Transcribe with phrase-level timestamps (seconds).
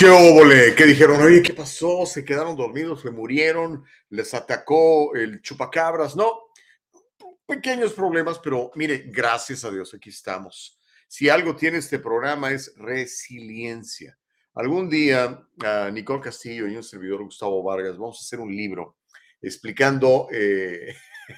[0.00, 0.74] ¿Qué óvole?
[0.74, 1.20] ¿Qué dijeron?
[1.20, 2.06] Oye, ¿qué pasó?
[2.06, 3.02] ¿Se quedaron dormidos?
[3.02, 3.84] ¿Se murieron?
[4.08, 6.16] ¿Les atacó el chupacabras?
[6.16, 6.44] No,
[7.44, 10.80] pequeños problemas, pero mire, gracias a Dios, aquí estamos.
[11.06, 14.16] Si algo tiene este programa es resiliencia.
[14.54, 18.96] Algún día, uh, Nicole Castillo y un servidor Gustavo Vargas vamos a hacer un libro
[19.42, 20.96] explicando eh,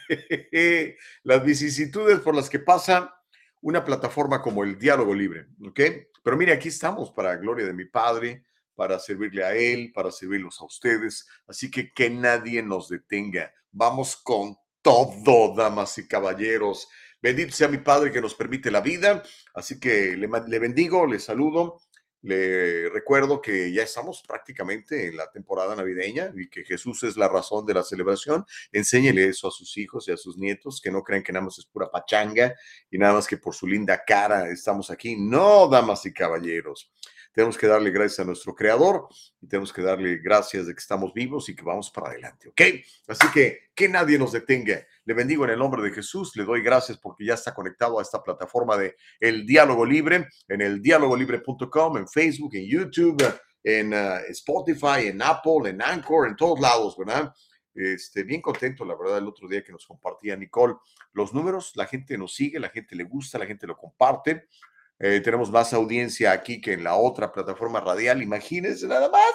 [1.25, 3.13] las vicisitudes por las que pasa
[3.61, 5.81] una plataforma como el Diálogo Libre, ¿ok?
[6.23, 8.45] Pero mire, aquí estamos para gloria de mi Padre,
[8.83, 11.29] para servirle a Él, para servirlos a ustedes.
[11.47, 13.55] Así que que nadie nos detenga.
[13.71, 16.89] Vamos con todo, damas y caballeros.
[17.23, 19.23] Bendito sea mi Padre que nos permite la vida.
[19.55, 21.81] Así que le, bendigo, le saludo.
[22.23, 27.29] Le recuerdo que ya estamos prácticamente en la temporada navideña y que Jesús es la
[27.29, 28.45] razón de la celebración.
[28.73, 31.57] Enséñele eso a sus hijos y a sus nietos, que no crean que nada más
[31.57, 32.53] es pura pachanga
[32.91, 35.15] y nada más que por su linda cara estamos aquí.
[35.17, 36.91] No, damas y caballeros
[37.33, 39.09] tenemos que darle gracias a nuestro creador
[39.41, 42.61] y tenemos que darle gracias de que estamos vivos y que vamos para adelante, ¿ok?
[43.09, 44.85] Así que que nadie nos detenga.
[45.05, 48.03] Le bendigo en el nombre de Jesús, le doy gracias porque ya está conectado a
[48.03, 53.23] esta plataforma de El Diálogo Libre, en el dialogolibre.com, en Facebook, en YouTube,
[53.65, 57.33] en uh, Spotify, en Apple, en Anchor, en todos lados, ¿verdad?
[57.75, 60.75] Este, bien contento, la verdad, el otro día que nos compartía Nicole
[61.15, 64.49] los números, la gente nos sigue, la gente le gusta, la gente lo comparte.
[64.99, 69.33] Eh, tenemos más audiencia aquí que en la otra plataforma radial, imagínense nada más.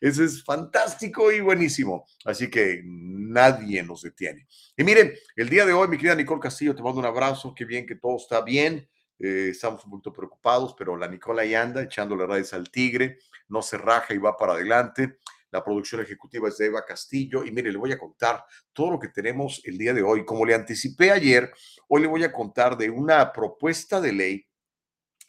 [0.00, 2.06] Eso es fantástico y buenísimo.
[2.24, 4.46] Así que nadie nos detiene.
[4.76, 7.54] Y miren, el día de hoy, mi querida Nicole Castillo, te mando un abrazo.
[7.54, 8.88] Qué bien que todo está bien.
[9.18, 13.18] Eh, estamos un poquito preocupados, pero la Nicola ahí anda echándole rayas al tigre.
[13.48, 15.18] No se raja y va para adelante.
[15.52, 17.44] La producción ejecutiva es de Eva Castillo.
[17.44, 20.24] Y mire, le voy a contar todo lo que tenemos el día de hoy.
[20.24, 21.52] Como le anticipé ayer,
[21.86, 24.46] hoy le voy a contar de una propuesta de ley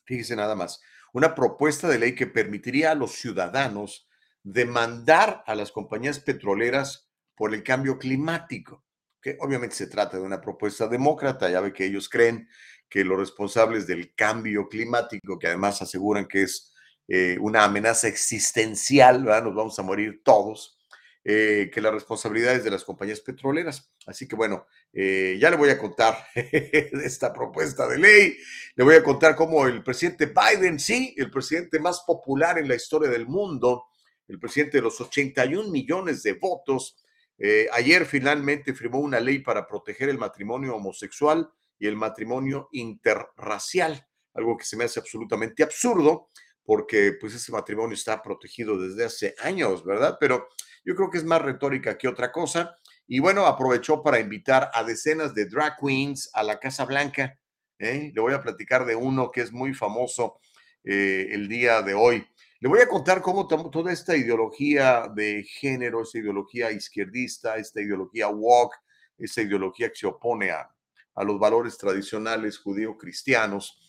[0.06, 0.82] fíjese nada más,
[1.14, 4.08] una propuesta de ley que permitiría a los ciudadanos
[4.44, 8.84] demandar a las compañías petroleras por el cambio climático,
[9.22, 12.48] que obviamente se trata de una propuesta demócrata, ya ve que ellos creen
[12.90, 16.74] que los responsables del cambio climático, que además aseguran que es
[17.08, 20.78] eh, una amenaza existencial, nos vamos a morir todos,
[21.24, 23.92] eh, que las responsabilidades de las compañías petroleras.
[24.06, 28.38] Así que bueno, eh, ya le voy a contar esta propuesta de ley,
[28.76, 32.76] le voy a contar cómo el presidente Biden, sí, el presidente más popular en la
[32.76, 33.86] historia del mundo,
[34.28, 36.96] el presidente de los 81 millones de votos,
[37.40, 41.50] eh, ayer finalmente firmó una ley para proteger el matrimonio homosexual
[41.80, 46.30] y el matrimonio interracial, algo que se me hace absolutamente absurdo
[46.64, 50.18] porque pues ese matrimonio está protegido desde hace años, ¿verdad?
[50.20, 50.48] Pero
[50.86, 52.78] yo creo que es más retórica que otra cosa.
[53.08, 57.38] Y bueno, aprovechó para invitar a decenas de drag queens a la Casa Blanca.
[57.80, 58.12] ¿eh?
[58.14, 60.40] Le voy a platicar de uno que es muy famoso
[60.84, 62.26] eh, el día de hoy.
[62.60, 68.30] Le voy a contar cómo toda esta ideología de género, esta ideología izquierdista, esta ideología
[68.30, 68.76] woke,
[69.18, 70.74] esta ideología que se opone a,
[71.16, 73.80] a los valores tradicionales judío-cristianos,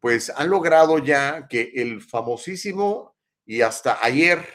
[0.00, 4.46] pues han logrado ya que el famosísimo y hasta ayer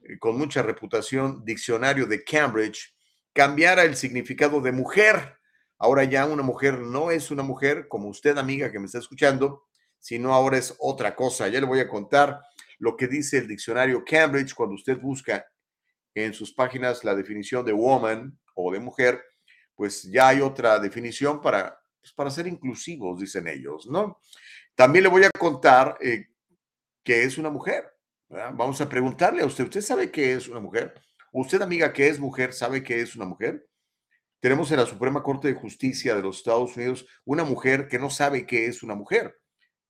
[0.00, 2.94] eh, con mucha reputación diccionario de Cambridge
[3.32, 5.36] cambiara el significado de mujer.
[5.78, 9.64] Ahora ya una mujer no es una mujer, como usted amiga que me está escuchando,
[9.98, 11.48] sino ahora es otra cosa.
[11.48, 12.40] Ya le voy a contar
[12.78, 15.46] lo que dice el diccionario Cambridge cuando usted busca
[16.14, 19.22] en sus páginas la definición de woman o de mujer,
[19.74, 24.20] pues ya hay otra definición para, pues para ser inclusivos, dicen ellos, ¿no?
[24.74, 26.26] También le voy a contar eh,
[27.04, 27.84] que es una mujer.
[28.28, 30.94] Vamos a preguntarle a usted, ¿usted sabe qué es una mujer?
[31.32, 33.64] ¿Usted, amiga, que es mujer, sabe qué es una mujer?
[34.40, 38.10] Tenemos en la Suprema Corte de Justicia de los Estados Unidos una mujer que no
[38.10, 39.38] sabe qué es una mujer.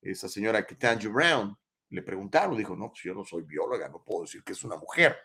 [0.03, 1.57] Esa señora Ketanji Brown
[1.89, 4.77] le preguntaron, dijo, no, pues yo no soy bióloga, no puedo decir que es una
[4.77, 5.17] mujer.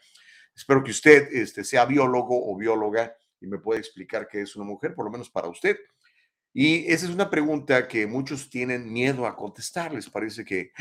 [0.56, 4.64] Espero que usted este, sea biólogo o bióloga y me pueda explicar qué es una
[4.64, 5.78] mujer, por lo menos para usted.
[6.54, 9.94] Y esa es una pregunta que muchos tienen miedo a contestar.
[9.94, 10.72] Les parece que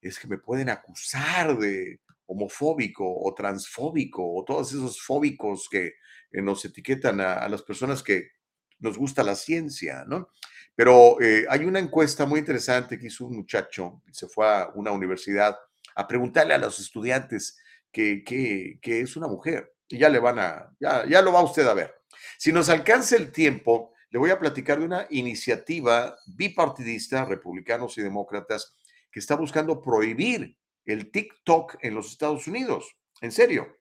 [0.00, 5.94] es que me pueden acusar de homofóbico o transfóbico o todos esos fóbicos que
[6.32, 8.30] eh, nos etiquetan a, las personas que
[8.78, 10.28] nos gusta la ciencia, ¿no?
[10.74, 14.92] Pero eh, hay una encuesta muy interesante que hizo un muchacho, se fue a una
[14.92, 15.56] universidad
[15.94, 17.58] a preguntarle a los estudiantes
[17.90, 19.72] que, que, es una mujer.
[19.88, 21.94] Y ya le van a, ya, ya lo va usted a ver.
[22.36, 28.02] Si nos alcanza el tiempo, le voy a platicar de una iniciativa bipartidista, republicanos y
[28.02, 28.74] demócratas,
[29.10, 30.56] que está buscando prohibir
[30.86, 32.96] el TikTok en los Estados Unidos.
[33.20, 33.76] En serio.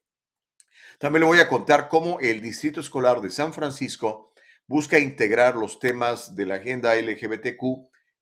[1.00, 4.34] También le voy a contar cómo el Distrito Escolar de San Francisco
[4.68, 7.63] busca integrar los temas de la agenda LGBTQ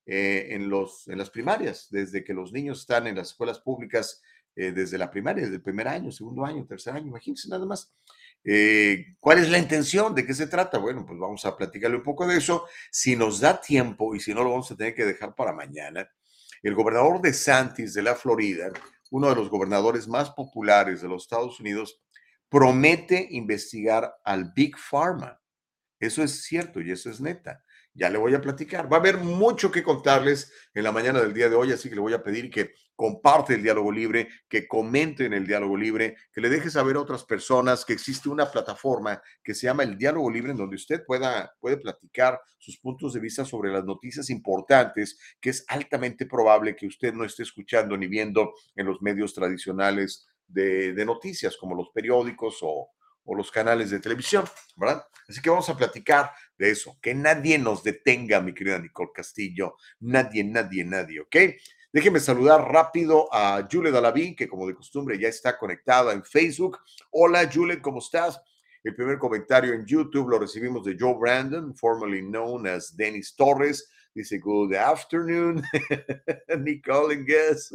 [0.06, 4.22] eh, en, los, en las primarias, desde que los niños están en las escuelas públicas,
[4.56, 7.92] eh, desde la primaria, desde el primer año, segundo año, tercer año, imagínense nada más.
[8.44, 10.14] Eh, ¿Cuál es la intención?
[10.14, 10.78] ¿De qué se trata?
[10.78, 12.66] Bueno, pues vamos a platicarle un poco de eso.
[12.90, 16.08] Si nos da tiempo y si no lo vamos a tener que dejar para mañana,
[16.68, 18.72] el gobernador de Santis de la Florida,
[19.10, 22.00] uno de los gobernadores más populares de los Estados Unidos,
[22.48, 25.40] promete investigar al Big Pharma.
[25.98, 27.63] Eso es cierto y eso es neta.
[27.94, 28.92] Ya le voy a platicar.
[28.92, 31.94] Va a haber mucho que contarles en la mañana del día de hoy, así que
[31.94, 36.16] le voy a pedir que comparte el diálogo libre, que comente en el diálogo libre,
[36.32, 39.98] que le deje saber a otras personas que existe una plataforma que se llama el
[39.98, 44.30] diálogo libre en donde usted pueda puede platicar sus puntos de vista sobre las noticias
[44.30, 49.34] importantes que es altamente probable que usted no esté escuchando ni viendo en los medios
[49.34, 52.90] tradicionales de, noticias como los periódicos o,
[53.26, 54.44] los canales de televisión.
[55.26, 59.76] Así que vamos a platicar de eso, que nadie nos detenga, mi querida Nicole Castillo,
[60.00, 61.36] nadie, nadie, nadie, ¿ok?
[61.92, 66.78] Déjeme saludar rápido a Juliet Dalaví, que como de costumbre ya está conectada en Facebook.
[67.10, 68.40] Hola Juliet, ¿cómo estás?
[68.82, 73.88] El primer comentario en YouTube lo recibimos de Joe Brandon, formerly known as Dennis Torres.
[74.14, 75.62] Dice, good afternoon,
[76.58, 77.74] Nicole and Guess.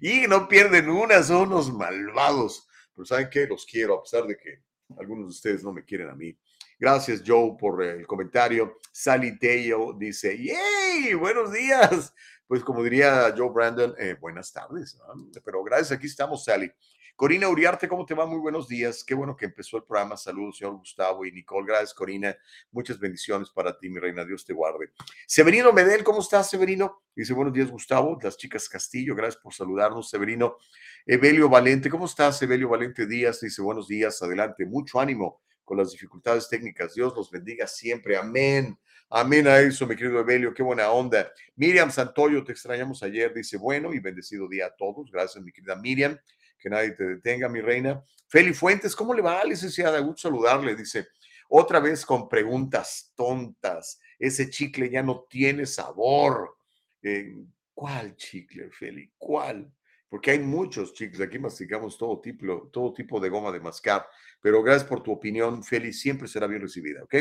[0.00, 2.66] Y no pierden una, son unos malvados.
[2.94, 3.46] Pero ¿saben qué?
[3.46, 4.62] Los quiero, a pesar de que
[4.98, 6.36] algunos de ustedes no me quieren a mí.
[6.80, 8.78] Gracias, Joe, por el comentario.
[8.90, 11.12] Sally Teo dice, ¡Yay!
[11.12, 12.14] Buenos días.
[12.46, 14.98] Pues como diría Joe Brandon, eh, buenas tardes.
[15.44, 16.72] Pero gracias, aquí estamos, Sally.
[17.16, 18.24] Corina Uriarte, ¿cómo te va?
[18.24, 19.04] Muy buenos días.
[19.04, 20.16] Qué bueno que empezó el programa.
[20.16, 21.66] Saludos, señor Gustavo y Nicole.
[21.66, 22.34] Gracias, Corina.
[22.72, 24.24] Muchas bendiciones para ti, mi reina.
[24.24, 24.90] Dios te guarde.
[25.26, 27.02] Severino Medel, ¿cómo estás, Severino?
[27.14, 28.18] Dice, buenos días, Gustavo.
[28.22, 30.56] Las chicas Castillo, gracias por saludarnos, Severino.
[31.04, 33.42] Evelio Valente, ¿cómo estás, Evelio Valente Díaz?
[33.42, 34.64] Dice, buenos días, adelante.
[34.64, 36.94] Mucho ánimo con las dificultades técnicas.
[36.94, 38.16] Dios los bendiga siempre.
[38.16, 38.76] Amén.
[39.08, 40.52] Amén a eso, mi querido Evelio.
[40.52, 41.30] Qué buena onda.
[41.54, 43.32] Miriam Santoyo, te extrañamos ayer.
[43.32, 45.12] Dice, bueno y bendecido día a todos.
[45.12, 46.18] Gracias, mi querida Miriam
[46.58, 48.02] que nadie te detenga, mi reina.
[48.26, 50.00] Feli Fuentes, ¿cómo le va, licenciada?
[50.00, 51.06] Gusto saludarle, dice.
[51.48, 54.00] Otra vez con preguntas tontas.
[54.18, 56.56] Ese chicle ya no tiene sabor.
[57.00, 57.36] Eh,
[57.72, 59.08] ¿Cuál chicle, Feli?
[59.16, 59.72] ¿Cuál?
[60.10, 61.20] Porque hay muchos chicles.
[61.20, 64.06] Aquí masticamos todo tipo, todo tipo de goma de mascar.
[64.42, 65.92] Pero gracias por tu opinión, Feli.
[65.92, 67.14] Siempre será bien recibida, ¿ok?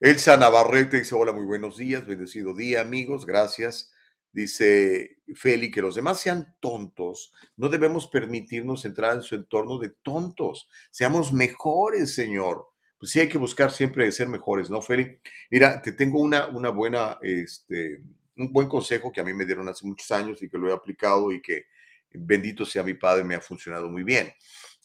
[0.00, 2.06] Elsa Navarrete dice: Hola, muy buenos días.
[2.06, 3.26] Bendecido día, amigos.
[3.26, 3.92] Gracias.
[4.32, 7.32] Dice Feli, que los demás sean tontos.
[7.56, 10.68] No debemos permitirnos entrar en su entorno de tontos.
[10.90, 12.66] Seamos mejores, Señor.
[12.98, 15.18] Pues sí hay que buscar siempre ser mejores, ¿no, Feli?
[15.50, 18.02] Mira, te tengo una, una buena, este,
[18.38, 20.72] un buen consejo que a mí me dieron hace muchos años y que lo he
[20.72, 21.66] aplicado y que,
[22.10, 24.32] bendito sea mi padre, me ha funcionado muy bien.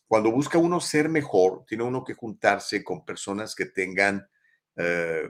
[0.08, 4.28] Cuando busca uno ser mejor, tiene uno que juntarse con personas que tengan
[4.76, 5.30] eh,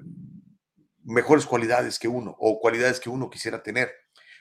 [1.03, 3.91] mejores cualidades que uno o cualidades que uno quisiera tener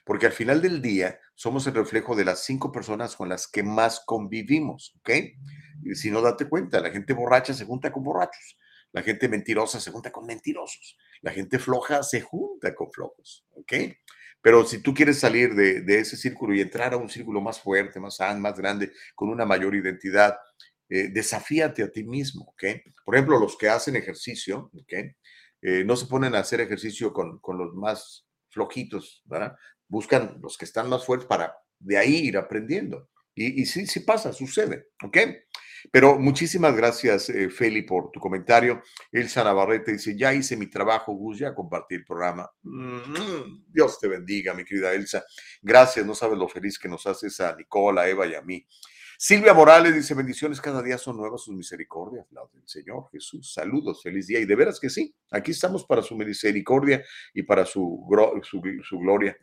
[0.05, 3.63] porque al final del día somos el reflejo de las cinco personas con las que
[3.63, 5.11] más convivimos, ¿ok?
[5.85, 8.59] Y si no date cuenta, la gente borracha se junta con borrachos,
[8.93, 13.73] la gente mentirosa se junta con mentirosos, la gente floja se junta con flojos, ¿ok?
[14.41, 18.01] Pero si tú quieres salir de, ese círculo y entrar a un círculo más fuerte,
[18.01, 20.37] más más grande, con una mayor identidad,
[20.89, 22.65] eh, desafíate a ti mismo, ¿ok?
[23.05, 24.93] Por ejemplo, los que hacen ejercicio, ¿ok?
[25.63, 29.57] Eh, no se ponen a hacer ejercicio con, los más flojitos, ¿verdad?
[29.89, 33.11] buscan los que están más fuertes para de ahí ir aprendiendo.
[33.35, 35.19] Y, sí, sí pasa, sucede, ¿ok?
[35.91, 38.83] Pero muchísimas gracias, eh, Feli, por tu comentario.
[39.11, 42.51] Elsa Navarrete dice, ya hice mi trabajo, Gus, ya compartí el programa.
[42.63, 45.25] Mm, Dios te bendiga, mi querida Elsa.
[45.61, 48.67] Gracias, no sabes lo feliz que nos haces a Nicola, Eva y a mí.
[49.19, 53.53] Silvia Morales dice, bendiciones, cada día son nuevas sus misericordias, la del Señor Jesús.
[53.53, 54.41] Saludos, feliz día.
[54.41, 58.05] Y de veras que sí, aquí estamos para su misericordia y para su,
[58.83, 59.37] su gloria.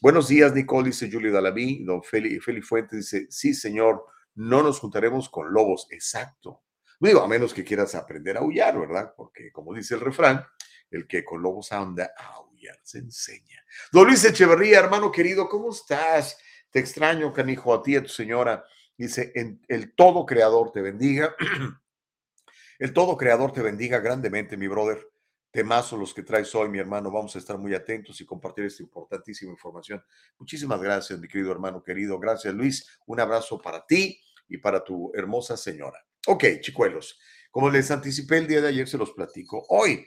[0.00, 1.84] Buenos días, Nicole, dice Julio Dalaví.
[1.84, 4.02] Don Feli, Feli Fuentes dice, sí, señor,
[4.38, 5.88] no nos juntaremos con lobos.
[5.90, 6.62] Exacto.
[7.00, 9.12] Digo, a menos que quieras aprender a aullar, ¿verdad?
[9.16, 10.44] Porque como dice el refrán,
[10.90, 13.64] el que con lobos anda, a aullar se enseña.
[13.92, 16.38] Don Luis Echeverría, hermano querido, ¿cómo estás?
[16.70, 18.64] Te extraño, canijo, a ti, a tu señora.
[18.96, 19.32] Dice,
[19.68, 21.34] el todo creador te bendiga.
[22.78, 25.04] el todo creador te bendiga grandemente, mi brother.
[25.50, 27.10] temazo los que traes hoy, mi hermano.
[27.10, 30.02] Vamos a estar muy atentos y compartir esta importantísima información.
[30.38, 32.18] Muchísimas gracias, mi querido hermano querido.
[32.20, 32.98] Gracias, Luis.
[33.06, 35.98] Un abrazo para ti y para tu hermosa señora.
[36.26, 37.18] Ok, chicuelos,
[37.50, 40.06] como les anticipé el día de ayer, se los platico hoy,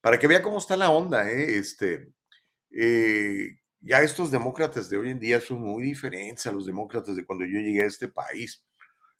[0.00, 1.58] para que vea cómo está la onda, ¿eh?
[1.58, 2.12] Este,
[2.70, 7.24] eh, ya estos demócratas de hoy en día son muy diferentes a los demócratas de
[7.24, 8.64] cuando yo llegué a este país.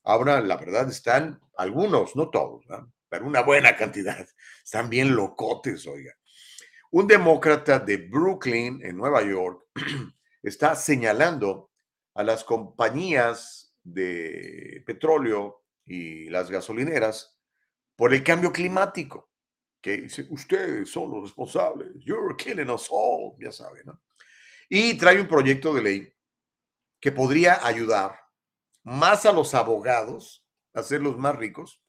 [0.02, 2.64] Ahora, la verdad, están algunos, no todos,
[3.08, 4.26] pero una buena cantidad,
[4.64, 6.14] están bien locotes, oiga.
[6.90, 9.66] Un demócrata de Brooklyn, en Nueva York,
[10.42, 11.70] está señalando
[12.14, 17.38] a las compañías de petróleo y las gasolineras
[17.96, 19.30] por el cambio climático,
[19.80, 24.02] que dice, ustedes son los responsables, you're killing us all, ya saben, ¿no?
[24.68, 26.14] Y trae un proyecto de ley
[27.00, 28.20] que podría ayudar
[28.82, 31.82] más a los abogados a hacerlos más ricos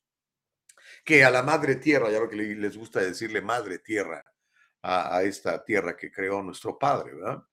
[1.04, 4.24] que a la madre tierra, ya lo que les gusta decirle madre tierra
[4.82, 7.44] a, a esta tierra que creó nuestro padre, ¿verdad?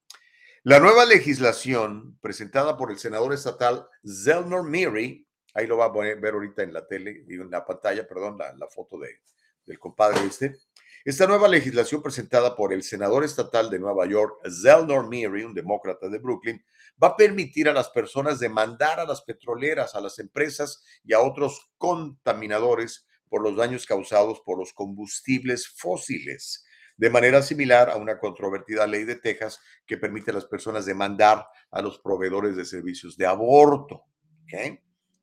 [0.69, 6.35] La nueva legislación presentada por el senador estatal Zelnor Miri, ahí lo va a ver
[6.35, 9.21] ahorita en la tele, en la pantalla, perdón, la, la foto de,
[9.65, 10.57] del compadre este,
[11.05, 16.09] esta nueva legislación presentada por el senador estatal de Nueva York, Zelnor Miri, un demócrata
[16.09, 16.61] de Brooklyn,
[17.01, 21.21] va a permitir a las personas demandar a las petroleras, a las empresas y a
[21.21, 26.66] otros contaminadores por los daños causados por los combustibles fósiles,
[26.97, 31.47] de manera similar a una controvertida ley de Texas que permite a las personas demandar
[31.71, 34.05] a los proveedores de servicios de aborto.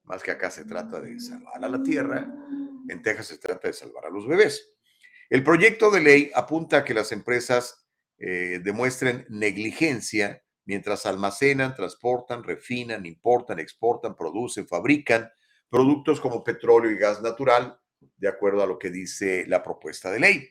[0.04, 2.28] Más que acá se trata de salvar a la tierra,
[2.90, 4.74] en Texas se trata de salvar a los bebés.
[5.30, 7.88] El proyecto de ley apunta a que las empresas
[8.20, 15.30] eh, demuestren negligencia mientras almacenan, transportan, refinan, importan, exportan, producen, fabrican
[15.70, 17.78] productos como petróleo y gas natural,
[18.18, 20.50] de acuerdo a lo que dice la propuesta de ley.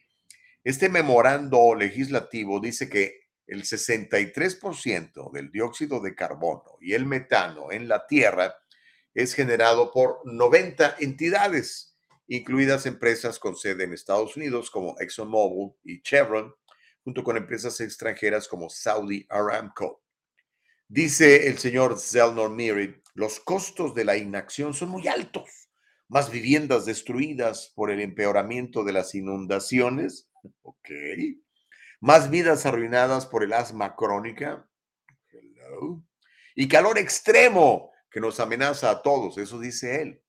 [0.64, 7.88] Este memorando legislativo dice que el 63% del dióxido de carbono y el metano en
[7.88, 8.54] la Tierra
[9.14, 11.92] es generado por 90 entidades
[12.28, 16.54] incluidas empresas con sede en Estados Unidos como ExxonMobil y Chevron,
[17.04, 20.02] junto con empresas extranjeras como Saudi Aramco.
[20.88, 25.68] Dice el señor Zelnor Miri, los costos de la inacción son muy altos.
[26.08, 30.30] Más viviendas destruidas por el empeoramiento de las inundaciones.
[30.62, 30.90] Ok.
[32.00, 34.68] Más vidas arruinadas por el asma crónica.
[35.30, 36.02] Hello.
[36.54, 39.38] Y calor extremo que nos amenaza a todos.
[39.38, 40.22] Eso dice él.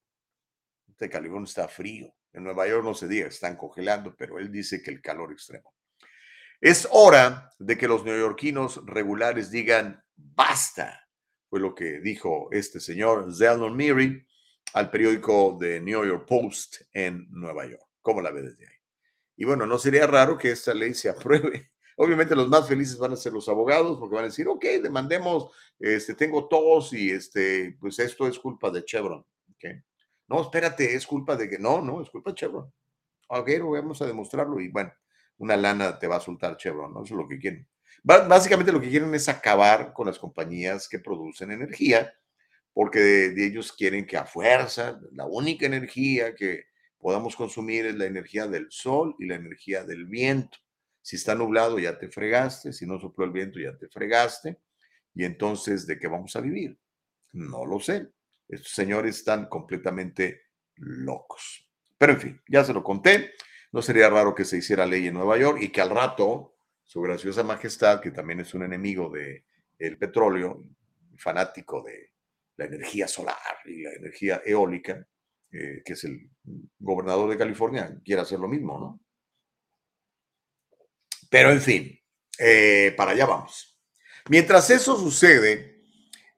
[0.88, 2.14] Este California está frío.
[2.32, 5.74] En Nueva York no se diga, están congelando, pero él dice que el calor extremo.
[6.60, 11.08] Es hora de que los neoyorquinos regulares digan basta,
[11.50, 14.26] fue lo que dijo este señor Zelnon Miri
[14.74, 17.84] al periódico de New York Post en Nueva York.
[18.02, 18.73] ¿Cómo la ve desde ahí?
[19.36, 21.72] Y bueno, no sería raro que esta ley se apruebe.
[21.98, 25.52] Obviamente los más felices van a ser los abogados porque van a decir, ok, demandemos,
[25.80, 29.24] este, tengo tos y este, pues esto es culpa de Chevron.
[29.56, 29.82] Okay.
[30.28, 32.74] No, espérate, es culpa de que no, no, es culpa de Chevron.
[33.28, 34.92] Ok, vamos a demostrarlo y bueno,
[35.38, 37.04] una lana te va a soltar Chevron, ¿no?
[37.04, 37.68] Eso es lo que quieren.
[38.04, 42.14] Básicamente lo que quieren es acabar con las compañías que producen energía,
[42.74, 46.66] porque de, ellos quieren que a fuerza, la única energía que
[47.04, 50.58] podamos consumir es la energía del sol y la energía del viento.
[51.02, 54.58] Si está nublado ya te fregaste, si no sopló el viento ya te fregaste,
[55.14, 56.80] y entonces, ¿de qué vamos a vivir?
[57.34, 58.08] No lo sé.
[58.48, 60.44] Estos señores están completamente
[60.76, 61.70] locos.
[61.98, 63.34] Pero en fin, ya se lo conté.
[63.74, 66.56] No sería raro que se hiciera ley en Nueva York y que al rato
[66.86, 69.44] su graciosa majestad, que también es un enemigo del
[69.78, 70.64] el petróleo,
[71.18, 72.14] fanático de
[72.56, 75.06] la energía solar y la energía eólica,
[75.54, 76.32] que es el
[76.80, 79.00] gobernador de California, quiera hacer lo mismo, ¿no?
[81.30, 82.00] Pero en fin,
[82.40, 83.80] eh, para allá vamos.
[84.30, 85.82] Mientras eso sucede,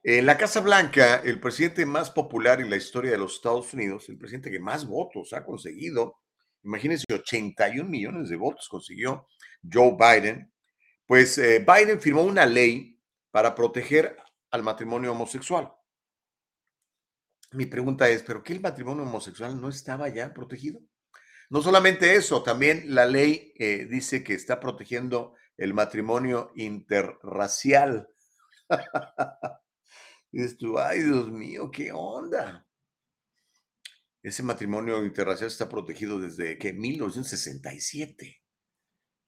[0.03, 4.07] en la Casa Blanca, el presidente más popular en la historia de los Estados Unidos,
[4.09, 6.19] el presidente que más votos ha conseguido,
[6.63, 9.27] imagínense, 81 millones de votos consiguió
[9.71, 10.51] Joe Biden,
[11.05, 12.99] pues eh, Biden firmó una ley
[13.31, 14.15] para proteger
[14.51, 15.71] al matrimonio homosexual.
[17.55, 20.81] Mi pregunta es, ¿pero qué el matrimonio homosexual no estaba ya protegido?
[21.49, 28.09] No solamente eso, también la ley eh, dice que está protegiendo el matrimonio interracial.
[30.31, 32.67] Dices tú, ay Dios mío, ¿qué onda?
[34.21, 38.41] Ese matrimonio interracial está protegido desde que 1967.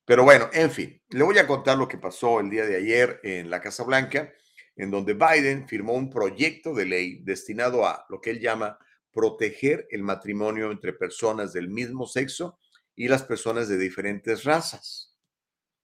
[0.03, 3.21] Pero bueno, en fin, le voy a contar lo que pasó el día de ayer
[3.23, 4.33] en la Casa Blanca,
[4.77, 8.77] en donde Biden firmó un proyecto de ley destinado a lo que él llama
[9.11, 12.59] proteger el matrimonio entre personas del mismo sexo
[12.95, 15.15] y las personas de diferentes razas.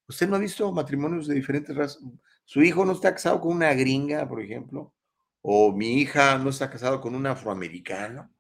[0.07, 2.03] ¿Usted no ha visto matrimonios de diferentes razas?
[2.45, 4.93] Su hijo no está casado con una gringa, por ejemplo,
[5.41, 8.31] o mi hija no está casado con un afroamericano.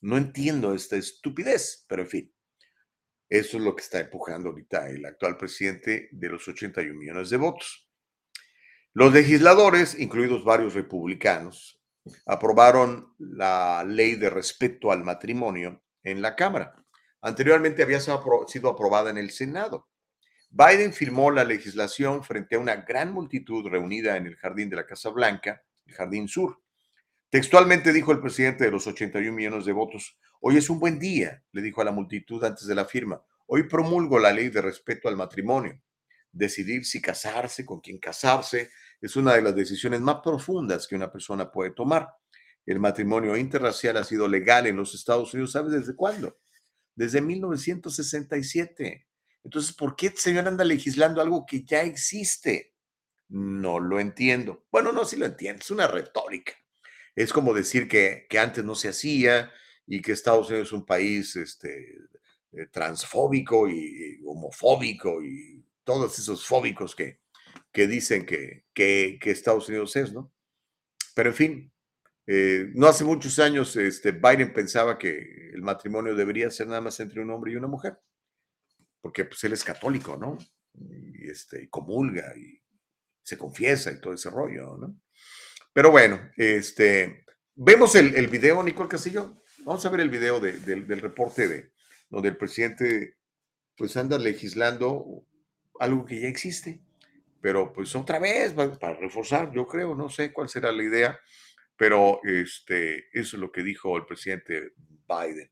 [0.00, 2.34] No entiendo esta estupidez, pero en fin,
[3.28, 7.36] eso es lo que está empujando ahorita el actual presidente de los 81 millones de
[7.36, 7.88] votos.
[8.94, 11.80] Los legisladores, incluidos varios republicanos,
[12.26, 16.74] aprobaron la ley de respeto al matrimonio en la Cámara.
[17.22, 19.88] Anteriormente había sido aprobada en el Senado.
[20.50, 24.86] Biden firmó la legislación frente a una gran multitud reunida en el jardín de la
[24.86, 26.60] Casa Blanca, el Jardín Sur.
[27.30, 31.42] Textualmente dijo el presidente de los 81 millones de votos, hoy es un buen día,
[31.52, 35.08] le dijo a la multitud antes de la firma, hoy promulgo la ley de respeto
[35.08, 35.80] al matrimonio.
[36.30, 38.70] Decidir si casarse, con quién casarse,
[39.02, 42.08] es una de las decisiones más profundas que una persona puede tomar.
[42.64, 46.38] El matrimonio interracial ha sido legal en los Estados Unidos, ¿sabes desde cuándo?
[46.94, 49.06] Desde 1967.
[49.44, 52.74] Entonces, ¿por qué el señor anda legislando algo que ya existe?
[53.28, 54.64] No lo entiendo.
[54.70, 56.52] Bueno, no, sí lo entiendo, es una retórica.
[57.16, 59.50] Es como decir que, que antes no se hacía
[59.86, 61.98] y que Estados Unidos es un país este,
[62.52, 67.21] eh, transfóbico y, homofóbico y todos esos fóbicos que,
[67.72, 70.32] que dicen que, que, Estados Unidos es, ¿no?
[71.14, 71.72] Pero en fin,
[72.26, 77.00] eh, no hace muchos años este, Biden pensaba que el matrimonio debería ser nada más
[77.00, 77.98] entre un hombre y una mujer,
[79.00, 80.38] porque pues él es católico, ¿no?
[80.74, 82.60] Y, este, comulga y
[83.22, 85.00] se confiesa y todo ese rollo, ¿no?
[85.72, 87.24] Pero bueno, este,
[87.54, 89.42] vemos el, video, Nicole Castillo.
[89.64, 91.72] Vamos a ver el video del reporte de
[92.10, 93.16] donde el presidente
[93.76, 95.24] pues anda legislando
[95.78, 96.82] algo que ya existe
[97.42, 101.18] pero pues otra vez, para reforzar, yo creo, no sé cuál será la idea,
[101.76, 104.74] pero este, eso es lo que dijo el presidente
[105.08, 105.50] Biden.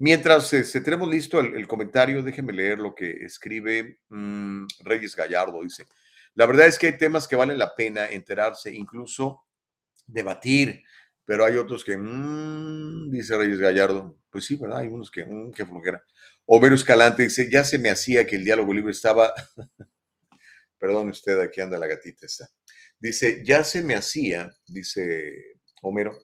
[0.00, 5.62] Mientras este, tenemos listo el, comentario, déjenme leer lo que escribe mm, Reyes Gallardo.
[5.62, 5.86] Dice,
[6.34, 9.44] la verdad es que hay temas que valen la pena enterarse, incluso
[10.08, 10.82] debatir,
[11.24, 14.78] pero hay otros que, mm", dice Reyes Gallardo, pues sí, ¿verdad?
[14.78, 16.02] Hay unos que, mmm, qué flojera.
[16.46, 19.32] Homero Escalante dice, ya se me hacía que el diálogo libre estaba
[20.78, 22.48] Perdón usted, aquí anda la gatita esta.
[22.98, 26.18] Dice, ya se me hacía, dice Homero,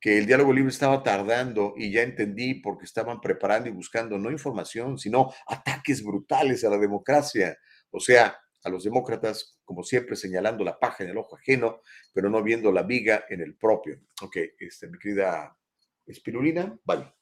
[0.00, 4.30] que el diálogo libre estaba tardando y ya entendí porque estaban preparando y buscando no
[4.30, 7.56] información, sino ataques brutales a la democracia.
[7.90, 12.30] O sea, a los demócratas, como siempre, señalando la paja en el ojo ajeno, pero
[12.30, 14.00] no viendo la viga en el propio.
[14.22, 15.56] Ok, este, mi querida
[16.06, 17.14] espirulina, vale.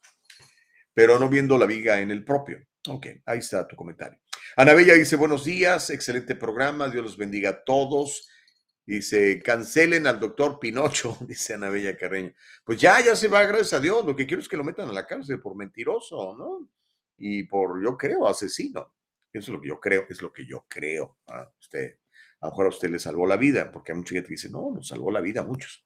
[0.93, 2.65] Pero no viendo la viga en el propio.
[2.87, 4.19] Ok, ahí está tu comentario.
[4.57, 8.27] Ana Bella dice, buenos días, excelente programa, Dios los bendiga a todos.
[8.85, 12.33] Dice, cancelen al doctor Pinocho, dice Ana Bella Carreño.
[12.65, 14.05] Pues ya, ya se va, gracias a Dios.
[14.05, 16.69] Lo que quiero es que lo metan a la cárcel por mentiroso, ¿no?
[17.17, 18.93] Y por, yo creo, asesino.
[19.31, 21.19] Eso es lo que yo creo, es lo que yo creo.
[21.27, 21.49] ¿ah?
[21.57, 21.99] Usted,
[22.41, 24.49] a lo mejor a usted le salvó la vida, porque hay mucha gente que dice,
[24.49, 25.85] no, nos salvó la vida a muchos.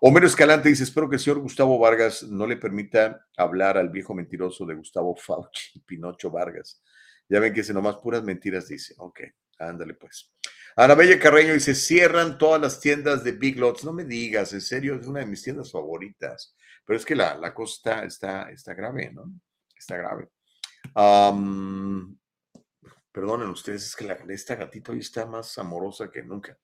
[0.00, 4.14] Homero Escalante dice, espero que el señor Gustavo Vargas no le permita hablar al viejo
[4.14, 6.82] mentiroso de Gustavo Fauci, Pinocho Vargas.
[7.30, 8.94] Ya ven que dice nomás puras mentiras, dice.
[8.98, 9.20] Ok,
[9.58, 10.32] ándale pues.
[10.76, 13.84] Ana Bella Carreño dice, cierran todas las tiendas de Big Lots.
[13.84, 16.56] No me digas, en serio, es una de mis tiendas favoritas.
[16.84, 19.32] Pero es que la, la cosa está, está, grave, ¿no?
[19.76, 20.28] Está grave.
[23.12, 26.58] perdonen ustedes, es que esta gatita hoy está más amorosa que nunca.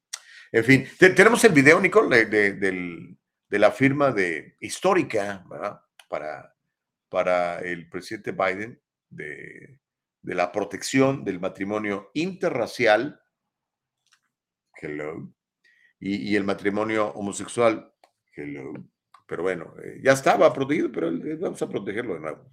[0.50, 3.16] En fin, tenemos el video, Nicole, de,
[3.50, 5.81] la firma de histórica, ¿verdad?
[6.09, 6.52] Para,
[7.09, 9.79] para el presidente Biden de
[10.26, 13.22] de la protección del matrimonio interracial,
[14.82, 15.32] hello,
[16.00, 17.94] y, el matrimonio homosexual,
[18.34, 18.72] hello.
[19.28, 22.44] Pero bueno, eh, ya estaba protegido, pero eh, vamos a protegerlo de nuevo.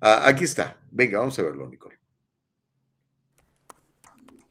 [0.00, 0.80] Ah, aquí está.
[0.92, 1.98] Venga, vamos a verlo, Nicole.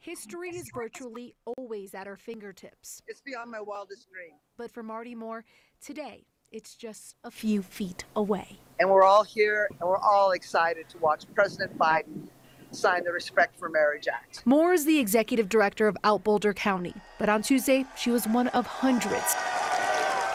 [0.00, 3.02] History is virtually always at our fingertips.
[3.08, 4.34] It's beyond my wildest dream.
[4.58, 5.44] But for Marty Moore,
[5.80, 8.58] today, it's just a few feet away.
[8.78, 12.28] And we're all here and we're all excited to watch President Biden
[12.70, 14.42] sign the Respect for Marriage Act.
[14.44, 18.48] Moore is the executive director of Out Boulder County, but on Tuesday, she was one
[18.48, 19.34] of hundreds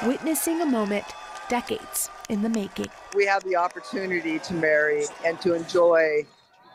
[0.03, 1.05] witnessing a moment
[1.49, 2.87] decades in the making.
[3.13, 6.25] We have the opportunity to marry and to enjoy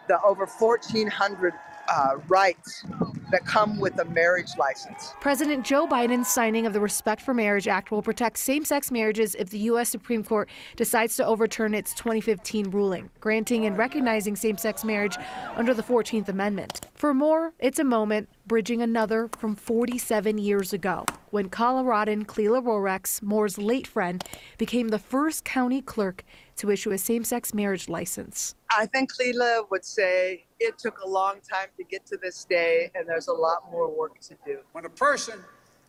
[0.07, 1.55] the over 1,400
[1.89, 2.85] uh, rights
[3.31, 5.15] that come with a marriage license.
[5.21, 9.35] President Joe Biden's signing of the Respect for Marriage Act will protect same sex marriages
[9.35, 9.89] if the U.S.
[9.89, 15.17] Supreme Court decides to overturn its 2015 ruling, granting and recognizing same sex marriage
[15.57, 16.87] under the 14th Amendment.
[16.95, 23.23] For more, it's a moment bridging another from 47 years ago when Coloradan Clela Rorex,
[23.23, 24.25] Moore's late friend,
[24.57, 26.25] became the first county clerk
[26.57, 28.55] to issue a same sex marriage license.
[28.71, 32.91] I think Leela would say it took a long time to get to this day,
[32.95, 34.59] and there's a lot more work to do.
[34.73, 35.39] When a person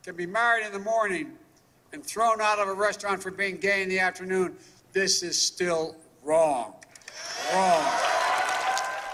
[0.03, 1.33] can be married in the morning
[1.93, 4.55] and thrown out of a restaurant for being gay in the afternoon,
[4.91, 6.73] this is still wrong.
[7.53, 7.83] Wrong.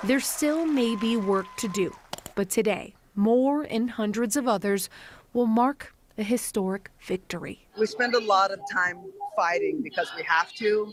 [0.03, 1.95] There still may be work to do,
[2.35, 4.89] but today, more and hundreds of others
[5.33, 7.67] will mark a historic victory.
[7.77, 8.99] We spend a lot of time
[9.35, 10.91] fighting because we have to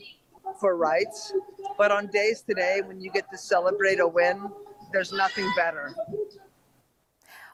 [0.61, 1.33] for rights,
[1.79, 4.51] but on days today when you get to celebrate a win,
[4.93, 5.95] there's nothing better.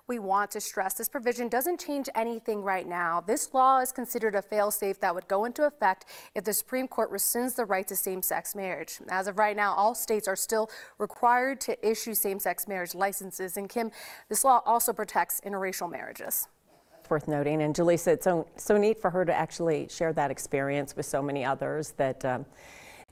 [0.09, 3.21] We want to stress this provision doesn't change anything right now.
[3.21, 6.05] This law is considered a failsafe that would go into effect
[6.37, 9.01] if the Supreme Court rescinds the right to same sex marriage.
[9.09, 13.57] As of right now, all states are still required to issue same sex marriage licenses.
[13.57, 13.91] And Kim,
[14.29, 16.47] this law also protects interracial marriages
[17.11, 17.63] worth noting.
[17.63, 21.23] And Jaleesa, it's so, so neat for her to actually share that experience with so
[21.23, 22.47] many others that um,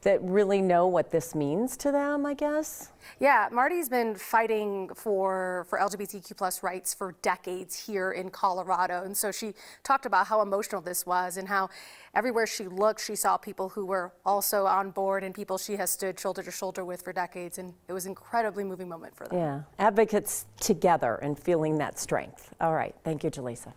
[0.04, 2.90] that really know what this means to them, I guess.
[3.20, 9.16] Yeah, Marty's been fighting for for LGBTQ plus rights for decades here in Colorado, and
[9.16, 11.68] so she talked about how emotional this was and how
[12.14, 15.90] everywhere she looked, she saw people who were also on board and people she has
[15.90, 19.26] stood shoulder to shoulder with for decades, and it was an incredibly moving moment for
[19.26, 19.38] them.
[19.38, 22.54] Yeah, advocates together and feeling that strength.
[22.60, 23.72] All right, thank you, Jaleesa.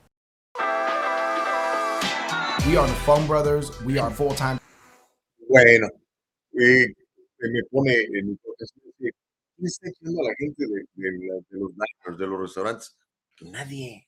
[2.67, 3.81] We are the Phone Brothers.
[3.83, 4.59] We are full time.
[5.49, 5.89] Bueno,
[6.59, 6.93] eh,
[7.39, 9.13] me pone en mi ¿quién
[9.67, 10.85] está echando a la gente de,
[11.51, 12.95] los de los restaurantes?
[13.41, 14.07] Nadie.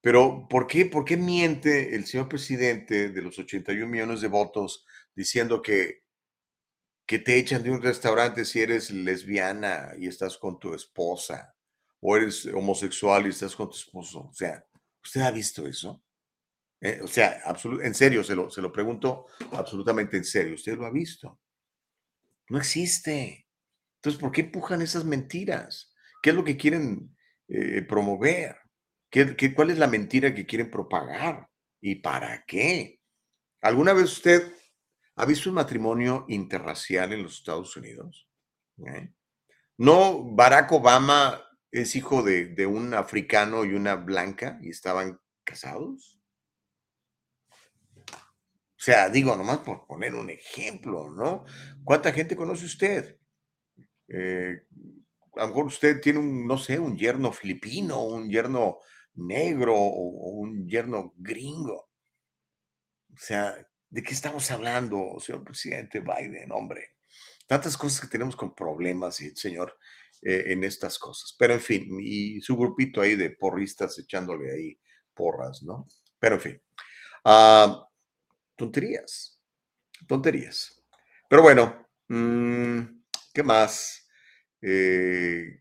[0.00, 4.84] Pero, ¿por qué, ¿por qué miente el señor presidente de los 81 millones de votos
[5.14, 6.02] diciendo que,
[7.06, 11.54] que te echan de un restaurante si eres lesbiana y estás con tu esposa?
[12.00, 14.28] ¿O eres homosexual y estás con tu esposo?
[14.30, 14.64] O sea,
[15.02, 16.02] ¿usted ha visto eso?
[16.80, 17.42] Eh, o sea,
[17.82, 20.54] en serio, se lo, se lo pregunto absolutamente en serio.
[20.54, 21.40] ¿Usted lo ha visto?
[22.48, 23.46] No existe.
[23.96, 25.92] Entonces, ¿por qué empujan esas mentiras?
[26.22, 27.16] ¿Qué es lo que quieren
[27.48, 28.56] eh, promover?
[29.10, 31.48] ¿Qué, qué- cuál es la mentira que quieren propagar?
[31.80, 33.00] ¿Y para qué?
[33.62, 34.52] ¿Alguna vez usted
[35.16, 38.28] ha visto un matrimonio interracial en los Estados Unidos?
[38.86, 39.12] ¿Eh?
[39.78, 46.13] ¿No Barack Obama es hijo de, de un africano y una blanca y estaban casados?
[48.84, 51.46] O sea, digo, nomás por poner un ejemplo, ¿no?
[51.84, 53.16] ¿Cuánta gente conoce usted?
[54.08, 54.60] Eh,
[55.54, 58.80] usted tiene un, no sé, un yerno filipino, un yerno
[59.14, 61.88] negro o, un yerno gringo.
[63.08, 63.56] O sea,
[63.88, 66.96] ¿de qué estamos hablando, señor presidente Biden, hombre?
[67.46, 69.78] Tantas cosas que tenemos con problemas, señor,
[70.20, 71.34] eh, en estas cosas.
[71.38, 74.78] Pero en fin, y su grupito ahí de porristas echándole ahí
[75.14, 75.88] porras, ¿no?
[76.18, 76.62] Pero en fin.
[77.24, 77.88] Ah,
[78.56, 79.40] tonterías,
[80.06, 80.82] tonterías.
[81.28, 82.80] Pero bueno, mm,
[83.32, 84.06] ¿qué más?
[84.60, 85.60] Eh,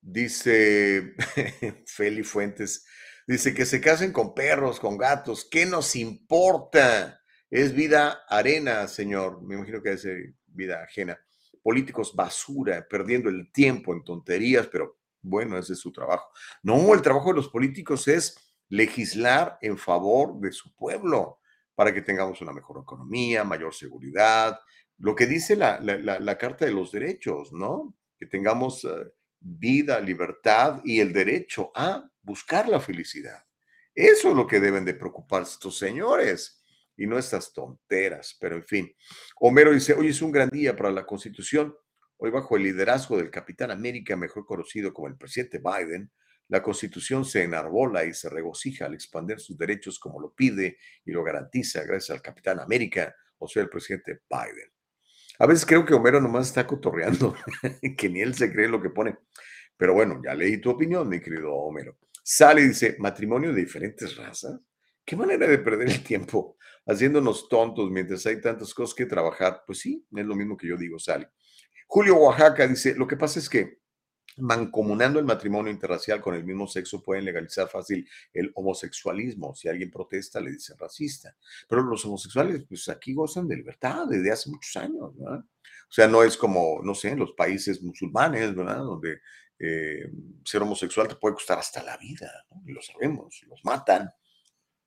[0.00, 1.14] dice
[1.86, 2.86] Feli Fuentes,
[3.26, 7.20] dice que se casen con perros, con gatos, ¿qué nos importa?
[7.50, 9.42] Es vida arena, señor.
[9.42, 10.06] Me imagino que es
[10.46, 11.18] vida ajena.
[11.62, 16.30] Políticos basura, perdiendo el tiempo en tonterías, pero bueno, ese es su trabajo.
[16.62, 18.36] No, el trabajo de los políticos es
[18.68, 21.41] legislar en favor de su pueblo
[21.82, 24.60] para que tengamos una mejor economía, mayor seguridad,
[24.98, 27.96] lo que dice la, Carta de los Derechos, ¿no?
[28.16, 28.88] Que tengamos eh,
[29.40, 33.44] vida, libertad y el derecho a buscar la felicidad.
[33.92, 36.62] Eso es lo que deben de preocuparse estos señores
[36.96, 38.96] y no estas tonteras, pero en fin.
[39.40, 41.74] Homero dice, hoy es un gran día para la Constitución.
[42.16, 46.12] Hoy bajo el liderazgo del Capitán América, mejor conocido como el presidente Biden,
[46.52, 51.10] la Constitución se enarbola y se regocija al expandir sus derechos como lo pide y
[51.10, 54.70] lo garantiza gracias al Capitán América, o sea, el presidente Biden.
[55.38, 57.34] A veces creo que Homero nomás está cotorreando,
[57.96, 59.16] que ni él se cree lo que pone.
[59.78, 61.96] Pero bueno, ya leí tu opinión, mi querido Homero.
[62.22, 64.60] Sale y dice, matrimonio de diferentes razas.
[65.06, 69.62] Qué manera de perder el tiempo haciéndonos tontos mientras hay tantas cosas que trabajar.
[69.66, 71.30] Pues sí, es lo mismo que yo digo, Sale.
[71.86, 73.80] Julio Oaxaca dice, lo que pasa es que
[74.38, 79.54] mancomunando el matrimonio interracial con el mismo sexo pueden legalizar fácil el homosexualismo.
[79.54, 81.36] Si alguien protesta, le dicen racista.
[81.68, 85.40] Pero los homosexuales, pues aquí gozan de libertad desde hace muchos años, ¿verdad?
[85.40, 88.78] O sea, no es como, no sé, en los países musulmanes, ¿verdad?
[88.78, 89.20] Donde
[89.58, 90.10] eh,
[90.44, 92.62] ser homosexual te puede costar hasta la vida, ¿no?
[92.66, 94.10] Y lo sabemos, los matan.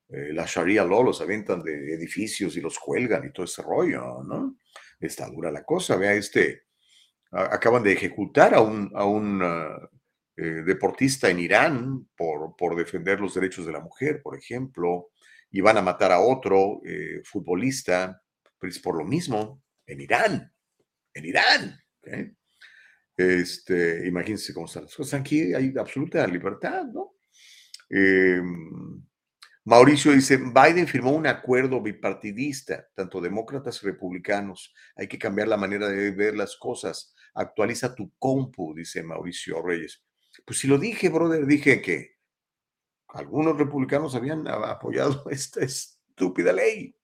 [0.10, 4.24] Eh, la Sharia law los aventan de edificios y los cuelgan y todo ese rollo,
[4.24, 4.58] ¿no?
[5.00, 5.96] Está dura la cosa.
[5.96, 6.65] Vea este,
[7.36, 9.42] acaban de ejecutar a un, a un
[10.38, 15.12] eh, deportista en Irán por, por defender los derechos de la mujer, por ejemplo,
[15.50, 18.22] y van a matar a otro eh, futbolista,
[18.60, 19.64] pues por lo mismo.
[19.88, 20.52] en Irán,
[21.14, 21.80] en Irán.
[23.16, 25.22] Este, imagínense cómo están las cosas.
[25.22, 27.14] Aquí hay absoluta libertad, ¿no?
[27.90, 29.02] Em,
[29.64, 34.74] Mauricio dice, Biden firmó un acuerdo bipartidista, tanto demócratas y republicanos.
[34.96, 37.15] Hay que cambiar la manera de ver las cosas.
[37.36, 40.02] Actualiza tu compu, dice Mauricio Reyes.
[40.46, 42.16] Pues si lo dije, brother, dije que
[43.10, 46.96] algunos republicanos habían apoyado esta estúpida ley.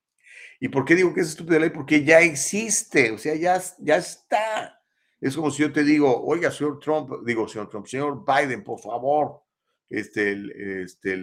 [0.59, 1.69] ¿Y por qué digo que es estúpida ley?
[1.69, 4.79] Porque ya existe, o sea, ya, ya está.
[5.19, 8.79] Es como si yo te digo, oiga, señor Trump, digo, señor Trump, señor Biden, por
[8.79, 9.43] favor,
[9.89, 11.17] este, este,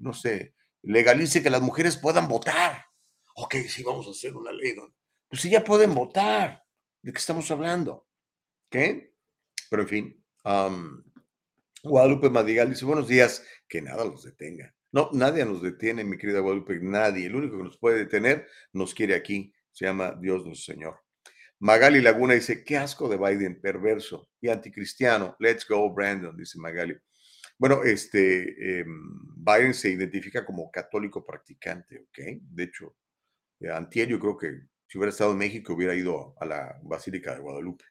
[0.00, 2.84] no sé, legalice que las mujeres puedan votar.
[3.36, 4.74] Ok, sí, vamos a hacer una ley.
[5.28, 6.62] Pues sí, ya pueden votar.
[7.02, 8.06] ¿De qué estamos hablando?
[8.70, 9.12] ¿Qué?
[9.68, 10.24] Pero en fin,
[11.82, 14.72] Guadalupe Madigal dice, buenos días, que nada los detenga.
[14.92, 17.26] No, nadie nos detiene, mi querida Guadalupe, nadie.
[17.26, 21.00] El único que nos puede detener nos quiere aquí, se llama Dios nuestro Señor.
[21.58, 25.34] Magali Laguna dice, qué asco de Biden, perverso y anticristiano.
[25.40, 26.96] Let's go, Brandon, dice Magali.
[27.58, 32.18] Bueno, este, em, Biden se identifica como católico practicante, ¿ok?
[32.40, 32.96] De hecho,
[33.58, 37.34] eh, antier yo creo que si hubiera estado en México hubiera ido a la Basílica
[37.34, 37.82] de Guadalupe.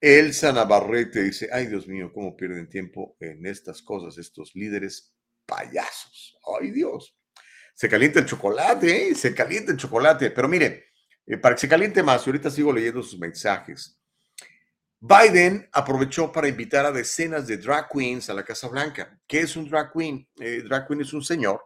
[0.00, 5.14] Elsa Navarrete dice, ay Dios mío, cómo pierden tiempo en estas cosas estos líderes
[5.44, 6.34] payasos.
[6.58, 7.14] Ay Dios.
[7.74, 9.14] Se calienta el chocolate, ¿eh?
[9.14, 10.30] Se calienta el chocolate.
[10.30, 10.86] Pero mire,
[11.26, 14.00] eh, para que se caliente más, y ahorita sigo leyendo sus mensajes.
[14.98, 19.20] Biden aprovechó para invitar a decenas de drag queens a la Casa Blanca.
[19.26, 20.26] ¿Qué es un drag queen?
[20.40, 21.60] Eh, drag queen es un señor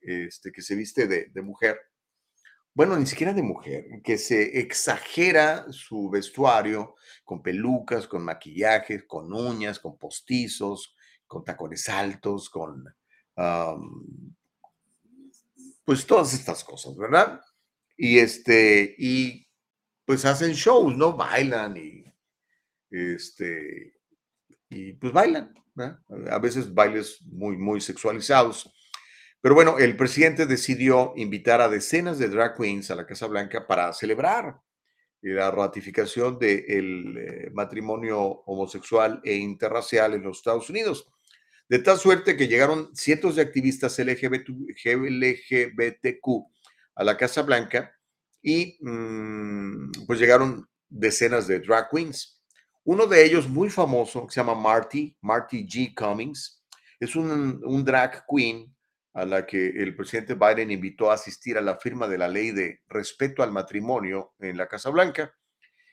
[0.00, 1.76] este, que se viste de, mujer.
[2.72, 9.32] Bueno, ni siquiera de mujer, que se exagera su vestuario con pelucas, con maquillaje, con
[9.32, 10.94] uñas, con postizos,
[11.26, 12.84] con tacones altos, con
[15.84, 17.40] pues todas estas cosas, ¿verdad?
[17.96, 19.48] Y este, y
[20.04, 21.16] pues hacen shows, ¿no?
[21.16, 22.04] Bailan y
[22.90, 23.94] este,
[24.68, 25.54] y pues bailan,
[26.30, 28.70] a veces bailes muy, muy sexualizados.
[29.40, 33.66] Pero bueno, el presidente decidió invitar a decenas de drag queens a la Casa Blanca
[33.66, 34.60] para celebrar
[35.22, 41.06] la ratificación del eh, matrimonio homosexual e interracial en los Estados Unidos.
[41.68, 44.48] De tal suerte que llegaron cientos de activistas LGBT,
[44.84, 46.26] LGBTQ
[46.96, 47.94] a la Casa Blanca
[48.42, 52.40] y mm, pues llegaron decenas de drag queens.
[52.84, 55.94] Uno de ellos muy famoso, que se llama Marty, Marty G.
[55.94, 56.62] Cummings,
[56.98, 58.74] es un, drag queen
[59.12, 62.52] a la que el presidente Biden invitó a asistir a la firma de la ley
[62.52, 65.34] de respeto al matrimonio en la Casa Blanca.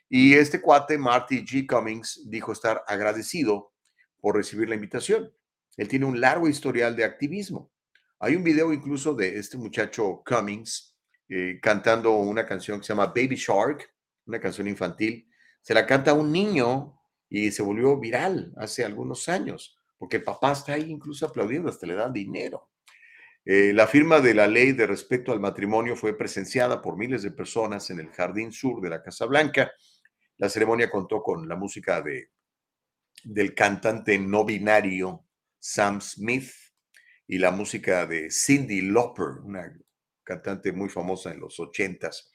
[0.09, 1.67] Y este cuate, Marty G.
[1.67, 3.73] Cummings, dijo estar agradecido
[4.19, 5.33] por recibir la invitación.
[5.75, 7.71] Él tiene un largo historial de activismo.
[8.19, 10.95] Hay un video incluso de este muchacho Cummings
[11.29, 13.89] eh, cantando una canción que se llama Baby Shark,
[14.25, 15.29] una canción infantil,
[15.61, 16.97] se la canta a un niño
[17.29, 21.85] y se volvió viral hace algunos años, porque el papá está ahí incluso aplaudiendo, hasta
[21.85, 22.66] le dan dinero.
[23.49, 27.31] Eh, la firma de la ley de respeto al matrimonio fue presenciada por miles de
[27.31, 29.71] personas en el jardín sur de la Casa Blanca.
[30.35, 32.31] La ceremonia contó con la música de,
[33.23, 35.23] del cantante no binario
[35.59, 36.51] Sam Smith
[37.25, 39.73] y la música de Cindy Lauper, una
[40.25, 42.29] cantante muy famosa en los ochentas.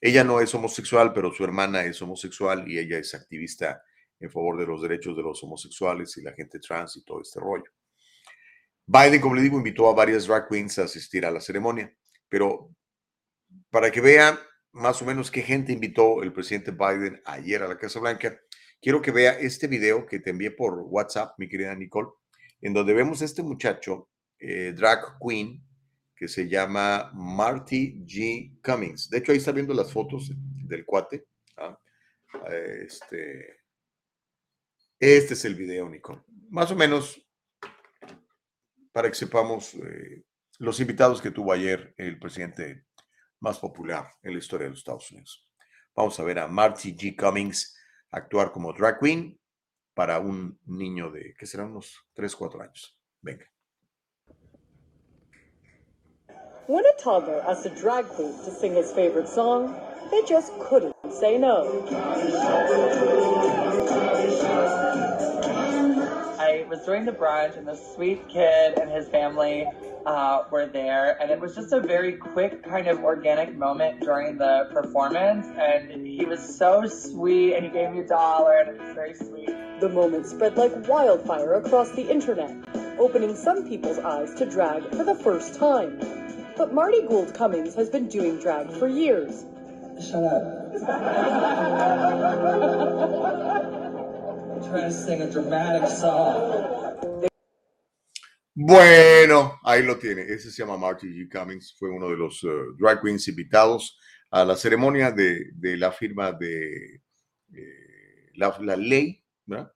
[0.00, 3.82] Ella no es homosexual, pero su hermana es homosexual y ella es activista
[4.20, 7.40] en favor de los derechos de los homosexuales y la gente trans y todo este
[7.40, 7.72] rollo.
[8.86, 11.94] Biden, como le digo, invitó a varias drag queens a asistir a la ceremonia,
[12.28, 12.70] pero
[13.70, 14.38] para que vean
[14.72, 18.38] más o menos qué gente invitó el presidente Biden ayer a la Casa Blanca,
[18.80, 22.08] quiero que vea este video que te envié por WhatsApp, mi querida Nicole,
[22.60, 25.62] en donde vemos a este muchacho, eh, drag queen,
[26.22, 28.60] que se llama Marty G.
[28.62, 29.10] Cummings.
[29.10, 30.30] De hecho, ahí está viendo las fotos
[30.68, 31.26] del cuate.
[31.56, 31.76] ¿ah?
[32.48, 33.56] Este,
[35.00, 36.24] este es el video, Nico.
[36.48, 37.20] Más o menos
[38.92, 40.22] para que sepamos eh,
[40.58, 42.84] los invitados que tuvo ayer el presidente
[43.40, 45.48] más popular en la historia de los Estados Unidos.
[45.94, 47.16] Vamos a ver a Marty G.
[47.16, 47.76] Cummings
[48.10, 49.38] actuar como drag queen
[49.94, 52.98] para un niño de, que será unos 3, 4 años.
[53.20, 53.44] Venga.
[56.68, 59.74] When a toddler asked a drag queen to sing his favorite song,
[60.10, 61.82] they just couldn't say no.
[66.52, 69.66] I was doing the brunch, and this sweet kid and his family
[70.04, 74.36] uh, were there, and it was just a very quick, kind of organic moment during
[74.36, 75.46] the performance.
[75.56, 79.14] And he was so sweet, and he gave me a dollar, and it was very
[79.14, 79.48] sweet.
[79.80, 82.54] The moment spread like wildfire across the internet,
[82.98, 86.00] opening some people's eyes to drag for the first time.
[86.58, 89.46] But Marty Gould Cummings has been doing drag for years.
[89.98, 90.42] Shut up.
[98.54, 100.22] Bueno, ahí lo tiene.
[100.22, 101.28] Ese se llama Marty G.
[101.30, 101.74] Cummings.
[101.78, 103.98] Fue uno de los uh, drag queens invitados
[104.30, 107.02] a la ceremonia de, de la firma de
[107.54, 109.22] eh, la, la, ley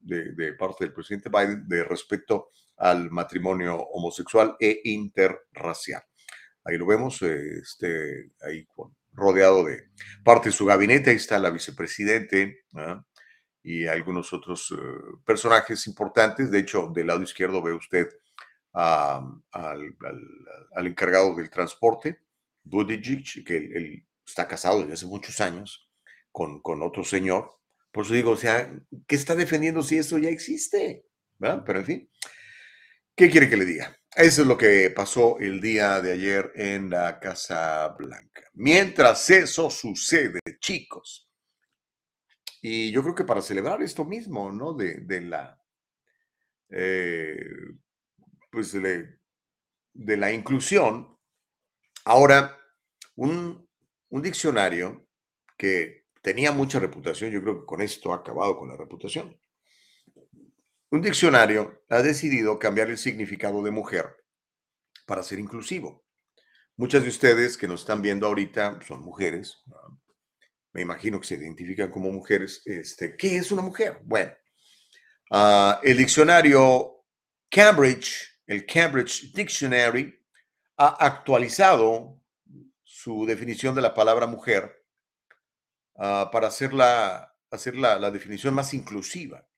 [0.00, 6.02] de, de, parte del presidente Biden de respecto al matrimonio homosexual e interracial.
[6.64, 9.90] Ahí lo vemos, eh, este, ahí con, rodeado de
[10.24, 11.11] parte de su gabinete.
[11.11, 12.64] Ahí está la vicepresidente
[13.66, 16.52] y algunos otros uh, personajes importantes.
[16.52, 18.07] De hecho, del lado izquierdo ve usted
[18.72, 22.20] al, al, encargado del transporte,
[22.62, 25.90] Buttigieg, que él, está casado desde hace muchos años
[26.31, 27.59] con, con otro señor.
[27.90, 28.72] Por eso digo, o sea,
[29.09, 31.05] ¿qué está defendiendo si eso ya existe?
[31.37, 32.11] Pero en fin,
[33.16, 33.96] ¿qué quiere que le diga?
[34.14, 38.42] Eso es lo que pasó el día de ayer en la Casa Blanca.
[38.55, 41.25] Mientras eso sucede, chicos,
[42.68, 44.72] y yo creo que para celebrar esto mismo, ¿no?
[44.72, 45.57] De, de la,
[46.68, 47.38] eh,
[48.50, 49.20] pues de,
[49.92, 51.16] de, la inclusión,
[52.05, 52.59] ahora
[53.14, 53.68] un,
[54.09, 55.07] un diccionario
[55.57, 59.40] que tenía mucha reputación, yo creo que con esto ha acabado con la reputación.
[60.90, 64.24] Un diccionario ha decidido cambiar el significado de mujer
[65.07, 66.05] para ser inclusivo.
[66.74, 69.62] Muchas de ustedes que nos están viendo ahorita son mujeres.
[70.76, 72.60] Me imagino que se identifican como mujeres.
[72.66, 73.98] Este, ¿Qué es una mujer?
[74.04, 74.30] Bueno,
[75.30, 77.02] uh, el diccionario
[77.48, 80.22] Cambridge, el Cambridge Dictionary,
[80.76, 82.20] ha actualizado
[82.82, 84.84] su definición de la palabra mujer
[85.94, 89.48] uh, para hacer, la, hacer la definición más inclusiva.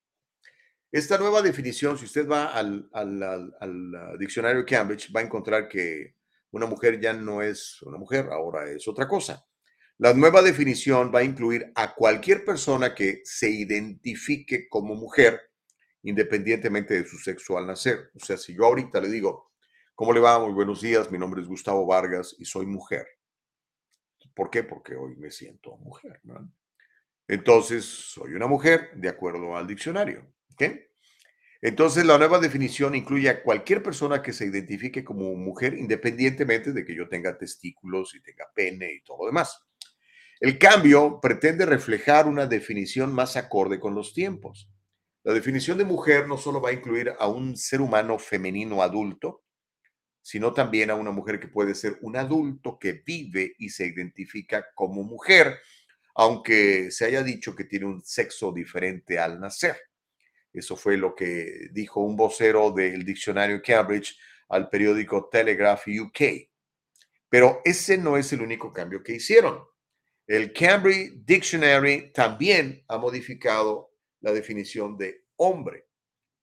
[0.89, 5.67] Esta nueva definición, si usted va al, al, al, al, diccionario Cambridge, va a encontrar
[5.67, 6.15] que
[6.51, 9.48] una mujer ya no es una mujer, ahora es otra cosa.
[10.01, 15.51] La nueva definición va a incluir a cualquier persona que se identifique como mujer,
[16.03, 18.09] independientemente de su sexo al nacer.
[18.15, 19.51] O sea, si yo ahorita le digo,
[19.95, 20.39] ¿cómo le va?
[20.39, 23.05] Muy buenos días, mi nombre es Gustavo Vargas y soy mujer.
[24.33, 24.63] ¿Por qué?
[24.63, 26.21] Porque hoy me siento mujer.
[27.27, 30.25] Entonces, soy una mujer de acuerdo al diccionario.
[31.61, 36.85] Entonces, la nueva definición incluye a cualquier persona que se identifique como mujer, independientemente de
[36.85, 39.61] que yo tenga testículos y tenga pene y todo lo demás.
[40.39, 44.69] El cambio pretende reflejar una definición más acorde con los tiempos.
[45.23, 49.43] La definición de mujer no solo va a incluir a un ser humano femenino adulto,
[50.21, 54.67] sino también a una mujer que puede ser un adulto que vive y se identifica
[54.75, 55.59] como mujer,
[56.15, 59.77] aunque se haya dicho que tiene un sexo diferente al nacer.
[60.53, 66.49] Eso fue lo que dijo un vocero del diccionario Cambridge al periódico Telegraph UK.
[67.27, 69.68] Pero ese no es el único cambio que hicieron.
[70.29, 75.87] El Cambridge Dictionary también ha modificado la definición de hombre.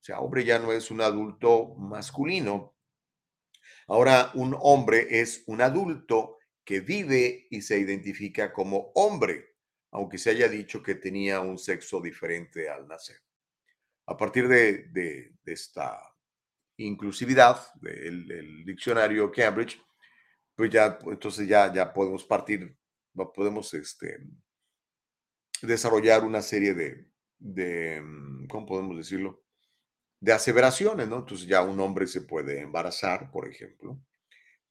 [0.01, 2.75] O sea, hombre ya no es un adulto masculino.
[3.87, 9.55] Ahora un hombre es un adulto que vive y se identifica como hombre,
[9.92, 13.20] aunque se haya dicho que tenía un sexo diferente al nacer
[14.07, 16.01] a partir de, de, de esta
[16.79, 19.81] inclusividad del, del, diccionario Cambridge,
[20.55, 22.77] pues ya, entonces ya, ya podemos partir,
[23.35, 24.18] podemos este,
[25.62, 27.07] desarrollar una serie de,
[27.38, 29.42] de, mm, ¿cómo podemos decirlo?
[30.20, 31.18] De aseveraciones, ¿no?
[31.18, 33.98] Entonces ya un hombre se puede embarazar, por ejemplo,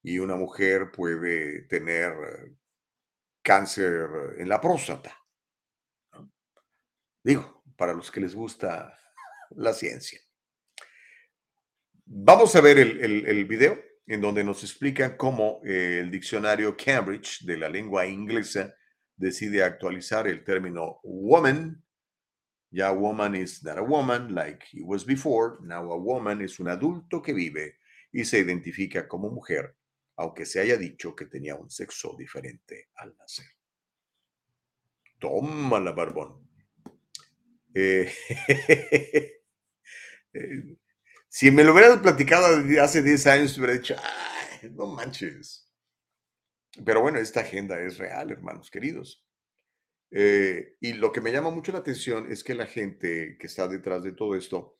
[0.01, 2.13] y una mujer puede tener
[3.41, 5.15] cáncer en la próstata.
[7.23, 8.99] Digo, para los que les gusta
[9.51, 10.19] la ciencia.
[12.05, 17.43] Vamos a ver el, el video en donde nos explican cómo eh, el diccionario Cambridge
[17.43, 18.75] de la lengua inglesa
[19.15, 21.83] decide actualizar el término woman.
[22.71, 25.57] Ya woman is not a woman like it was before.
[25.61, 27.79] Now a woman es un adulto que vive
[28.11, 29.75] y se identifica como mujer,
[30.17, 33.45] aunque se haya dicho que tenía un sexo diferente al nacer.
[35.19, 36.47] Toma la barbón.
[37.73, 38.11] Eh,
[40.33, 40.77] eh,
[41.35, 43.93] si me lo hubieras platicado hace 10 años, hubiera dicho,
[44.61, 45.69] Ay, no manches.
[46.85, 49.21] Pero bueno, esta agenda es real, hermanos queridos.
[50.11, 53.67] Eh, y lo que me llama mucho la atención es que la gente que está
[53.67, 54.77] detrás de todo esto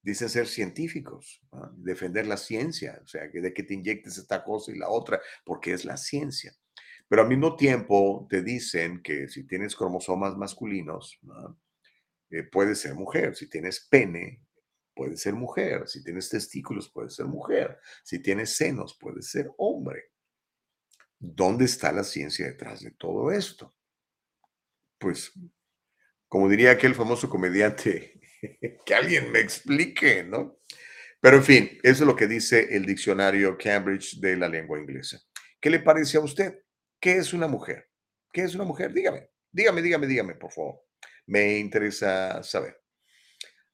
[0.00, 1.42] dicen ser científicos,
[1.72, 5.20] defender la ciencia, o sea, que de que te inyectes esta cosa y la otra,
[5.44, 6.52] porque es la ciencia.
[7.08, 11.58] Pero al mismo tiempo te dicen que si tienes cromosomas masculinos, ¿no?
[12.30, 13.34] eh, puedes ser mujer.
[13.34, 14.45] Si tienes pene,
[14.96, 15.86] puedes ser mujer.
[15.86, 17.78] Si tienes testículos, puedes ser mujer.
[18.02, 20.10] Si tienes senos, puedes ser hombre.
[21.18, 23.74] ¿dónde está la ciencia detrás de todo esto?
[24.98, 25.32] Pues,
[26.28, 28.20] como diría aquel famoso comediante,
[28.86, 30.60] que alguien me explique, ¿no?
[31.20, 35.20] Pero en fin, eso es lo que dice el diccionario Cambridge de la lengua inglesa.
[35.60, 36.62] ¿Qué le parece a usted?
[37.00, 37.88] ¿Qué es una mujer?
[38.32, 38.92] ¿Qué es una mujer?
[38.92, 40.82] Dígame, dígame, dígame, dígame, por favor.
[41.26, 42.85] Me interesa saber.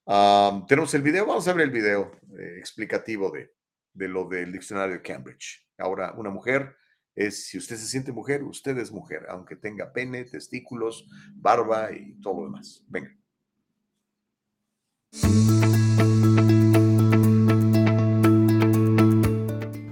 [0.05, 3.53] Tenemos el video, vamos a ver el video eh, explicativo de,
[3.95, 5.65] de lo del diccionario de Cambridge.
[5.79, 6.77] Ahora, una mujer
[7.15, 12.15] es, si usted se siente mujer, usted es mujer, aunque tenga pene, testículos, barba y
[12.21, 12.85] todo lo demás.
[12.89, 13.11] Venga.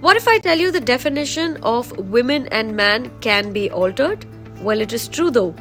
[0.01, 4.27] What if I tell you the definition of women and man can be altered?
[4.63, 5.55] Well, it is true though.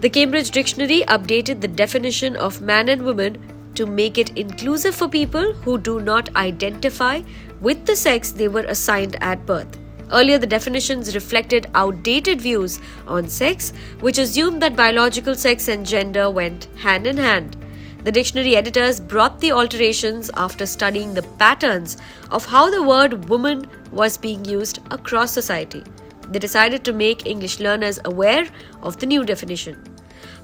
[0.00, 3.38] The Cambridge Dictionary updated the definition of man and woman
[3.74, 7.22] to make it inclusive for people who do not identify
[7.60, 9.78] with the sex they were assigned at birth.
[10.12, 16.28] Earlier, the definitions reflected outdated views on sex, which assumed that biological sex and gender
[16.30, 17.56] went hand in hand.
[18.04, 21.96] The dictionary editors brought the alterations after studying the patterns
[22.30, 25.84] of how the word woman was being used across society.
[26.28, 28.48] They decided to make English learners aware
[28.82, 29.91] of the new definition.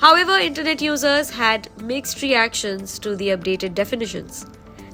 [0.01, 4.47] However, internet users had mixed reactions to the updated definitions.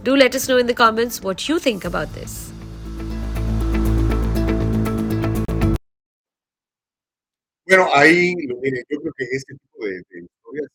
[0.02, 2.50] Do let us know in the comments what you think about this.
[7.66, 10.70] Bueno, ahí, mire, yo creo que este tipo de, de historias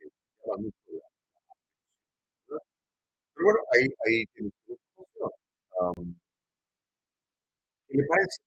[0.00, 0.08] eh,
[0.46, 0.76] llama mucho
[2.48, 2.58] la.
[3.34, 4.50] Pero bueno, ahí, ahí tiene.
[7.88, 8.40] ¿qué le parece?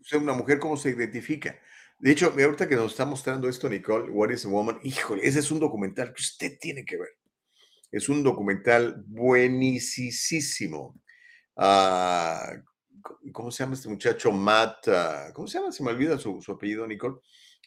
[0.00, 1.56] Usted una mujer, ¿cómo se identifica?
[1.98, 4.78] De hecho, ahorita que nos está mostrando esto, Nicole, What is a Woman?
[4.82, 7.10] Híjole, ese es un documental que usted tiene que ver.
[7.90, 11.00] Es un documental buenísimo.
[11.56, 12.52] Ah,
[13.32, 14.32] ¿Cómo se llama este muchacho?
[14.32, 15.72] Matt, ah, ¿cómo se llama?
[15.72, 17.20] Se me olvida su, su apellido, Nicole.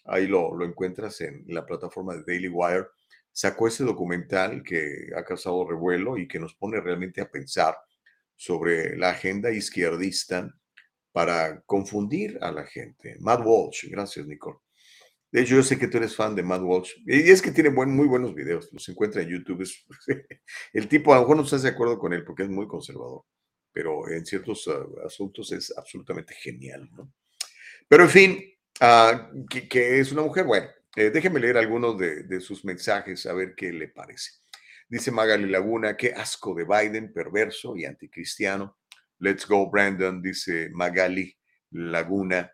[0.06, 2.88] Ahí lo, lo encuentras en la plataforma de Daily Wire.
[3.32, 7.78] Sacó ese documental que ha causado revuelo y que nos pone realmente a pensar
[8.36, 10.54] sobre la agenda izquierdista
[11.18, 13.18] para confundir a la gente.
[13.20, 14.60] Matt Walsh, gracias, Nicole.
[15.32, 16.92] De hecho, yo sé que tú eres fan de Matt Walsh.
[17.08, 18.70] Y es que tiene muy buenos videos.
[18.72, 19.68] Los encuentra en YouTube.
[20.74, 23.24] El tipo, a lo mejor no estás de acuerdo con él porque es muy conservador,
[23.72, 27.12] pero en ciertos ah, asuntos es absolutamente genial, ¿no?
[27.88, 28.44] Pero en fin,
[28.82, 33.26] ah, que, que es una mujer, bueno, eh, déjeme leer algunos de, de sus mensajes
[33.26, 34.34] a ver qué le parece.
[34.88, 38.78] Dice Magali Laguna, qué asco de Biden, perverso y anticristiano.
[39.20, 41.36] Let's go, Brandon, dice Magali
[41.72, 42.52] Laguna.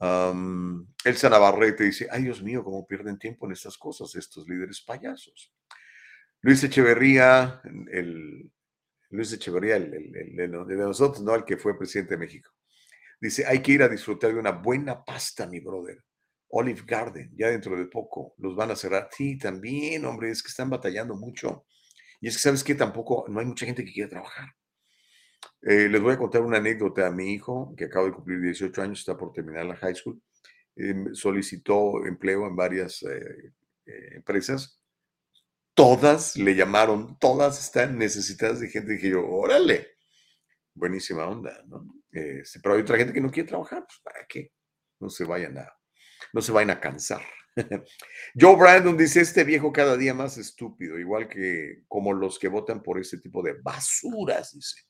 [0.00, 4.80] Am, Elsa Navarrete dice, ay Dios mío, cómo pierden tiempo en estas cosas estos líderes
[4.82, 5.52] payasos.
[6.40, 7.60] Luis Echeverría,
[7.92, 8.50] el,
[9.10, 11.34] Luis Echeverría, el, el- de nosotros, ¿no?
[11.34, 12.50] El que fue presidente de México.
[13.20, 16.02] Dice, hay que ir a disfrutar de una buena pasta, mi brother.
[16.48, 19.08] Olive Garden, ya dentro de poco los van a cerrar.
[19.12, 21.64] Sí, también, hombre, es que están batallando mucho.
[22.20, 22.74] Y es que, ¿sabes qué?
[22.74, 24.48] Tampoco, no hay mucha gente que quiere trabajar.
[25.62, 28.82] Eh, les voy a contar una anécdota a mi hijo, que acaba de cumplir 18
[28.82, 30.20] años, está por terminar la high school.
[30.74, 33.52] Em, solicitó empleo en varias eh,
[33.86, 34.80] eh, empresas.
[35.74, 38.94] Todas le llamaron, todas están necesitadas de gente.
[38.94, 39.92] Dije yo, órale,
[40.74, 41.64] buenísima onda.
[42.10, 44.52] Este, pero hay otra gente que no quiere trabajar, pues ¿para qué?
[45.00, 45.72] No se vayan a,
[46.32, 47.22] no se vayan a cansar.
[48.38, 52.82] Joe Brandon dice, este viejo cada día más estúpido, igual que como los que votan
[52.82, 54.82] por este tipo de basuras, dice.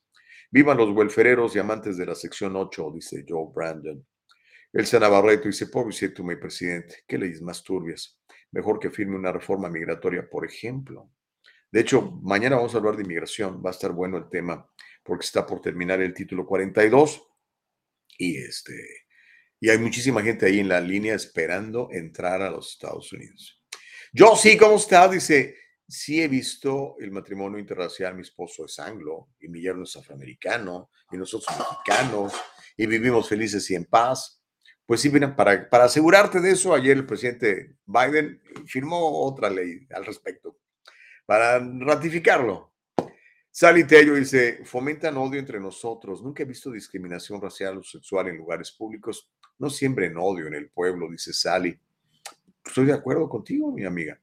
[0.53, 4.05] Vivan los welfereros y amantes de la sección 8, dice Joe Brandon.
[4.71, 8.19] Elsa Navarreto dice, pobrecito mi presidente, qué leyes más turbias.
[8.51, 11.09] Mejor que firme una reforma migratoria, por ejemplo.
[11.71, 14.69] De hecho, mañana vamos a hablar de inmigración, va a estar bueno el tema,
[15.01, 17.23] porque está por terminar el título 42
[18.19, 19.07] y este
[19.59, 23.59] y hay muchísima gente ahí en la línea esperando entrar a los Estados Unidos.
[24.11, 25.07] Yo sí, ¿cómo está?
[25.07, 25.55] Dice,
[25.93, 30.89] sí he visto el matrimonio interracial, mi esposo es anglo y mi yerno es afroamericano
[31.11, 32.33] y nosotros mexicanos
[32.75, 34.41] y vivimos felices y en paz.
[34.85, 39.87] Pues sí, mira, para, para asegurarte de eso, ayer el presidente Biden firmó otra ley
[39.91, 40.57] al respecto
[41.25, 42.73] para ratificarlo.
[43.51, 46.23] Sally Tello dice, fomentan odio entre nosotros.
[46.23, 49.29] Nunca he visto discriminación racial o sexual en lugares públicos.
[49.59, 51.79] No siembren odio en el pueblo, dice Sally.
[52.65, 54.19] Estoy de acuerdo contigo, mi amiga.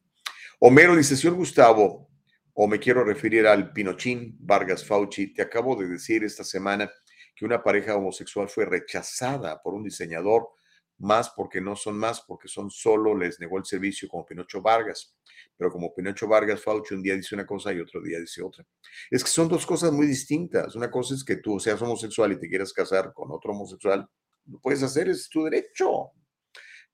[0.63, 2.11] Homero dice, señor Gustavo,
[2.53, 6.91] o me quiero referir al Pinochín Vargas Fauci, te acabo de decir esta semana
[7.35, 10.51] que una pareja homosexual fue rechazada por un diseñador,
[10.99, 15.17] más porque no son más, porque son solo, les negó el servicio como Pinocho Vargas.
[15.57, 18.63] Pero como Pinocho Vargas Fauci un día dice una cosa y otro día dice otra.
[19.11, 20.77] Es que son dos cosas muy distintas.
[20.77, 24.07] Una cosa es que tú seas homosexual y te quieras casar con otro homosexual,
[24.45, 26.11] lo puedes hacer, es tu derecho.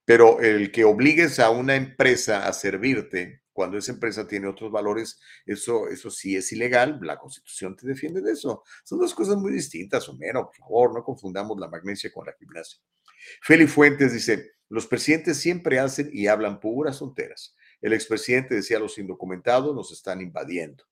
[0.04, 5.18] Pero el que obligues a una empresa a servirte cuando esa empresa tiene otros valores,
[5.46, 8.62] eso, eso sí es ilegal, la constitución te defiende de eso.
[8.84, 12.78] Son dos cosas muy distintas, Homero, por favor, no confundamos la magnesia con la gimnasia.
[13.40, 17.56] Feli Fuentes dice, los presidentes siempre hacen y hablan puras tonteras.
[17.80, 20.84] El expresidente decía, los indocumentados nos están invadiendo,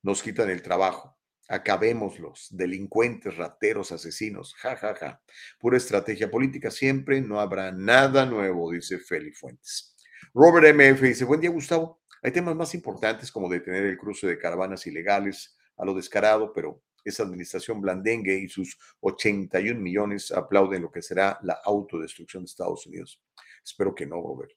[0.00, 1.18] nos quitan el trabajo,
[1.48, 5.20] acabémoslos, delincuentes, rateros, asesinos, ja, ja, ja.
[5.58, 9.95] Pura estrategia política siempre, no habrá nada nuevo, dice Feli Fuentes.
[10.38, 14.38] Robert MF dice, buen día Gustavo, hay temas más importantes como detener el cruce de
[14.38, 20.92] caravanas ilegales a lo descarado, pero esa administración blandengue y sus 81 millones aplauden lo
[20.92, 23.18] que será la autodestrucción de Estados Unidos.
[23.64, 24.52] Espero que no, Robert.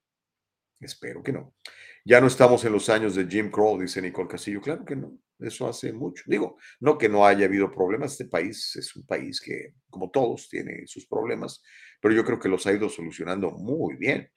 [0.82, 1.56] Espero que no.
[2.04, 4.60] Ya no estamos en los años de Jim Crow, dice Nicole Castillo.
[4.60, 5.18] Claro que no.
[5.40, 6.26] Eso hace mucho.
[6.28, 8.12] Digo, no que no haya habido problemas.
[8.12, 11.64] Este país es un país que, como todos, tiene sus problemas,
[12.02, 14.30] pero yo creo que los ha ido solucionando muy bien.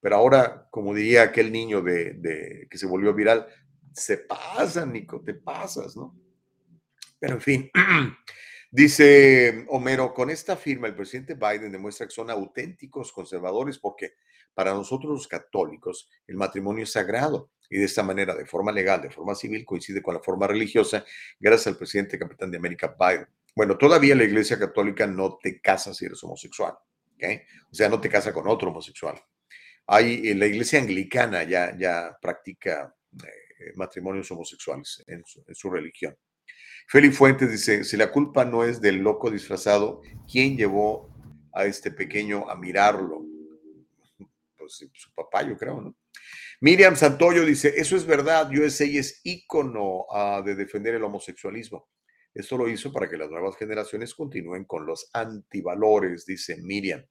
[0.00, 3.46] Pero ahora, como diría aquel niño de, que se volvió viral,
[3.92, 6.16] se pasan, Nico, te pasas, ¿no?
[7.18, 7.70] Pero en fin,
[8.70, 14.14] dice Homero, con esta firma el presidente Biden demuestra que son auténticos conservadores porque
[14.54, 19.02] para nosotros los católicos el matrimonio es sagrado y de esta manera, de forma legal,
[19.02, 21.04] de forma civil, coincide con la forma religiosa,
[21.38, 23.26] gracias al presidente capitán de América Biden.
[23.54, 26.74] Bueno, todavía la iglesia católica no te casa si eres homosexual,
[27.14, 27.24] ¿ok?
[27.70, 29.20] O sea, no te casa con otro homosexual.
[29.88, 36.14] Hay, eh, la iglesia anglicana ya, ya practica eh, matrimonios homosexuales en su, religión.
[36.86, 41.10] Feli Fuentes dice, si la culpa no es del loco disfrazado, ¿quién llevó
[41.54, 43.24] a este pequeño a mirarlo?
[44.58, 45.96] Pues su papá, yo creo, ¿no?
[46.60, 51.88] Miriam Santoyo dice, eso es verdad, USA es ícono uh, de defender el homosexualismo.
[52.34, 57.02] Esto lo hizo para que las nuevas generaciones continúen con los antivalores, dice Miriam.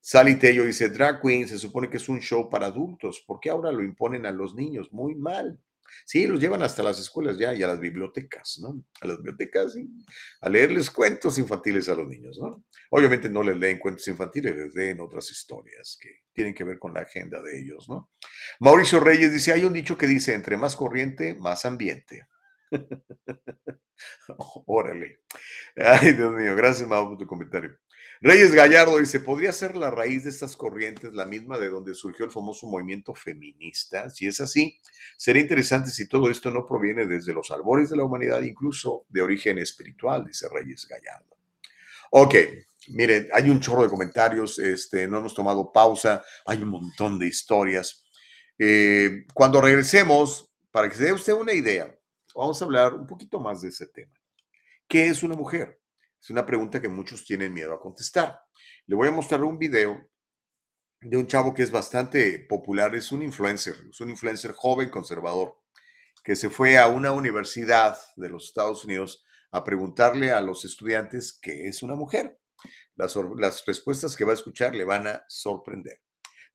[0.00, 3.50] Sally Tello dice, Drag Queen se supone que es un show para adultos, ¿por qué
[3.50, 4.92] ahora lo imponen a los niños?
[4.92, 5.58] Muy mal.
[6.04, 8.82] Sí, los llevan hasta las escuelas ya y a las bibliotecas, ¿no?
[9.00, 9.76] A las bibliotecas,
[10.40, 12.64] a leerles cuentos infantiles a los niños, ¿no?
[12.90, 16.94] Obviamente no les leen cuentos infantiles, les leen otras historias que tienen que ver con
[16.94, 18.10] la agenda de ellos, ¿no?
[18.60, 22.26] Mauricio Reyes dice, hay un dicho que dice, entre más corriente, más ambiente.
[24.66, 25.20] Órale.
[25.76, 27.76] Ay, Dios mío, gracias, Mau, por tu comentario.
[28.20, 32.24] Reyes Gallardo dice, ¿podría ser la raíz de estas corrientes la misma de donde surgió
[32.24, 34.10] el famoso movimiento feminista?
[34.10, 34.76] Si es así,
[35.16, 39.22] sería interesante si todo esto no proviene desde los albores de la humanidad, incluso de
[39.22, 41.36] origen espiritual, dice Reyes Gallardo.
[42.10, 42.34] Ok,
[42.88, 47.28] miren, hay un chorro de comentarios, este, no hemos tomado pausa, hay un montón de
[47.28, 48.04] historias.
[48.58, 51.94] Eh, cuando regresemos, para que se dé usted una idea,
[52.34, 54.12] vamos a hablar un poquito más de ese tema.
[54.88, 55.77] ¿Qué es una mujer?
[56.20, 58.40] Es una pregunta que muchos tienen miedo a contestar.
[58.86, 60.08] Le voy a mostrar un video
[61.00, 65.56] de un chavo que es bastante popular, es un influencer, es un influencer joven conservador,
[66.24, 71.38] que se fue a una universidad de los Estados Unidos a preguntarle a los estudiantes
[71.40, 72.38] qué es una mujer.
[72.96, 76.00] Las, las respuestas que va a escuchar le van a sorprender.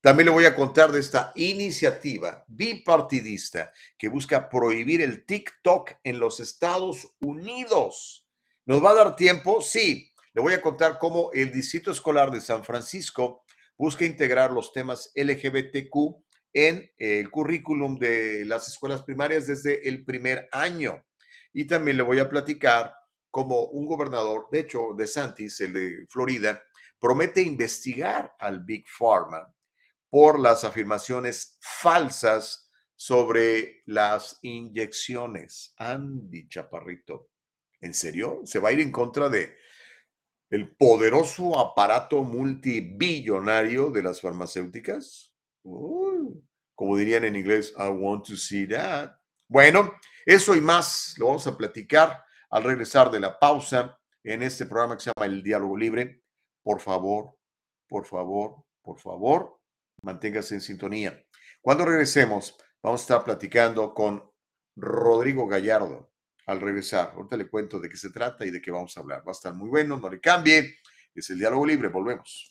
[0.02, 6.20] También le voy a contar de esta iniciativa bipartidista que busca prohibir el TikTok en
[6.20, 8.23] los Estados Unidos.
[8.66, 9.62] ¿Nos va a dar tiempo?
[9.62, 10.10] Sí.
[10.34, 13.44] Le voy a contar cómo el Distrito Escolar de San Francisco
[13.78, 20.48] busca integrar los temas LGBTQ en el currículum de las escuelas primarias desde el primer
[20.54, 21.04] año.
[21.52, 22.96] Y también le voy a platicar
[23.30, 26.64] cómo un gobernador, de hecho, de Santis, el de Florida,
[27.00, 29.54] promete investigar al Big Pharma
[30.10, 35.74] por las afirmaciones falsas sobre las inyecciones.
[35.76, 37.33] Andy Chaparrito.
[37.84, 38.40] ¿En serio?
[38.46, 39.58] ¿Se va a ir en contra de
[40.50, 45.30] el poderoso aparato multibillonario de las farmacéuticas?
[46.76, 49.16] como dirían en inglés, I want to see that.
[49.48, 49.94] Bueno,
[50.26, 54.98] eso y más lo vamos a platicar al regresar de la pausa en este programa
[54.98, 56.24] que se llama El Diálogo Libre.
[56.62, 57.38] Por favor,
[57.88, 59.60] por favor, por favor,
[60.02, 61.24] manténgase en sintonía.
[61.62, 64.30] Cuando regresemos, vamos a estar platicando con
[64.76, 66.13] Rodrigo Gallardo
[66.46, 67.14] al regresar.
[67.16, 69.24] Ahorita le cuento de qué se trata y de qué vamos a hablar.
[69.26, 70.78] Va a estar muy bueno, no le cambie.
[71.14, 72.50] Es el diálogo libre, volvemos.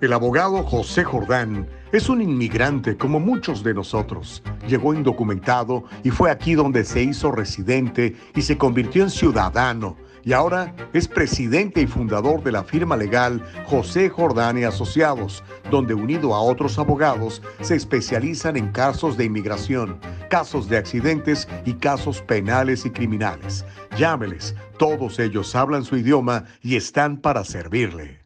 [0.00, 4.42] El abogado José Jordán es un inmigrante como muchos de nosotros.
[4.66, 10.32] Llegó indocumentado y fue aquí donde se hizo residente y se convirtió en ciudadano y
[10.32, 16.34] ahora es presidente y fundador de la firma legal José Jordán y Asociados, donde unido
[16.34, 19.98] a otros abogados se especializan en casos de inmigración,
[20.30, 23.64] casos de accidentes y casos penales y criminales.
[23.96, 28.20] Llámeles, todos ellos hablan su idioma y están para servirle.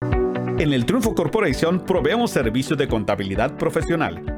[0.00, 4.37] En el Triunfo Corporation proveemos servicios de contabilidad profesional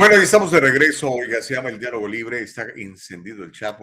[0.00, 1.12] Bueno, estamos de regreso.
[1.12, 2.40] Oiga, se llama El Diálogo Libre.
[2.40, 3.78] Está encendido el chat.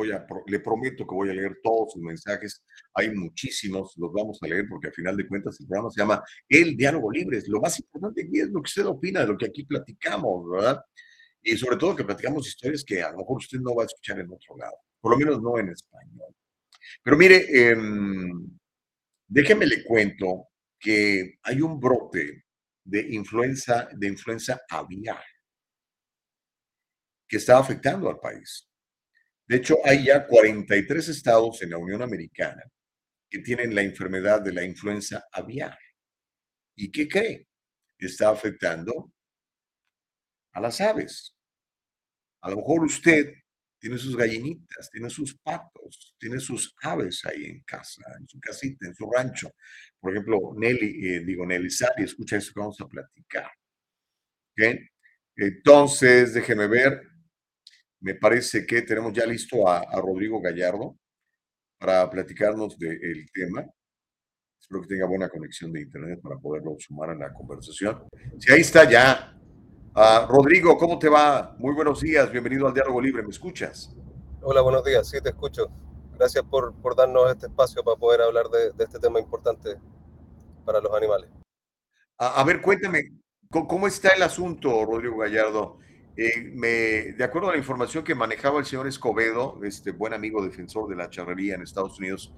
[0.47, 2.65] Le prometo que voy a leer todos sus mensajes.
[2.95, 3.93] Hay muchísimos.
[3.97, 7.11] Los vamos a leer porque al final de cuentas el programa se llama El Diálogo
[7.11, 7.39] Libre.
[7.45, 10.82] Lo más importante aquí es lo que usted opina de lo que aquí platicamos, ¿verdad?
[11.43, 14.20] y sobre todo que platicamos historias que a lo mejor usted no va a escuchar
[14.20, 16.34] en otro lado, por lo menos no en español.
[17.03, 18.57] Pero mire, em,
[19.28, 20.47] déjeme le cuento
[20.80, 22.43] que hay un brote
[22.84, 25.24] de influenza, de influenza aviar
[27.28, 28.67] que está afectando al país.
[29.47, 32.63] De hecho, hay ya 43 estados en la Unión Americana
[33.30, 35.78] que tienen la enfermedad de la influenza aviar.
[36.75, 37.47] ¿Y qué cree?
[37.97, 39.11] Está afectando
[40.53, 41.36] a las aves.
[42.41, 43.34] A lo mejor usted
[43.80, 48.88] tiene sus gallinitas, tiene sus patos, tiene sus aves ahí en casa, en su casita,
[48.88, 49.51] en su rancho.
[49.99, 53.51] Por ejemplo, Nelly, eh, digo Nelly Sally, escucha eso que vamos a platicar.
[55.36, 57.01] Entonces, déjeme ver.
[58.02, 60.98] Me parece que tenemos ya listo a, Rodrigo Gallardo
[61.80, 63.66] para platicarnos del tema.
[64.60, 68.08] Espero que tenga buena conexión de internet para poderlo sumar a la conversación.
[68.39, 69.38] Si ahí está ya,
[70.00, 71.56] Ah, Rodrigo, ¿cómo te va?
[71.58, 73.89] Muy buenos días, bienvenido al Diálogo Libre, ¿me escuchas?
[74.43, 75.72] Hola, buenos días, sí, te escucho.
[76.14, 79.76] Gracias por, por darnos este espacio para poder hablar de, este tema importante
[80.64, 81.32] para los animales.
[82.20, 83.12] A, ver, cuéntame,
[83.50, 85.80] ¿cómo, está el asunto, Rodrigo Gallardo?
[86.18, 90.89] Eh, de acuerdo a la información que manejaba el señor Escobedo, este buen amigo defensor
[90.89, 92.34] de la charrería en Estados Unidos,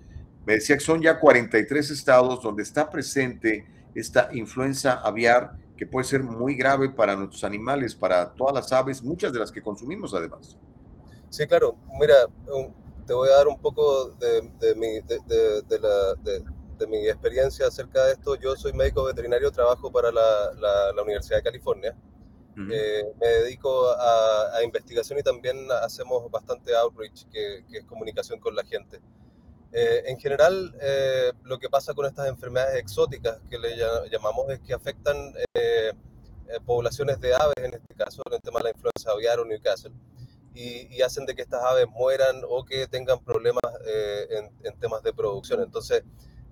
[0.45, 3.65] me decía que son ya 43 estados donde está presente
[3.95, 9.01] esta influenza aviar que puede ser muy grave para nuestros animales, para todas las aves,
[9.01, 10.57] muchas de las que consumimos además.
[11.29, 11.77] Sí, claro.
[11.99, 12.15] Mira,
[13.07, 14.97] te voy a dar un poco de, mi,
[17.07, 18.35] experiencia acerca de esto.
[18.35, 21.95] Yo soy médico veterinario, trabajo para la, Universidad de California.
[22.71, 28.39] Eh, me dedico a, a, investigación y también hacemos bastante outreach, que, que es comunicación
[28.39, 28.99] con la gente.
[29.71, 33.77] Eh, en general, eh, lo que pasa con estas enfermedades exóticas que le
[34.09, 35.15] llamamos es que afectan
[35.53, 35.93] eh,
[36.65, 39.93] poblaciones de aves, en este caso, en el tema de la influenza aviar o Newcastle,
[40.55, 43.63] y, hacen de que estas aves mueran o que tengan problemas
[44.63, 45.61] en, temas de producción.
[45.61, 46.03] Entonces,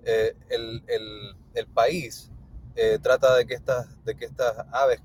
[0.04, 2.30] el, el, el, país
[3.02, 5.00] trata de que, estas, de que estas aves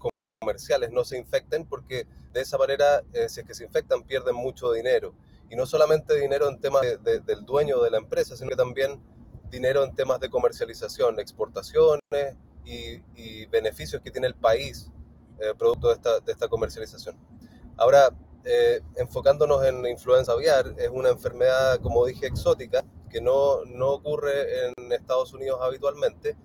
[0.91, 5.13] no se infecten porque de esa manera, si es que se infectan, pierden mucho dinero
[5.49, 8.99] y no solamente dinero en temas del dueño de la empresa, sino que también
[9.51, 12.35] dinero en temas de comercialización, exportaciones
[12.65, 14.89] y, beneficios que tiene el país
[15.37, 17.15] eh, producto de esta, comercialización.
[17.77, 18.09] Ahora,
[18.43, 24.69] eh, enfocándonos en influenza aviar, es una enfermedad, como dije, exótica, que no, no ocurre
[24.69, 26.35] en Estados Unidos habitualmente,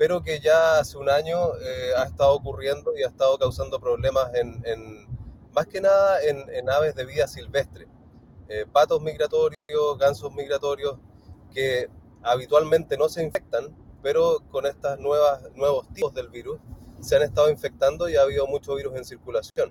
[0.00, 4.34] pero que ya hace un año eh, ha estado ocurriendo y ha estado causando problemas
[4.34, 5.06] en, en
[5.52, 7.86] más que nada en, en aves de vida silvestre.
[8.48, 10.96] Eh, patos migratorios, gansos migratorios,
[11.52, 11.90] que
[12.22, 16.58] habitualmente no se infectan, pero con estos nuevos tipos del virus
[17.00, 19.70] se han estado infectando y ha habido mucho virus en circulación,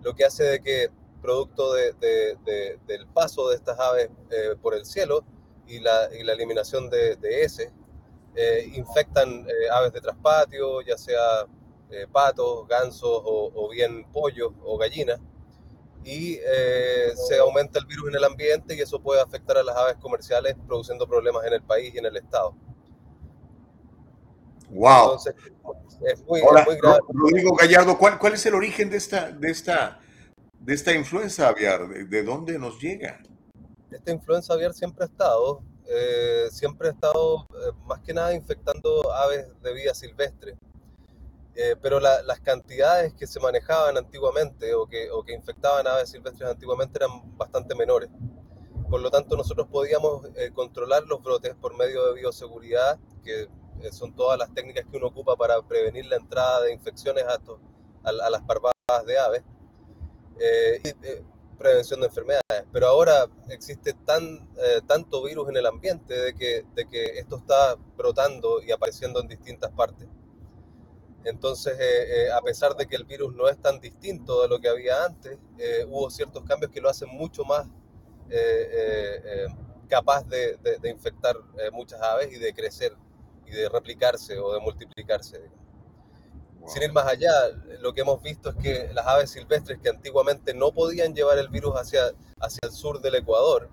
[0.00, 0.90] lo que hace de que
[1.20, 5.24] producto del paso de estas aves eh, por el cielo
[5.68, 7.72] y la, eliminación de, ese,
[8.34, 11.46] eh, infectan aves de traspatio, ya sea
[12.10, 15.20] patos, gansos o, o bien pollos o gallinas,
[16.04, 19.76] y eh, se aumenta el virus en el ambiente y eso puede afectar a las
[19.76, 22.54] aves comerciales produciendo problemas en el país y en el estado.
[24.70, 25.18] Wow.
[26.06, 27.00] es muy, grave.
[27.08, 30.00] Rodrigo Gallardo, ¿cuál, ¿cuál es el origen de esta, de esta,
[30.58, 31.86] de esta influenza aviar?
[31.88, 33.20] ¿De, dónde nos llega?
[33.90, 39.12] Esta influenza aviar siempre ha estado, eh, siempre ha estado eh, más que nada infectando
[39.12, 40.56] aves de vida silvestre.
[41.54, 46.48] Eh, pero las cantidades que se manejaban antiguamente o que, o que infectaban aves silvestres
[46.48, 48.08] antiguamente eran bastante menores.
[48.88, 53.48] Por lo tanto, nosotros podíamos controlar los brotes por medio de bioseguridad, que
[53.90, 58.42] son todas las técnicas que uno ocupa para prevenir la entrada de infecciones a, las
[58.42, 58.74] parvadas
[59.06, 59.42] de aves.
[61.62, 64.48] Prevención de enfermedades, pero ahora existe tan,
[64.86, 69.28] tanto virus en el ambiente de que, de que esto está brotando y apareciendo en
[69.28, 70.08] distintas partes.
[71.24, 74.58] Entonces, eh, eh, a pesar de que el virus no es tan distinto de lo
[74.58, 77.68] que había antes, eh, hubo ciertos cambios que lo hacen mucho más
[79.88, 81.36] capaz de, infectar
[81.70, 82.96] muchas aves y de crecer
[83.46, 85.38] y de replicarse o de multiplicarse.
[86.66, 87.32] Sin ir más allá,
[87.80, 91.48] lo que hemos visto es que las aves silvestres que antiguamente no podían llevar el
[91.48, 93.68] virus hacia, hacia el sur del Ecuador,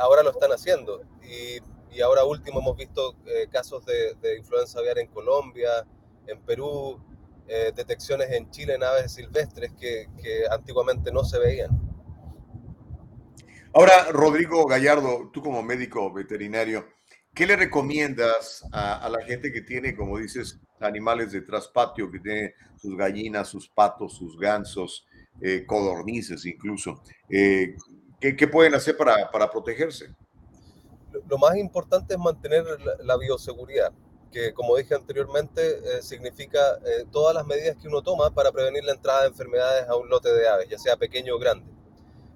[0.00, 1.02] ahora lo están haciendo.
[1.22, 1.60] Y,
[2.02, 3.16] ahora último hemos visto
[3.50, 5.86] casos de, de influenza aviar en Colombia,
[6.26, 7.00] en Perú,
[7.48, 10.08] eh, detecciones en Chile en aves silvestres que,
[10.50, 11.70] antiguamente no se veían.
[13.72, 16.84] Ahora, Rodrigo Gallardo, tú como médico veterinario,
[17.36, 22.54] ¿qué le recomiendas a, la gente que tiene, como dices, animales de traspatio, que tiene
[22.76, 25.06] sus gallinas, sus patos, sus gansos,
[25.40, 27.02] eh, codornices incluso?
[27.30, 27.76] Eh,
[28.18, 30.06] ¿qué, pueden hacer para, protegerse?
[31.28, 32.64] Lo, más importante es mantener
[33.04, 33.92] la bioseguridad
[34.32, 38.84] que como dije anteriormente, eh, significa eh, todas las medidas que uno toma para prevenir
[38.84, 41.66] la entrada de enfermedades a un lote de aves, ya sea pequeño o grande.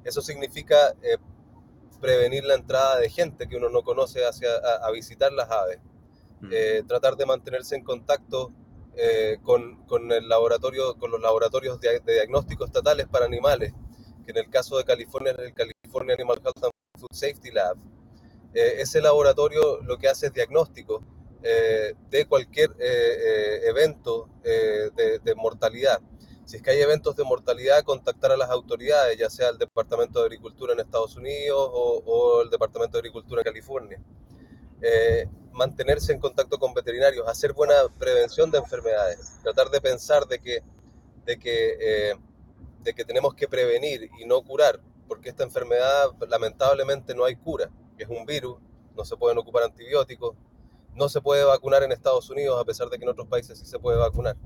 [0.04, 1.18] Eso significa eh,
[2.00, 5.78] prevenir la entrada de gente que uno no conoce hacia, a, visitar las aves,
[6.86, 8.52] tratar de mantenerse en contacto
[9.42, 13.72] con, con, el laboratorio, con los laboratorios de, diagnóstico estatales para animales,
[14.24, 17.76] que en el caso de California es el California Animal Health and Food Safety Lab.
[18.54, 21.02] ese laboratorio lo que hace es diagnóstico
[21.42, 26.00] eh, de cualquier eh, eh, evento de, mortalidad.
[26.50, 30.18] Si es que hay eventos de mortalidad, contactar a las autoridades, ya sea el Departamento
[30.18, 34.00] de Agricultura en Estados Unidos o, el Departamento de Agricultura en California.
[35.52, 40.64] mantenerse en contacto con veterinarios, hacer buena prevención de enfermedades, tratar de pensar de que,
[41.24, 42.16] de que,
[42.82, 47.70] de que tenemos que prevenir y no curar, porque esta enfermedad lamentablemente no hay cura,
[47.96, 48.58] es un virus,
[48.96, 50.34] no se pueden ocupar antibióticos,
[50.96, 53.66] no se puede vacunar en Estados Unidos, a pesar de que en otros países sí
[53.66, 54.36] se puede vacunar.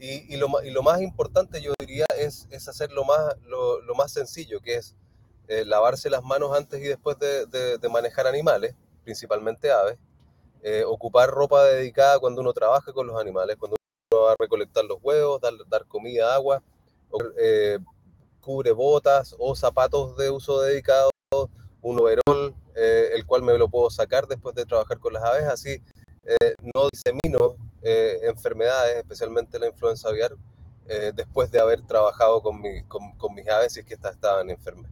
[0.00, 0.48] Y, lo,
[0.82, 4.94] más importante, yo diría, es, es hacer lo más, lo, más sencillo, que es
[5.48, 9.98] eh, lavarse las manos antes y después de, manejar animales, principalmente aves,
[10.62, 13.76] eh, ocupar ropa dedicada cuando uno trabaja con los animales, cuando
[14.12, 16.62] uno va a recolectar los huevos, dar, dar comida, agua,
[17.36, 17.78] eh,
[18.40, 21.10] cubre botas o zapatos de uso dedicado,
[21.82, 25.82] un overol el cual me lo puedo sacar después de trabajar con las aves, así
[26.28, 30.36] eh, no disemino eh, enfermedades, especialmente la influenza aviar,
[31.14, 34.90] después de haber trabajado con, con, mis aves y es que estas estaban enfermas.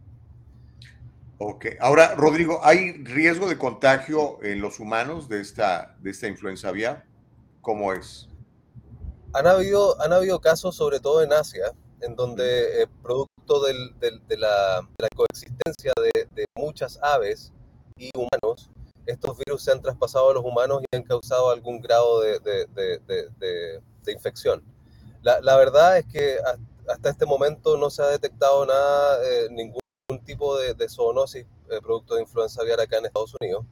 [1.39, 6.69] Ok, ahora Rodrigo, ¿hay riesgo de contagio en los humanos de esta, de esta influenza
[6.69, 7.03] aviar?
[7.61, 8.29] ¿Cómo es?
[9.33, 15.93] Han habido, han habido casos, sobre todo en Asia, en donde producto de, la, coexistencia
[15.95, 17.51] de, de, muchas aves
[17.97, 18.69] y humanos,
[19.07, 24.63] estos virus se han traspasado a los humanos y han causado algún grado de, infección.
[25.21, 26.37] La, la, verdad es que
[26.87, 29.81] hasta este momento no se ha detectado nada, eh, ningún
[30.23, 33.65] tipo de, zoonosis eh, producto de influenza aviar acá en Estados Unidos.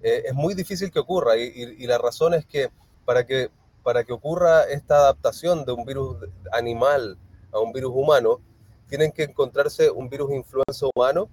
[0.00, 2.70] Eh, es muy difícil que ocurra y, y, la razón es que
[3.04, 3.50] para, que
[3.82, 6.16] para que ocurra esta adaptación de un virus
[6.52, 7.18] animal
[7.52, 8.40] a un virus humano,
[8.88, 11.28] tienen que encontrarse un virus influenza humano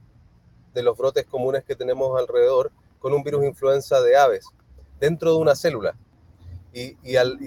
[0.74, 2.72] de los brotes comunes que tenemos alrededor
[3.04, 4.46] con un virus influenza de aves
[4.98, 5.94] dentro de una célula.
[6.72, 7.38] Y, al,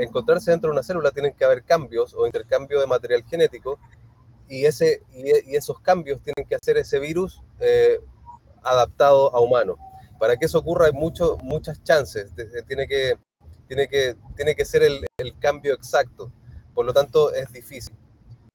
[0.00, 3.78] encontrarse dentro de una célula tienen que haber cambios o intercambio de material genético
[4.48, 8.00] y, ese, y, esos cambios tienen que hacer ese virus eh,
[8.62, 9.76] adaptado a humano.
[10.18, 12.32] Para que eso ocurra hay mucho, muchas chances,
[12.66, 13.18] tiene que,
[13.68, 15.04] tiene que, tiene que ser el,
[15.40, 16.32] cambio exacto,
[16.74, 17.94] por lo tanto es difícil.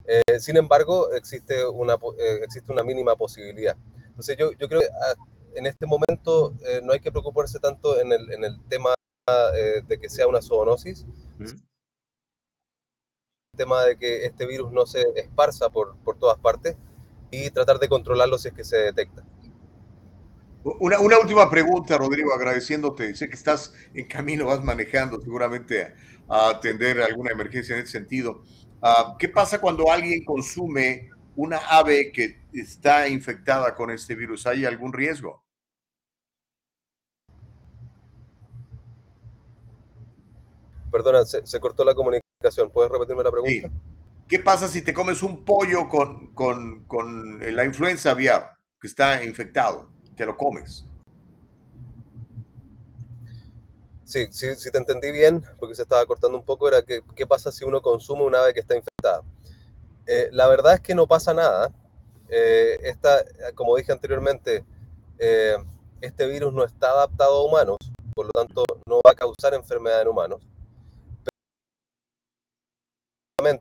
[0.06, 3.76] Eh, sin embargo, existe una, eh, existe una mínima posibilidad.
[4.08, 5.14] Entonces yo, yo creo que ah,
[5.58, 8.94] en este momento eh, no hay que preocuparse tanto en el, en el tema
[9.56, 11.04] eh, de que sea una zoonosis,
[13.56, 16.76] tema de que este virus no se esparza por, por todas partes
[17.32, 19.24] y tratar de controlarlo si es que se detecta.
[20.62, 23.14] Una, una, última pregunta, Rodrigo, agradeciéndote.
[23.16, 25.94] Sé que estás en camino, vas manejando seguramente
[26.28, 28.42] a, atender alguna emergencia en ese sentido.
[28.80, 34.46] Uh, ¿Qué pasa cuando alguien consume una ave que está infectada con este virus?
[34.46, 35.47] ¿Hay algún riesgo?
[40.98, 42.70] Perdona, se, se cortó la comunicación.
[42.72, 43.68] ¿Puedes repetirme la pregunta?
[43.68, 43.72] Sí.
[44.26, 49.22] ¿Qué pasa si te comes un pollo con, con, con la influenza aviar que está
[49.22, 49.88] infectado?
[50.16, 50.84] Te lo comes.
[54.04, 57.28] Sí, sí, sí te entendí bien, porque se estaba cortando un poco, era que, qué
[57.28, 59.22] pasa si uno consume una ave que está infectada.
[60.04, 61.70] Eh, la verdad es que no pasa nada.
[62.28, 63.24] Eh, esta,
[63.54, 64.64] como dije anteriormente,
[65.18, 65.56] eh,
[66.00, 67.78] este virus no está adaptado a humanos,
[68.14, 70.42] por lo tanto no va a causar enfermedad en humanos.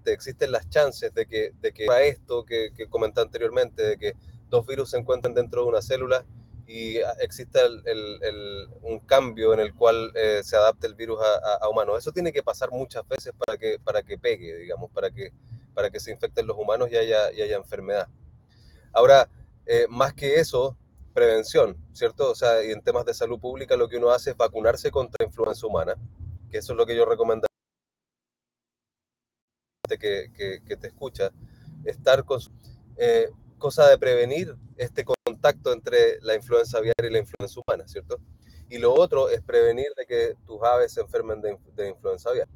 [0.05, 4.13] Existen las chances de que, de que esto que, que comenté anteriormente, de que
[4.49, 6.25] dos virus se encuentren dentro de una célula
[6.67, 7.61] y exista
[8.81, 11.97] un cambio en el cual eh, se adapte el virus a, a, humanos.
[11.97, 15.31] Eso tiene que pasar muchas veces para que, para que pegue, digamos, para que,
[15.73, 18.09] para que se infecten los humanos y haya, y haya enfermedad.
[18.91, 19.29] Ahora,
[19.65, 20.77] eh, más que eso,
[21.13, 22.31] prevención, ¿cierto?
[22.31, 25.25] O sea, y en temas de salud pública lo que uno hace es vacunarse contra
[25.25, 25.95] influenza humana,
[26.51, 27.46] que eso es lo que yo recomendaría
[29.97, 31.31] que, que, que te escucha,
[31.85, 32.39] estar con...
[32.97, 38.19] Eh, cosa de prevenir este contacto entre la influenza aviar y la influenza humana, ¿cierto?
[38.69, 42.47] Y lo otro es prevenir de que tus aves se enfermen de, de influenza aviar.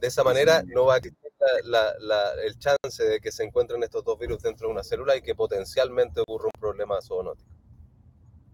[0.00, 1.30] De esa manera no va a existir
[1.64, 5.16] la, la, el chance de que se encuentren estos dos virus dentro de una célula
[5.16, 7.50] y que potencialmente ocurra un problema zoonótico.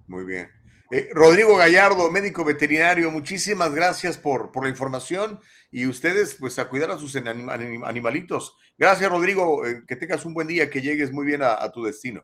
[0.07, 0.51] Muy bien.
[0.91, 5.41] Eh, Rodrigo Gallardo, médico veterinario, muchísimas gracias por, por, la información
[5.75, 8.57] y ustedes pues a cuidar a sus anim animalitos.
[8.79, 11.83] Gracias Rodrigo, eh, que tengas un buen día, que llegues muy bien a, a, tu
[11.83, 12.23] destino.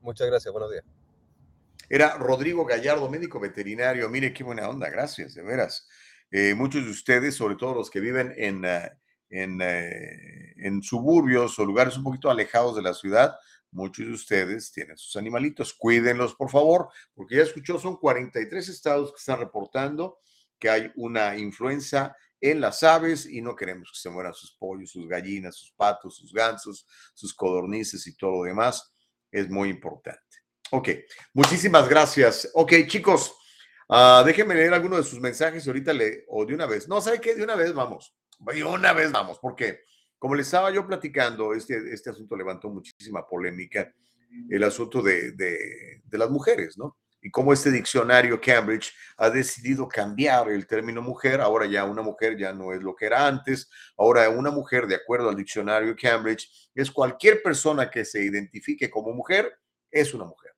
[0.00, 0.84] Muchas gracias, buenos días.
[1.88, 5.88] Era Rodrigo Gallardo, médico veterinario, mire qué buena onda, gracias, de veras.
[6.30, 8.88] Eh, muchos de ustedes, sobre todo los que viven en, uh,
[9.28, 13.34] en, en suburbios o lugares un poquito alejados de la ciudad,
[13.72, 15.74] muchos de ustedes tienen sus animalitos.
[15.74, 20.20] Cuídenlos, por favor, porque ya escuchó, son 43 estados que están reportando
[20.58, 24.90] que hay una influenza en las aves y no queremos que se mueran sus pollos,
[24.90, 28.92] sus gallinas, sus patos, sus gansos, sus codornices y todo lo demás.
[29.30, 30.22] Es muy importante.
[30.70, 30.88] Ok,
[31.32, 32.50] muchísimas gracias.
[32.54, 33.34] Ok, chicos,
[33.88, 36.88] uh, déjenme leer algunos de sus mensajes ahorita le, o de una vez.
[36.88, 37.34] No, ¿sabe qué?
[37.34, 38.14] De una vez vamos.
[38.38, 39.80] De una vez vamos, porque
[40.18, 43.92] como les estaba yo platicando, este, este asunto levantó muchísima polémica,
[44.50, 46.98] el asunto de, de, de, las mujeres, ¿no?
[47.20, 52.36] Y cómo este diccionario Cambridge ha decidido cambiar el término mujer, ahora ya una mujer
[52.36, 56.70] ya no es lo que era antes, ahora una mujer, de acuerdo al diccionario Cambridge,
[56.74, 59.58] es cualquier persona que se identifique como mujer,
[59.90, 60.52] es una mujer.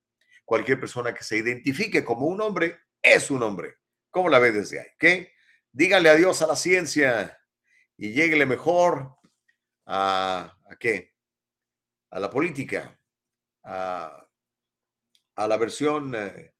[0.44, 3.76] Cualquier persona que se identifique como un hombre, es un hombre.
[4.10, 4.88] ¿Cómo la ve desde ahí?
[4.98, 5.32] ¿Qué?
[5.72, 7.38] Dígale adiós a la ciencia
[7.96, 9.16] y lléguele mejor
[9.86, 11.14] a, a qué?
[12.10, 12.98] A la política,
[13.62, 14.26] a,
[15.40, 16.52] a la versión eh,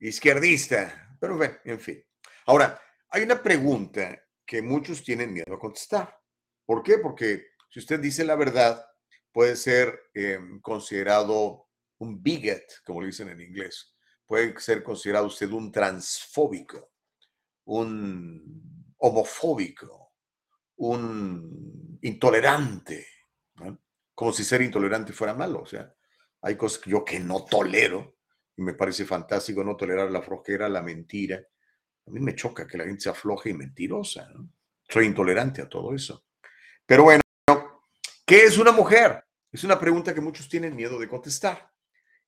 [0.00, 2.02] izquierdista, pero bueno, en fin.
[2.46, 6.18] Ahora, hay una pregunta que muchos tienen miedo a contestar.
[6.64, 6.96] ¿Por qué?
[6.98, 8.82] Porque si usted dice la verdad,
[9.30, 11.68] puede ser eh, considerado
[11.98, 13.94] un bigot, como lo dicen en inglés.
[14.24, 16.92] Puede ser considerado usted un transfóbico,
[17.66, 20.14] un homofóbico,
[20.76, 23.06] un intolerante,
[24.14, 25.60] como si ser intolerante fuera malo.
[25.60, 25.94] O sea,
[26.44, 28.16] hay cosas que yo que no tolero
[28.54, 31.42] y me parece fantástico no tolerar la flojera, la mentira.
[32.06, 34.28] A mí me choca que la gente sea floja y mentirosa.
[34.28, 34.50] ¿no?
[34.86, 36.26] Soy intolerante a todo eso.
[36.84, 37.22] Pero bueno,
[38.26, 39.24] ¿qué es una mujer?
[39.50, 41.70] Es una pregunta que muchos tienen miedo de contestar.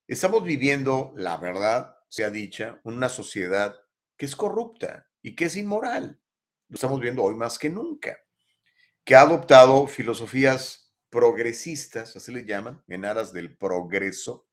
[0.08, 3.76] Estamos viviendo, la verdad sea dicha, una sociedad
[4.16, 6.18] que es corrupta y que es inmoral.
[6.68, 8.16] Lo estamos viendo hoy más que nunca.
[9.04, 14.46] Que ha adoptado filosofías progresistas, así le llaman, en aras del progreso,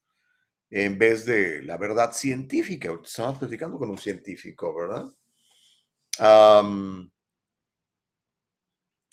[0.69, 2.91] en vez de la verdad científica.
[3.03, 5.11] Estamos platicando con un científico, ¿verdad?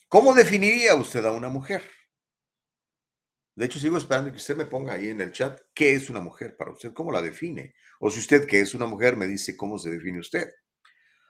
[0.09, 1.83] ¿Cómo definiría usted a una mujer?
[3.55, 6.21] De hecho, sigo esperando que usted me ponga ahí en el chat qué es una
[6.21, 7.75] mujer para usted, cómo la define.
[8.01, 10.51] O si usted que es una mujer me dice cómo se define usted.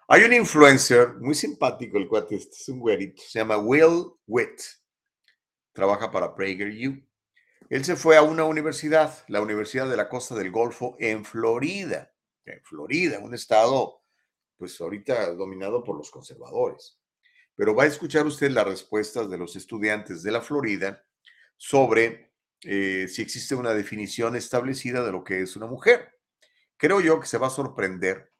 [0.09, 4.61] Hay un influencer muy simpático, el cuate este, es un güerito, se llama Will Witt.
[5.73, 7.03] Trabaja para PragerU.
[7.69, 12.13] Él se fue a una universidad, la Universidad de la Costa del Golfo en Florida.
[12.45, 14.03] En Florida, un estado,
[14.57, 16.99] pues ahorita dominado por los conservadores.
[17.55, 21.05] pero va a escuchar usted las respuestas de los estudiantes de la Florida
[21.59, 26.19] sobre eh, si existe una definición establecida de lo que es una mujer.
[26.77, 28.33] Creo yo que se va a sorprender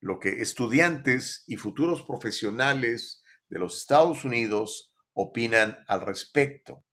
[0.00, 6.84] lo que estudiantes y futuros profesionales de los Estados Unidos opinan al respecto.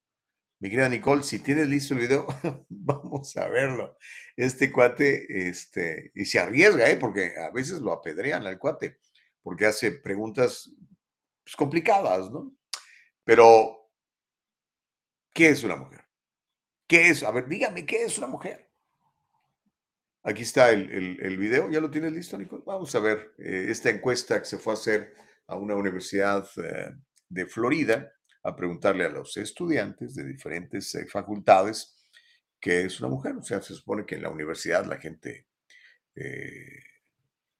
[0.59, 2.25] Mi querida Nicole, si tienes listo el video,
[2.69, 3.97] vamos a verlo.
[4.35, 6.95] Este cuate, este, y se arriesga, ¿eh?
[6.95, 8.97] porque a veces lo apedrean al cuate,
[9.41, 10.71] porque hace preguntas
[11.43, 12.55] pues, complicadas, ¿no?
[13.25, 13.91] Pero,
[15.33, 16.05] ¿qué es una mujer?
[16.87, 17.23] ¿Qué es?
[17.23, 18.69] A ver, dígame, ¿qué es una mujer?
[20.23, 22.63] Aquí está el, el, video, ¿ya lo tienes listo, Nicole?
[22.65, 25.13] Vamos a ver eh, esta encuesta que se fue a hacer
[25.47, 26.95] a una universidad eh,
[27.27, 28.12] de Florida
[28.43, 31.95] a preguntarle a los estudiantes de diferentes eh, facultades
[32.59, 33.35] qué es una mujer.
[33.37, 35.47] O sea, se supone que en la universidad la gente,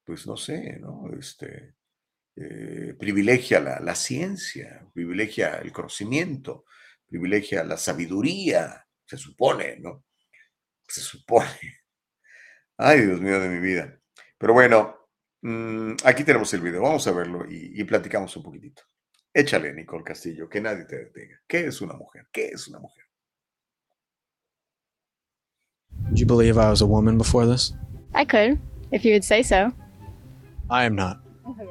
[0.03, 1.09] pues no sé, ¿no?
[1.17, 1.73] Este,
[2.97, 6.65] privilegia la, la ciencia, privilegia el conocimiento,
[7.05, 10.05] privilegia la sabiduría, se supone, ¿no?
[10.88, 11.47] Se supone.
[12.77, 13.99] Ay, Dios mío de mi vida.
[14.38, 15.09] Pero bueno,
[15.41, 16.81] mm, aquí tenemos el video.
[16.81, 18.84] Vamos a verlo y, platicamos un poquitito.
[19.36, 21.36] Échale, Nicole Castillo, que nadie te detenga.
[21.47, 22.27] ¿Qué es una mujer?
[22.31, 23.03] ¿Qué es una mujer?
[26.11, 27.73] Do you believe I was a woman before this?
[28.13, 28.59] I could,
[28.91, 29.71] if you would say so.
[30.69, 31.17] I am not.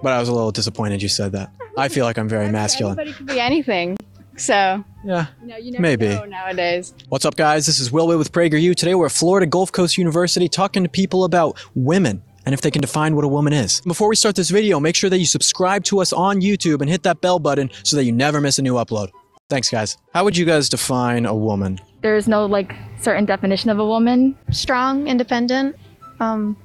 [0.02, 1.50] But I was a little disappointed you said that.
[1.78, 2.98] I feel like I'm very masculine.
[2.98, 3.96] Anybody could be anything.
[4.36, 6.08] So Yeah, you know, you never maybe.
[6.08, 6.94] know nowadays.
[7.10, 7.66] What's up, guys?
[7.66, 8.74] This is Will Will with PragerU.
[8.74, 12.70] Today we're at Florida Gulf Coast University talking to people about women and if they
[12.70, 13.80] can define what a woman is.
[13.82, 16.90] Before we start this video, make sure that you subscribe to us on YouTube and
[16.90, 19.11] hit that bell button so that you never miss a new upload.
[19.49, 19.99] Thanks, guys.
[20.14, 21.78] How would you guys define a woman?
[22.01, 24.36] There's no like certain definition of a woman.
[24.51, 25.76] strong, independent,
[26.20, 26.57] um,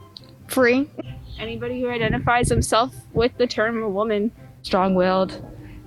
[0.48, 0.90] free.
[1.40, 4.32] Anybody who identifies himself with the term a woman.
[4.64, 5.42] strong-willed,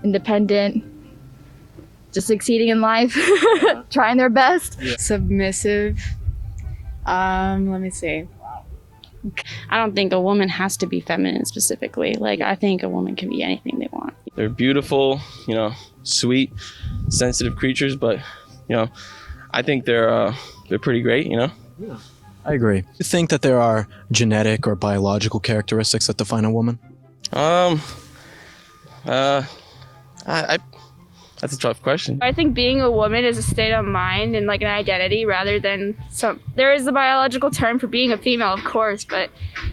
[0.04, 0.84] independent,
[2.12, 3.16] just succeeding in life,
[3.90, 4.78] trying their best.
[4.98, 6.00] Submissive.
[7.06, 8.26] Um, let me see.
[9.68, 12.14] I don't think a woman has to be feminine specifically.
[12.14, 14.14] Like I think a woman can be anything they want.
[14.34, 16.52] They're beautiful, you know, sweet,
[17.08, 18.18] sensitive creatures, but
[18.68, 18.88] you know,
[19.50, 20.34] I think they're uh,
[20.68, 21.50] they're pretty great, you know.
[21.78, 21.98] Yeah.
[22.44, 22.84] I agree.
[22.98, 26.78] You think that there are genetic or biological characteristics that define a woman?
[27.32, 27.80] Um,
[29.04, 29.42] uh,
[30.26, 30.58] I, I
[31.40, 32.18] that's a tough question.
[32.20, 35.58] I think being a woman is a state of mind and like an identity rather
[35.58, 36.40] than some.
[36.54, 39.30] There is a biological term for being a female, of course, but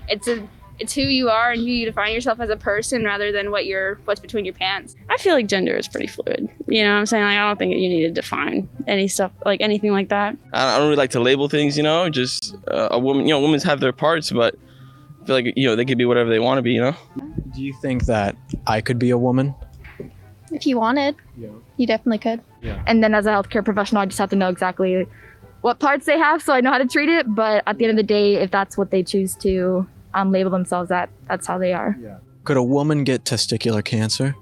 [0.08, 0.48] it's a
[0.80, 3.66] it's who you are and who you define yourself as a person rather than what
[3.66, 4.96] you're what's between your pants.
[5.10, 6.50] I feel like gender is pretty fluid.
[6.68, 7.24] You know what I'm saying?
[7.24, 10.38] Like I don't think you need to define any stuff like anything like that.
[10.54, 12.10] I I don't really like to label things, you know.
[12.10, 14.56] Just uh, a woman, you know, women have their parts, but
[15.22, 16.96] I feel like you know they could be whatever they want to be, you know.
[17.54, 18.36] Do you think that
[18.68, 19.56] I could be a woman?
[20.52, 21.16] If you wanted,
[21.78, 22.42] you definitely could.
[22.86, 25.08] And then as a healthcare professional, I just have to know exactly
[25.62, 27.26] what parts they have so I know how to treat it.
[27.34, 30.52] But at the end of the day, if that's what they choose to um, label
[30.52, 31.98] themselves at, that's how they are.
[32.44, 34.36] Could a woman get testicular cancer?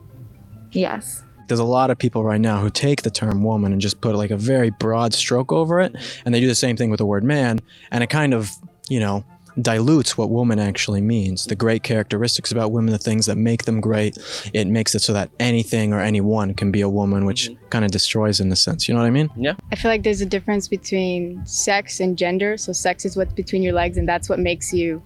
[0.72, 1.24] Yes.
[1.48, 4.16] There's a lot of people right now who take the term woman and just put
[4.16, 5.96] like a very broad stroke over it.
[6.26, 7.60] And they do the same thing with the word man.
[7.92, 8.52] And it kind of,
[8.90, 9.24] you know,
[9.62, 11.46] dilutes what woman actually means.
[11.46, 14.18] The great characteristics about women, the things that make them great.
[14.54, 17.66] It makes it so that anything or anyone can be a woman, which mm-hmm.
[17.70, 18.88] kind of destroys in a sense.
[18.88, 19.30] You know what I mean?
[19.36, 19.54] Yeah.
[19.72, 22.58] I feel like there's a difference between sex and gender.
[22.58, 25.02] So sex is what's between your legs and that's what makes you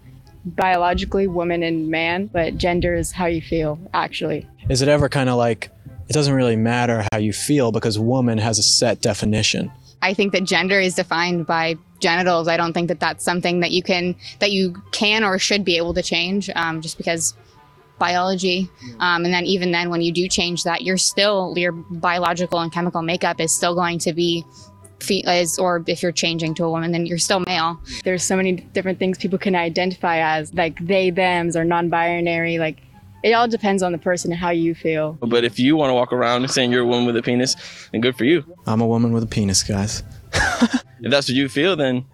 [0.45, 4.47] biologically woman and man, but gender is how you feel actually.
[4.69, 5.69] Is it ever kind of like,
[6.07, 9.71] it doesn't really matter how you feel because woman has a set definition?
[10.01, 12.47] I think that gender is defined by genitals.
[12.47, 15.77] I don't think that that's something that you can that you can or should be
[15.77, 17.35] able to change, um, just because
[17.99, 18.69] biology.
[18.99, 22.71] Um, and then even then, when you do change that, you're still your biological and
[22.71, 24.45] chemical makeup is still going to be.
[25.09, 27.79] Is, or if you're changing to a woman, then you're still male.
[28.03, 32.59] There's so many different things people can identify as, like they, thems, or non binary.
[32.59, 32.81] Like
[33.23, 35.13] it all depends on the person and how you feel.
[35.21, 37.55] But if you want to walk around and saying you're a woman with a penis,
[37.91, 38.43] then good for you.
[38.65, 40.03] I'm a woman with a penis, guys.
[41.01, 42.05] If that's what you feel, then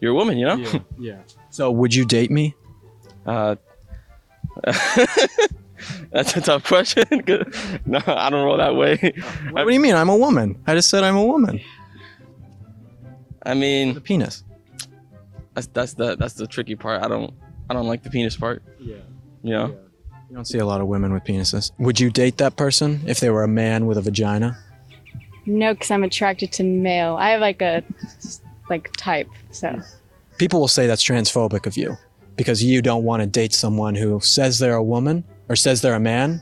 [0.00, 0.64] you're a woman, you know.
[0.98, 1.18] Yeah.
[1.50, 2.54] So would you date me?
[3.24, 3.56] Uh,
[6.12, 7.04] that's a tough question.
[7.86, 9.14] no, I don't roll that way.
[9.50, 9.94] What do you mean?
[9.94, 10.62] I'm a woman.
[10.66, 11.60] I just said I'm a woman.
[13.44, 14.44] I mean, the penis.
[15.54, 17.02] That's that's the that's the tricky part.
[17.02, 17.34] I don't
[17.70, 18.62] I don't like the penis part.
[18.78, 18.96] Yeah.
[19.42, 19.66] You know.
[20.28, 21.72] You don't see a lot of women with penises.
[21.78, 24.58] Would you date that person if they were a man with a vagina?
[25.48, 27.16] No, because I'm attracted to male.
[27.16, 27.82] I have like a
[28.68, 29.28] like type.
[29.50, 29.80] So
[30.38, 31.96] People will say that's transphobic of you
[32.36, 35.94] because you don't want to date someone who says they're a woman or says they're
[35.94, 36.40] a man,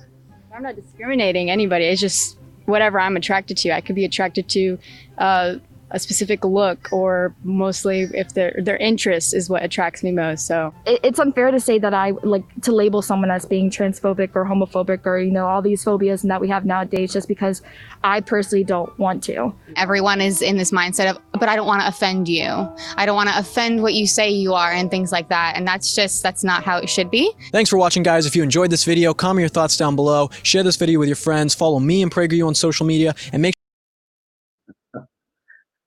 [0.57, 1.85] I'm not discriminating anybody.
[1.85, 3.73] It's just whatever I'm attracted to.
[3.73, 4.79] I could be attracted to
[5.19, 5.57] uh,
[5.91, 10.47] a specific look, or mostly if their their interest is what attracts me most.
[10.47, 14.30] So it, it's unfair to say that I like to label someone as being transphobic
[14.34, 17.62] or homophobic or you know all these phobias and that we have nowadays just because
[18.03, 19.55] I personally don't want to.
[19.76, 22.51] Everyone is in this mindset of, but I don't want to offend you.
[22.97, 25.55] I don't want to offend what you say you are and things like that.
[25.57, 27.32] And that's just that's not how it should be.
[27.53, 28.26] Thanks for watching, guys.
[28.26, 30.30] If you enjoyed this video, comment your thoughts down below.
[30.43, 31.55] Share this video with your friends.
[31.55, 33.55] Follow me and PragerU on social media, and make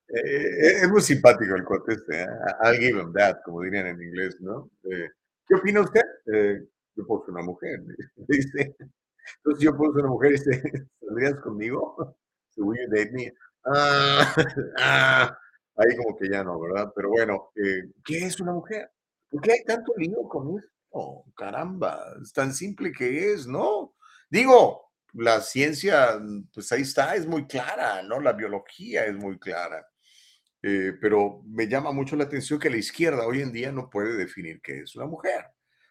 [0.10, 2.28] Eh, es muy simpático el cuate este, ¿eh?
[2.64, 4.70] I'll give him that, como dirían en inglés, ¿no?
[4.84, 5.10] Eh,
[5.48, 6.02] ¿Qué opina usted?
[6.34, 7.82] Eh, yo puedo ser una mujer,
[8.28, 8.76] dice.
[9.38, 12.16] Entonces yo puedo ser una mujer y dice, ¿saldrías conmigo?
[12.52, 13.32] So, will you date me?
[13.64, 14.34] Ah,
[14.80, 15.38] ah,
[15.76, 16.92] ahí como que ya no, ¿verdad?
[16.96, 18.90] Pero bueno, eh, ¿qué es una mujer?
[19.30, 21.24] ¿Por qué hay tanto lío con esto?
[21.36, 23.94] Caramba, es tan simple que es, ¿no?
[24.32, 26.20] Digo, la ciencia,
[26.52, 28.20] pues ahí está, es muy clara, ¿no?
[28.20, 29.88] La biología es muy clara.
[30.62, 34.18] Eh, pero me llama mucho la atención que la izquierda hoy en día no puede
[34.18, 35.46] definir qué es una mujer.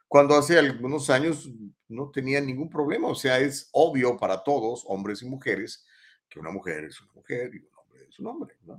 [0.07, 1.51] Cuando hace algunos años
[1.89, 5.87] no tenía ningún problema, o sea, es obvio para todos, hombres y mujeres,
[6.29, 8.57] que una mujer es una mujer y un hombre es un hombre.
[8.62, 8.79] ¿no?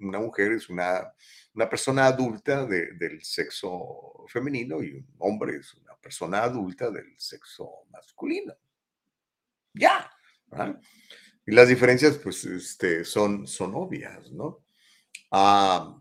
[0.00, 1.12] Una mujer es una,
[1.54, 7.14] una persona adulta de- del sexo femenino y un hombre es una persona adulta del
[7.18, 8.54] sexo masculino.
[9.74, 10.10] Ya.
[10.46, 10.80] ¿verdad?
[11.46, 14.65] Y las diferencias, pues, este, son, son obvias, ¿no?
[15.30, 16.00] Ah,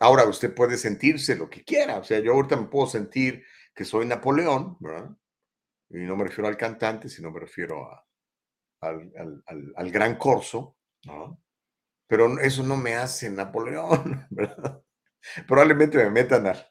[0.00, 1.98] ahora, usted puede sentirse lo que quiera.
[1.98, 3.44] O sea, yo ahorita me puedo sentir
[3.74, 5.10] que soy Napoleón, ¿verdad?
[5.90, 7.88] Y no me refiero al cantante, sino me refiero
[8.80, 11.40] al, al- al- al gran corso, ¿no?
[12.08, 14.82] Pero eso no me hace Napoleón, ¿verdad?
[15.48, 16.66] Probablemente me metan al,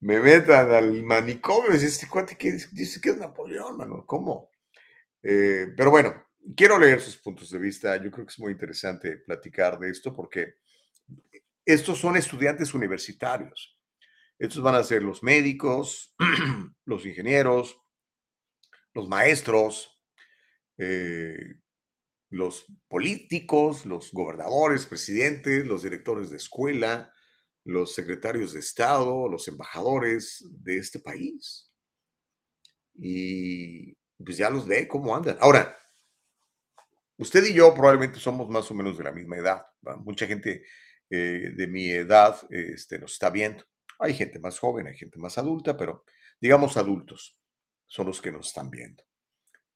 [0.00, 4.50] me metan al manicomio y este cuate que dice, dice que es Napoleón, mano, ¿cómo?
[5.22, 6.14] Eh, pero bueno,
[6.56, 7.96] quiero leer sus puntos de vista.
[7.96, 10.56] Yo creo que es muy interesante platicar de esto porque
[11.64, 13.78] estos son estudiantes universitarios.
[14.38, 16.14] Estos van a ser los médicos,
[16.84, 17.78] los ingenieros,
[18.94, 20.00] los maestros,
[20.78, 21.54] eh,
[22.30, 27.12] los políticos, los gobernadores, presidentes, los directores de escuela,
[27.64, 31.70] los secretarios de Estado, los embajadores de este país.
[32.94, 35.36] Y pues ya los ve cómo andan.
[35.40, 35.78] Ahora,
[37.18, 39.66] usted y yo probablemente somos más o menos de la misma edad.
[39.98, 40.64] Mucha gente
[41.14, 43.62] eh, de mi edad este, nos está viendo.
[43.98, 46.06] Hay gente más joven, hay gente más adulta, pero
[46.40, 47.38] digamos adultos
[47.86, 49.04] son los que nos están viendo.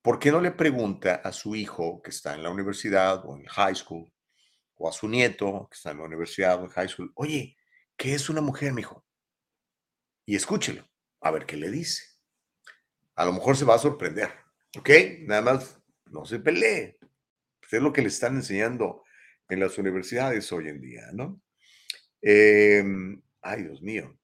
[0.01, 3.45] ¿Por qué no le pregunta a su hijo que está en la universidad o en
[3.45, 4.11] high school,
[4.76, 7.59] o a su nieto que está en la universidad o en high school, oye,
[7.99, 9.05] ¿qué es una mujer, mijo?
[10.24, 10.89] Y escúchelo,
[11.20, 12.03] a ver qué le dice.
[13.14, 14.30] A lo mejor se va a sorprender,
[14.78, 14.89] ¿ok?
[15.26, 16.97] Nada más no se pelee.
[17.61, 19.03] Pues es lo que le están enseñando
[19.49, 21.41] en las universidades hoy en día, ¿no?
[22.21, 24.19] Em, ay, Dios mío.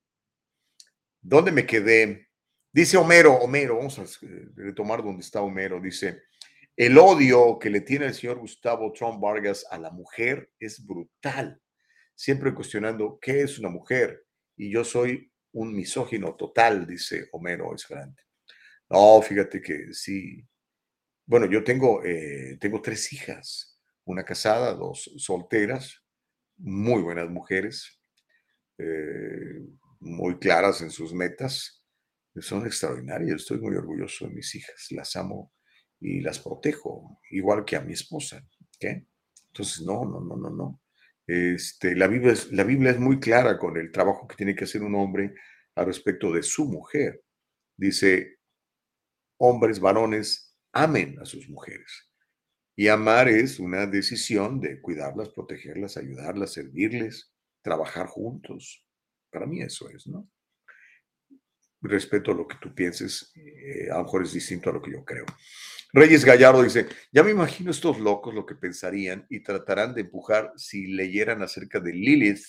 [1.20, 2.28] ¿Dónde me quedé?
[2.72, 5.80] Dice Homero, Homero, vamos a eh, retomar donde está Homero.
[5.80, 6.22] Dice,
[6.76, 11.60] el odio que le tiene el señor Gustavo Trump Vargas a la mujer es brutal.
[12.14, 14.24] Siempre cuestionando qué es una mujer.
[14.56, 18.22] Y yo soy un misógino total, dice Homero Escalante.
[18.88, 20.44] No, fíjate que sí.
[21.26, 23.71] Bueno, yo tengo, eh, tengo tres hijas,
[24.04, 26.02] una casada, dos solteras,
[26.56, 28.00] muy buenas mujeres,
[28.78, 29.60] eh,
[30.00, 31.84] muy claras en sus metas,
[32.40, 33.42] son extraordinarias.
[33.42, 35.52] Estoy muy orgulloso de mis hijas, las amo
[36.00, 38.44] y las protejo, igual que a mi esposa.
[38.76, 39.04] ¿ok?
[39.48, 40.80] Entonces, no, no, no, no, no.
[41.26, 44.64] Este, la, Biblia es, la Biblia es muy clara con el trabajo que tiene que
[44.64, 45.34] hacer un hombre
[45.74, 47.22] al respecto de su mujer.
[47.76, 48.38] Dice,
[49.38, 52.11] hombres, varones, amen a sus mujeres.
[52.74, 58.84] Y amar es una decisión de cuidarlas, protegerlas, ayudarlas, servirles, trabajar juntos.
[59.30, 60.28] Para mí eso es, ¿no?
[61.82, 64.92] Respeto a lo que tú pienses, eh, a lo mejor es distinto a lo que
[64.92, 65.26] yo creo.
[65.92, 70.52] Reyes Gallardo dice, ya me imagino estos locos lo que pensarían y tratarán de empujar
[70.56, 72.44] si leyeran acerca de Lilith,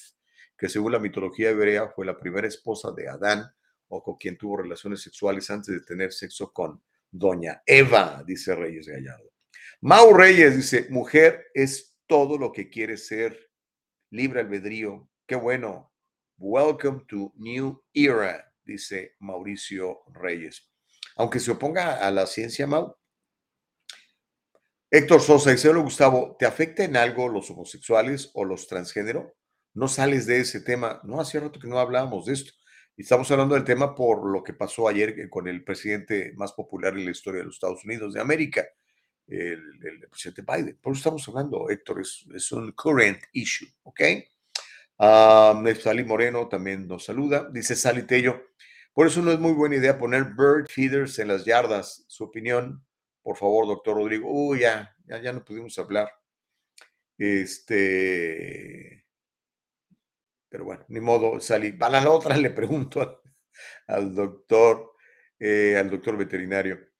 [0.57, 3.43] que según la mitología hebrea fue la primera esposa de Adán
[3.89, 6.81] o con quien tuvo relaciones sexuales antes de tener sexo con
[7.11, 9.32] doña Eva, dice Reyes Gallardo.
[9.81, 13.51] Mau Reyes dice, mujer es todo lo que quiere ser,
[14.09, 15.91] libre albedrío, qué bueno.
[16.37, 20.69] Welcome to New Era, dice Mauricio Reyes.
[21.15, 22.95] Aunque se oponga a la ciencia, Mau.
[24.89, 29.35] Héctor Sosa dice, Gustavo, ¿te afecta en algo los homosexuales o los transgénero?
[29.73, 31.01] No sales de ese tema.
[31.03, 32.51] No, hace rato que no hablábamos de esto.
[32.95, 37.05] Estamos hablando del tema por lo que pasó ayer con el presidente más popular en
[37.05, 38.67] la historia de los Estados Unidos de América,
[39.27, 40.77] el, presidente Biden.
[40.81, 44.01] Por eso estamos hablando, Héctor, es, un current issue, ¿ok?
[44.97, 47.49] Um, Sally Moreno también nos saluda.
[47.51, 48.41] Dice Sally Tello,
[48.93, 52.05] por eso no es muy buena idea poner bird feeders en las yardas.
[52.07, 52.85] Su opinión,
[53.21, 54.29] por favor, doctor Rodrigo.
[54.31, 56.09] Uy, ya, ya, no pudimos hablar.
[57.17, 59.05] Este,
[60.49, 61.71] pero bueno, ni modo, Sally.
[61.73, 63.17] Para la otra le pregunto al,
[63.87, 64.93] al doctor,
[65.39, 66.92] eh, al doctor veterinario.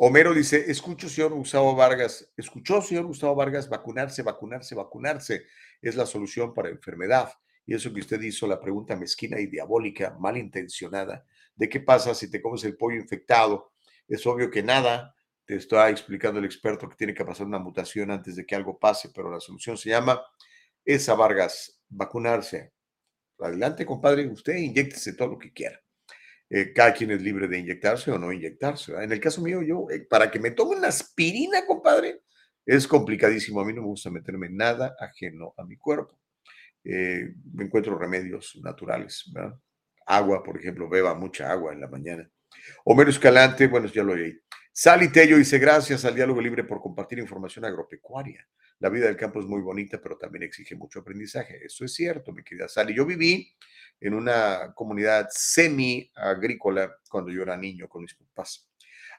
[0.00, 5.46] Homero dice, escucho, señor Gustavo Vargas, escuchó, señor Gustavo Vargas, vacunarse, vacunarse, vacunarse
[5.82, 7.32] es la solución para enfermedad.
[7.66, 11.26] Y eso que usted hizo, la pregunta mezquina y diabólica, malintencionada,
[11.56, 13.72] de qué pasa si te comes el pollo infectado.
[14.06, 18.12] Es obvio que nada, te está explicando el experto que tiene que pasar una mutación
[18.12, 20.22] antes de que algo pase, pero la solución se llama
[20.84, 22.72] esa Vargas, vacunarse.
[23.40, 25.82] Adelante, compadre, usted inyectese todo lo que quiera.
[26.50, 28.94] Eh, cada quien es libre de inyectarse o no inyectarse.
[29.02, 32.22] En el caso mío, yo, eh, para que me tome una aspirina, compadre,
[32.64, 33.60] es complicadísimo.
[33.60, 36.18] A mí no me gusta meterme nada ajeno a mi cuerpo.
[36.84, 39.30] Eh, me encuentro remedios naturales.
[40.06, 42.30] Agua, por ejemplo, beba mucha agua en la mañana.
[42.84, 44.38] Homero Escalante, bueno, ya lo leí.
[44.80, 48.46] Sally Tello dice gracias al diálogo libre por compartir información agropecuaria.
[48.78, 51.58] La vida del campo es muy bonita, pero también exige mucho aprendizaje.
[51.66, 52.94] Eso es cierto, mi querida Sally.
[52.94, 53.52] Yo viví
[53.98, 58.70] en una comunidad semi-agrícola cuando yo era niño con mis papás.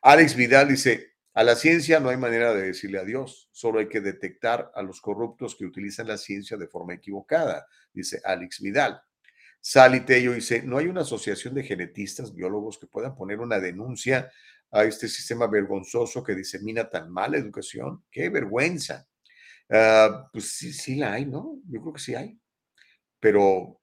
[0.02, 4.00] Alex Vidal dice, a la ciencia no hay manera de decirle adiós, solo hay que
[4.00, 9.02] detectar a los corruptos que utilizan la ciencia de forma equivocada, dice Alex Vidal.
[9.60, 14.32] Sally Tello dice, no hay una asociación de genetistas, biólogos que puedan poner una denuncia
[14.72, 18.04] a este sistema vergonzoso que disemina tan mala educación.
[18.12, 19.08] ¡Qué vergüenza!
[19.70, 21.60] Ah, pues sí, sí la hay, ¿no?
[21.68, 22.40] Yo creo que sí hay.
[23.20, 23.82] Pero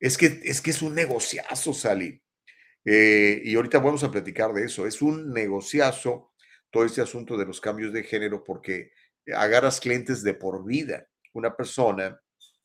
[0.00, 2.22] es que es, que es un negociazo, Sally.
[2.84, 4.86] Eh, y ahorita vamos a platicar de eso.
[4.86, 6.32] Es un negociazo
[6.70, 8.92] todo este asunto de los cambios de género porque
[9.34, 11.08] agarras clientes de por vida.
[11.32, 12.20] Una persona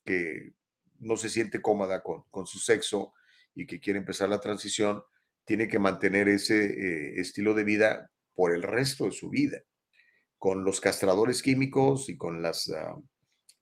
[0.06, 0.54] que
[1.00, 3.14] no se siente cómoda con, con su sexo
[3.56, 5.04] y que quiere empezar la transición,
[5.46, 9.62] tiene que mantener ese eh, estilo de vida por el resto de su vida,
[10.38, 12.96] con los castradores químicos y con las, ah,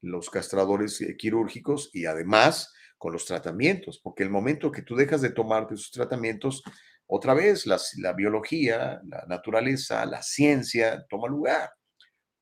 [0.01, 5.21] los castradores eh, quirúrgicos y además con los tratamientos, porque el momento que tú dejas
[5.21, 6.63] de tomarte esos tratamientos,
[7.07, 11.71] otra vez la, biología, la naturaleza, la ciencia toma lugar.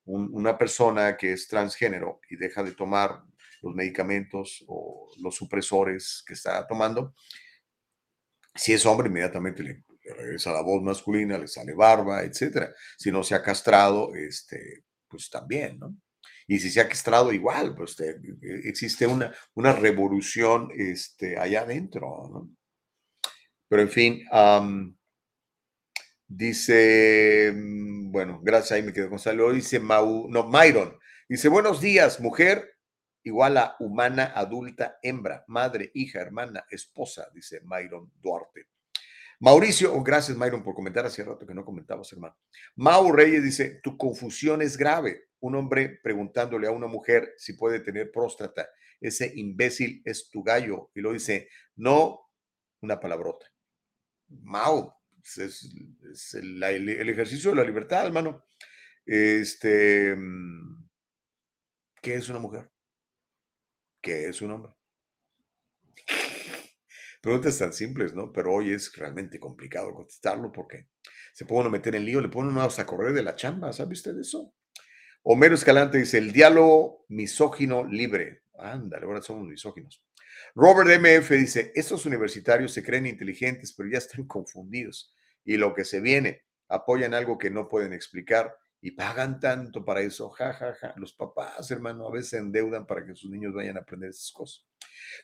[0.05, 3.21] una persona que es transgénero y deja de tomar
[3.61, 7.13] los medicamentos o los supresores que está tomando,
[8.59, 12.73] si es hombre, inmediatamente le, regresa la voz masculina, le sale barba, etcétera.
[12.97, 15.95] Si no se ha castrado, este, pues también, ¿no?
[16.47, 18.19] Y si se ha castrado igual, pues e,
[18.65, 22.49] existe una, una revolución este, allá adentro, ¿no?
[23.69, 24.25] Pero en fin,
[26.27, 29.53] dice, mm, bueno, gracias, ahí me quedo con salud.
[29.53, 30.97] Dice Mau, no, Myron,
[31.29, 32.78] dice, buenos días, mujer
[33.23, 38.67] igual a humana, adulta, hembra, madre, hija, hermana, esposa, dice Myron Duarte.
[39.41, 42.35] Mauricio, oh, gracias Myron por comentar, hace rato que no comentabas, hermano.
[42.75, 45.29] Mau Reyes dice, tu confusión es grave.
[45.39, 48.69] Un hombre preguntándole a una mujer si puede tener próstata.
[48.99, 50.91] Ese imbécil es tu gallo.
[50.93, 51.47] Y lo dice,
[51.77, 52.29] no,
[52.81, 53.45] una palabrota.
[54.27, 54.93] Mau,
[55.23, 58.45] es, el, el, ejercicio de la libertad, hermano.
[59.05, 60.89] Este, mm,
[62.01, 62.69] ¿qué es una mujer?
[64.01, 64.71] ¿Qué es un hombre?
[67.21, 68.31] Preguntas tan simples, ¿no?
[68.31, 70.87] Pero hoy es realmente complicado contestarlo porque
[71.33, 73.93] se puede uno meter en lío, le pone uno a correr de la chamba, ¿sabe
[73.93, 74.53] usted eso?
[75.23, 78.43] Homero Escalante dice, el diálogo misógino libre.
[78.57, 80.03] Ándale, ahora somos misóginos.
[80.55, 85.13] Robert MF dice, estos universitarios se creen inteligentes, pero ya están confundidos.
[85.43, 90.01] Y lo que se viene, apoyan algo que no pueden explicar y pagan tanto para
[90.01, 90.29] eso.
[90.29, 90.93] Ja, ja.
[90.97, 94.65] Los papás, hermano, a veces endeudan para que sus niños vayan a aprender esas cosas.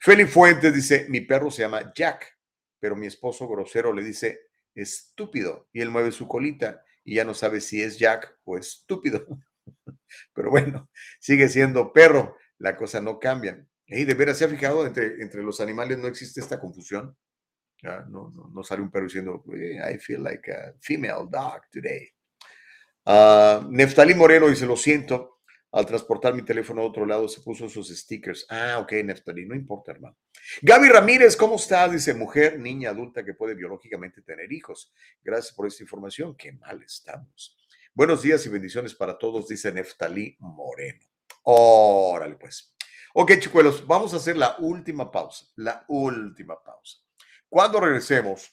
[0.01, 2.37] Feli Fuentes dice, mi perro se llama Jack,
[2.79, 4.41] pero mi esposo grosero le dice
[4.73, 9.25] estúpido y él mueve su colita y ya no sabe si es Jack o estúpido.
[10.33, 13.65] Pero bueno, sigue siendo perro, la cosa no cambia.
[13.87, 14.85] Y de veras, ¿se ha fijado?
[14.85, 17.15] Entre, entre los animales no existe esta confusión.
[17.83, 22.14] No, no, no sale un perro diciendo, I feel like a female dog today.
[23.05, 25.35] Uh, Neftalí Moreno dice, lo siento,
[25.71, 28.45] al transportar mi teléfono a otro lado se puso esos stickers.
[28.49, 30.17] Ah, ok, Neftalí, no importa, hermano.
[30.61, 31.87] Gaby Ramírez, ¿cómo está?
[31.87, 34.93] Dice, mujer, niña, adulta que puede biológicamente tener hijos.
[35.23, 36.35] Gracias por esta información.
[36.35, 37.57] Qué mal estamos.
[37.93, 41.05] Buenos días y bendiciones para todos, dice Neftalí Moreno.
[41.43, 42.73] Órale, pues.
[43.13, 46.97] Ok, chicuelos, vamos a hacer la última pausa, la última pausa.
[47.47, 48.51] Cuando regresemos,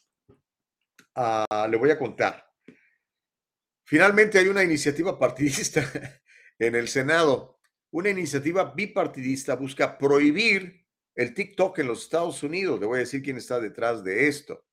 [1.15, 2.52] ah, le voy a contar.
[3.93, 5.85] Finalmente hay una iniciativa partidista
[6.59, 7.59] en el Senado.
[7.90, 12.81] Una iniciativa bipartidista busca prohibir el TikTok en los Estados Unidos.
[12.81, 14.64] Le voy a decir quién está detrás de esto.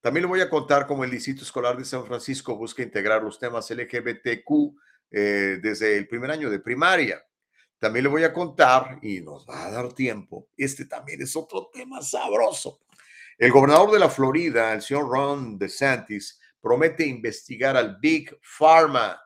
[0.00, 3.38] También le voy a contar cómo el Distrito Escolar de San Francisco busca integrar los
[3.38, 4.74] temas LGBTQ
[5.10, 7.22] eh, desde el primer año de primaria.
[7.78, 11.68] También le voy a contar, y nos va a dar tiempo, este también es otro
[11.70, 12.80] tema sabroso.
[13.36, 19.20] El gobernador de la Florida, el señor Ron DeSantis, promete investigar al Big Pharma.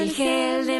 [0.00, 0.79] El gel de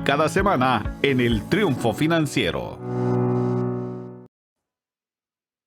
[0.03, 2.79] cada semana en el Triunfo Financiero.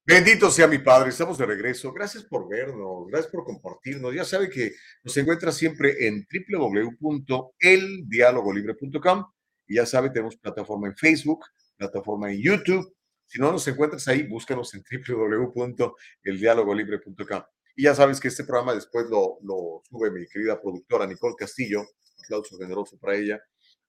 [0.06, 1.92] Bendito sea mi Padre, estamos de regreso.
[1.92, 4.12] Gracias por vernos, gracias por compartirnos.
[4.14, 9.24] Ya sabe que nos encuentra siempre en www.eldialogolibre.com
[9.66, 11.46] y ya sabe, tenemos plataforma en Facebook,
[11.78, 12.94] plataforma en YouTube.
[13.26, 17.42] Si no nos encuentras ahí, búscanos en www.eldialogolibre.com.
[17.76, 21.82] Y ya sabes que este programa después lo, lo sube mi querida productora Nicole Castillo,
[22.22, 23.42] aplauso generoso para ella,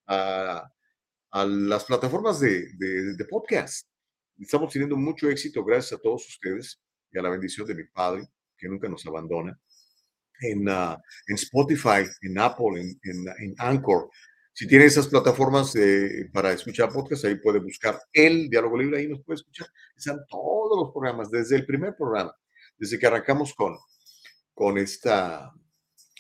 [0.08, 0.70] a,
[1.32, 3.88] a las plataformas de, de, de podcast.
[4.40, 8.28] Estamos teniendo mucho éxito gracias a todos ustedes y a la bendición de mi Padre,
[8.58, 9.58] que nunca nos abandona.
[10.42, 14.10] En, uh, en Spotify, en Apple, en, en, en, Anchor.
[14.52, 19.08] Si tiene esas plataformas eh, para escuchar podcast, ahí puede buscar el Diálogo Libre, ahí
[19.08, 19.68] nos puede escuchar.
[19.96, 22.34] Están todos los programas, desde el primer programa,
[22.78, 23.78] desde que arrancamos con,
[24.54, 25.54] con esta,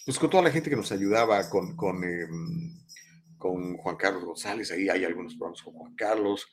[0.06, 2.28] pues con toda la gente que nos ayudaba, con, con, eh,
[3.38, 6.48] con Juan Carlos González, ahí hay algunos programas con Juan Carlos,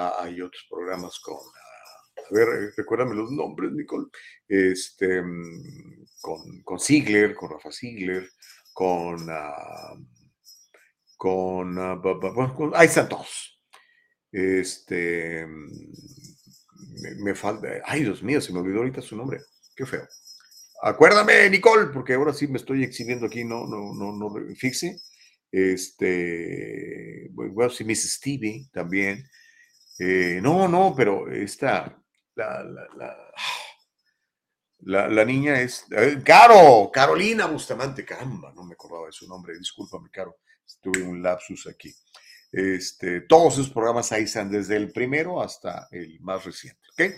[0.00, 4.06] Ah, hay otros programas con, uh, a ver, recuérdame los nombres, Nicole,
[4.46, 8.28] este, um, con, con Ziegler, con Rafa Ziegler,
[8.72, 10.06] con, uh,
[11.16, 11.74] con,
[12.54, 13.60] con, ahí están todos.
[14.30, 15.44] Este,
[17.02, 19.40] me, me, falta, ay Dios mío, se me olvidó ahorita su nombre,
[19.74, 20.06] qué feo.
[20.82, 24.96] Acuérdame, Nicole, porque ahora sí me estoy exhibiendo aquí, no, no, no, no, fixe.
[25.50, 29.28] Este, bueno, sí, Miss Stevie también.
[29.98, 32.00] Eh, no, no, pero esta,
[32.34, 33.16] la, la, la,
[34.80, 39.58] La, la niña es eh, Caro, Carolina Bustamante, caramba, no me acordaba de su nombre,
[39.58, 40.38] discúlpame, Caro,
[40.80, 41.92] tuve un lapsus aquí.
[42.52, 47.12] Este, todos esos programas ahí están desde el primero hasta el más reciente, ¿ok?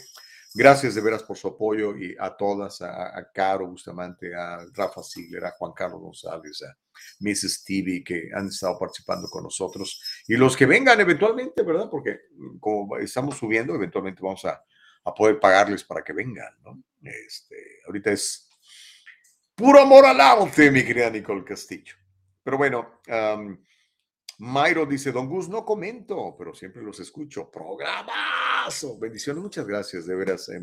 [0.53, 5.01] Gracias de veras por su apoyo y a todas, a, a Caro Bustamante, a Rafa
[5.03, 6.77] Ziegler, a Juan Carlos González, a
[7.21, 7.61] Mrs.
[7.61, 11.89] Stevie, que han estado participando con nosotros y los que vengan eventualmente, ¿verdad?
[11.89, 14.61] Porque mm, como estamos subiendo, eventualmente vamos a,
[15.05, 16.83] a poder pagarles para que vengan, ¿no?
[17.03, 18.49] Este, ahorita es
[19.55, 21.95] puro amor al arte, mi querida Nicole Castillo.
[22.43, 23.57] Pero bueno, um,
[24.41, 27.51] Mayro dice, Don Gus, no comento, pero siempre los escucho.
[27.51, 28.99] Programazo.
[28.99, 30.61] Bendiciones, muchas gracias, de veras, eh.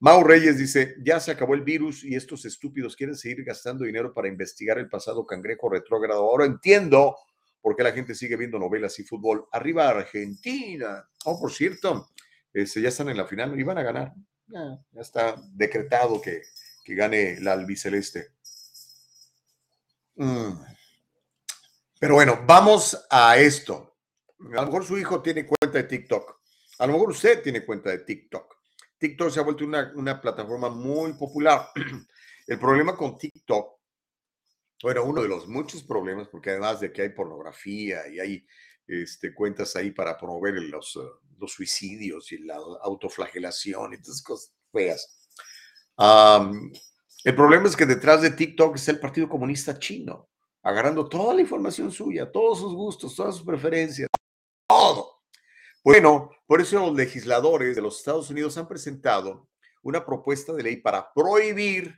[0.00, 4.14] Mau Reyes dice, ya se acabó el virus y estos estúpidos quieren seguir gastando dinero
[4.14, 6.22] para investigar el pasado cangrejo retrógrado.
[6.22, 7.14] Ahora entiendo
[7.60, 9.46] por qué la gente sigue viendo novelas y fútbol.
[9.52, 11.06] Arriba Argentina.
[11.26, 12.08] Oh, por cierto,
[12.54, 14.14] este, ya están en la final y van a ganar.
[14.46, 16.40] Ya, ya está decretado que,
[16.82, 18.28] que gane la albiceleste.
[20.16, 20.77] Mm.
[21.98, 23.96] Pero bueno, vamos a esto.
[24.38, 26.40] A lo mejor su hijo tiene cuenta de TikTok.
[26.78, 28.56] A lo mejor usted tiene cuenta de TikTok.
[28.98, 31.70] TikTok se ha vuelto una, una plataforma muy popular.
[32.46, 33.78] El problema con TikTok,
[34.82, 38.46] bueno, uno de los muchos problemas, porque además de que hay pornografía y hay
[38.86, 44.54] este, cuentas ahí para promover los, uh, los suicidios y la autoflagelación y esas cosas
[44.72, 45.28] feas.
[45.96, 46.72] Um,
[47.24, 50.30] el problema es que detrás de TikTok está el Partido Comunista Chino
[50.62, 54.08] agarrando toda la información suya, todos sus gustos, todas sus preferencias,
[54.68, 55.22] todo.
[55.84, 59.48] Bueno, por eso los legisladores de los Estados Unidos han presentado
[59.82, 61.94] una propuesta de ley para prohibir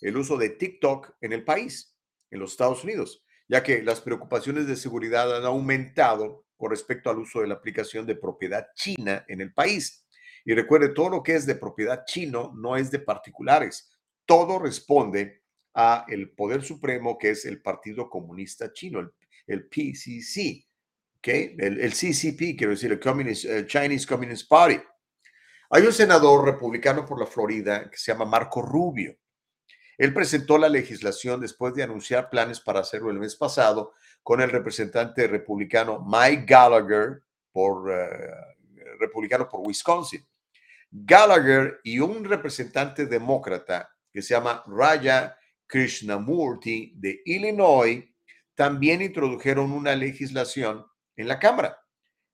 [0.00, 1.96] el uso de TikTok en el país,
[2.30, 7.18] en los Estados Unidos, ya que las preocupaciones de seguridad han aumentado con respecto al
[7.18, 10.06] uso de la aplicación de propiedad china en el país.
[10.44, 13.90] Y recuerde, todo lo que es de propiedad chino no es de particulares,
[14.26, 15.41] todo responde
[15.74, 19.12] a el poder supremo que es el Partido Comunista Chino, el,
[19.46, 20.66] el PCC,
[21.18, 21.54] ¿okay?
[21.58, 24.80] el, el, CCP, quiero decir, el, Communist, el Chinese Communist Party.
[25.70, 29.16] Hay un senador republicano por la Florida que se llama Marco Rubio.
[29.96, 34.50] Él presentó la legislación después de anunciar planes para hacerlo el mes pasado con el
[34.50, 40.26] representante republicano Mike Gallagher, por, uh, republicano por Wisconsin.
[40.90, 45.36] Gallagher y un representante demócrata que se llama Raya
[45.72, 48.04] Krishnamurti de Illinois
[48.54, 50.84] también introdujeron una legislación
[51.16, 51.78] en la Cámara.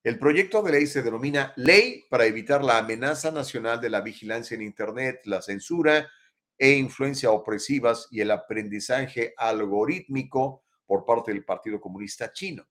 [0.03, 4.57] El proyecto de ley se denomina Ley para evitar la amenaza nacional de la vigilancia
[4.57, 6.11] en Internet, la censura
[6.59, 12.67] e influencia opresivas y el aprendizaje algorítmico por parte del Partido Comunista Chino.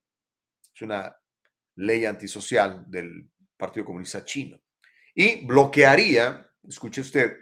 [0.75, 1.15] Es una
[1.75, 4.59] ley antisocial del Partido Comunista Chino.
[5.15, 7.37] Y bloquearía, escuche usted,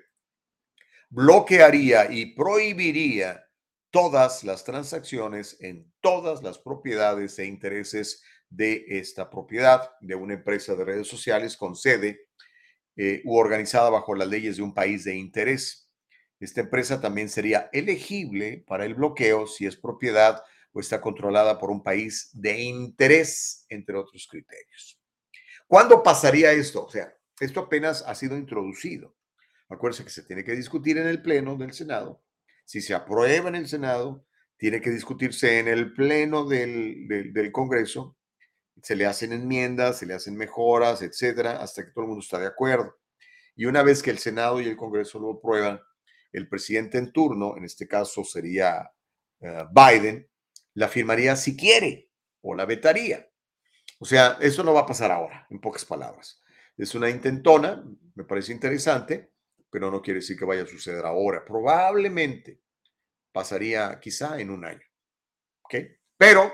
[1.09, 3.45] bloquearía y prohibiría
[3.91, 10.75] todas las transacciones en todas las propiedades e intereses de esta propiedad de una empresa
[10.75, 12.27] de redes sociales con sede
[12.97, 15.89] eh, u organizada bajo las leyes de un país de interés.
[16.39, 21.71] Esta empresa también sería elegible para el bloqueo si es propiedad o está controlada por
[21.71, 24.99] un país de interés, entre otros criterios.
[25.67, 26.85] ¿Cuándo pasaría esto?
[26.85, 29.14] O sea, esto apenas ha sido introducido.
[29.69, 32.21] Acuérdense que se tiene que discutir en el Pleno del Senado.
[32.65, 34.25] Si se aprueba en el Senado,
[34.57, 38.17] tiene que discutirse en el Pleno del, del, del Congreso.
[38.81, 42.39] Se le hacen enmiendas, se le hacen mejoras, etcétera, hasta que todo el mundo está
[42.39, 42.97] de acuerdo.
[43.55, 45.79] Y una vez que el Senado y el Congreso lo aprueban,
[46.31, 48.91] el presidente en turno, en este caso sería
[49.39, 50.27] uh, Biden,
[50.73, 52.09] la firmaría si quiere
[52.41, 53.29] o la vetaría.
[53.99, 56.41] O sea, eso no va a pasar ahora, en pocas palabras.
[56.77, 57.81] Es una intentona,
[58.13, 59.31] me parece interesante,
[59.75, 61.43] pero no quiere decir que vaya a suceder ahora.
[61.43, 62.61] Probablemente
[63.33, 64.87] pasaría quizá en un año.
[65.63, 65.75] ¿Ok?
[66.15, 66.53] Pero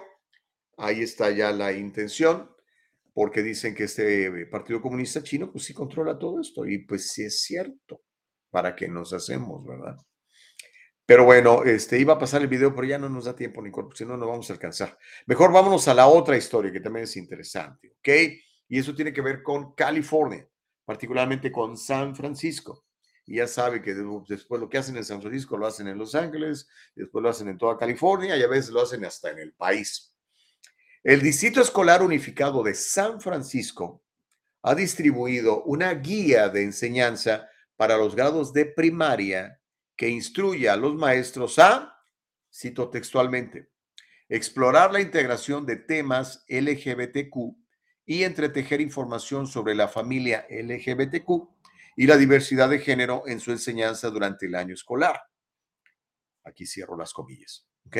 [0.77, 2.49] ahí está ya la intención,
[3.13, 6.65] porque dicen que este Partido Comunista Chino, pues sí controla todo esto.
[6.65, 8.01] Y pues sí es cierto.
[8.49, 9.97] ¿Para qué nos hacemos, verdad?
[11.05, 13.69] Pero bueno, este iba a pasar el video, pero ya no nos da tiempo, ni
[13.69, 14.97] cuerpo, si no, no vamos a alcanzar.
[15.27, 18.09] Mejor vámonos a la otra historia que también es interesante, ¿ok?
[18.67, 20.43] Y eso tiene que ver con California,
[20.83, 22.85] particularmente con San Francisco
[23.35, 26.67] ya sabe que después lo que hacen en San Francisco lo hacen en Los Ángeles,
[26.95, 30.13] después lo hacen en toda California y a veces lo hacen hasta en el país.
[31.03, 34.03] El Distrito Escolar Unificado de San Francisco
[34.61, 39.59] ha distribuido una guía de enseñanza para los grados de primaria
[39.95, 41.95] que instruye a los maestros a,
[42.53, 43.71] cito textualmente,
[44.29, 47.55] explorar la integración de temas LGBTQ
[48.05, 51.60] y entretejer información sobre la familia LGBTQ
[52.01, 55.21] y la diversidad de género en su enseñanza durante el año escolar.
[56.43, 57.67] Aquí cierro las comillas.
[57.85, 57.97] ¿ok?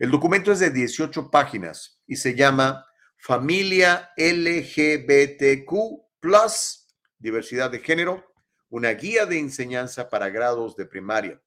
[0.00, 2.84] El documento es de 18 páginas y se llama
[3.16, 5.70] Familia LGBTQ
[6.18, 8.24] Plus, Diversidad de Género,
[8.70, 11.40] una guía de enseñanza para grados de primaria.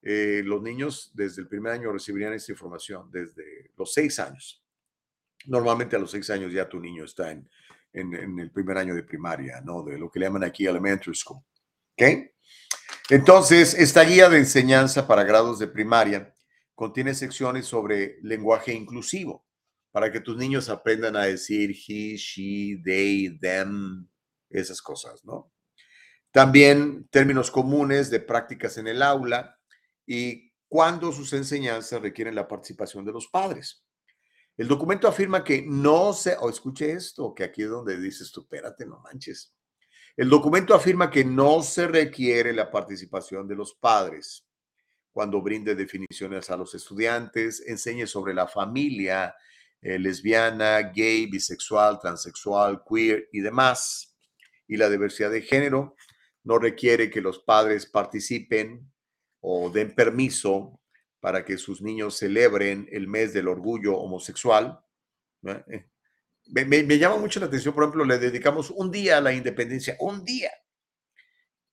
[0.00, 4.64] Eh, los niños desde el primer año recibirían esta información, desde los seis años.
[5.44, 7.46] Normalmente a los seis años ya tu niño está en,
[7.96, 9.82] en, el primer año de primaria, ¿no?
[9.82, 11.42] De lo que le llaman aquí elementary school.
[11.92, 12.02] ¿Ok?
[13.08, 16.34] Entonces, esta guía de enseñanza para grados de primaria
[16.74, 19.46] contiene secciones sobre lenguaje inclusivo
[19.90, 24.06] para que tus niños aprendan a decir he, she, they, them,
[24.50, 25.50] esas cosas, ¿no?
[26.30, 29.56] También términos comunes de prácticas en el aula
[30.06, 33.85] y cuando sus enseñanzas requieren la participación de los padres.
[34.56, 38.40] El documento afirma que no se, o escuche esto, que aquí es donde dices tú,
[38.40, 39.54] espérate, no manches.
[40.16, 44.46] El documento afirma que no se requiere la participación de los padres
[45.12, 49.34] cuando brinde definiciones a los estudiantes, enseñe sobre la familia
[49.80, 54.14] eh, lesbiana, gay, bisexual, transexual, queer y demás.
[54.68, 55.96] Y la diversidad de género
[56.44, 58.92] no requiere que los padres participen
[59.40, 60.80] o den permiso
[61.26, 64.80] para que sus niños celebren el mes del orgullo homosexual.
[65.44, 65.84] Eh,
[66.46, 70.24] me, llama mucho la atención, por ejemplo, le dedicamos un día a la independencia, un
[70.24, 70.52] día,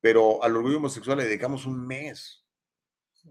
[0.02, 2.44] pero al orgullo homosexual le dedicamos un mes.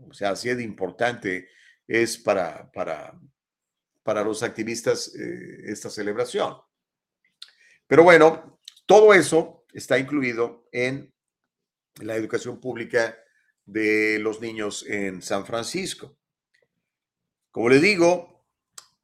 [0.09, 1.49] O sea, así de importante
[1.89, 3.21] es para, para,
[4.05, 6.55] para los activistas eh, esta celebración.
[7.89, 11.13] Pero bueno, todo eso está incluido en
[11.97, 13.19] la educación pública
[13.65, 16.17] de los niños en San Francisco.
[17.51, 18.47] Como le digo,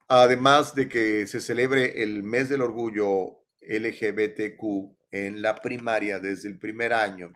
[0.09, 6.59] además de que se celebre el mes del orgullo LGBTQ en la primaria desde el
[6.59, 7.33] primer año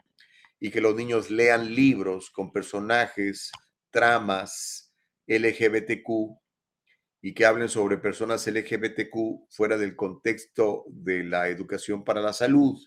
[0.59, 3.51] y que los niños lean libros con personajes,
[3.91, 4.93] tramas
[5.27, 6.39] LGBTQ
[7.21, 12.79] y que hablen sobre personas LGBTQ fuera del contexto de la educación para la salud.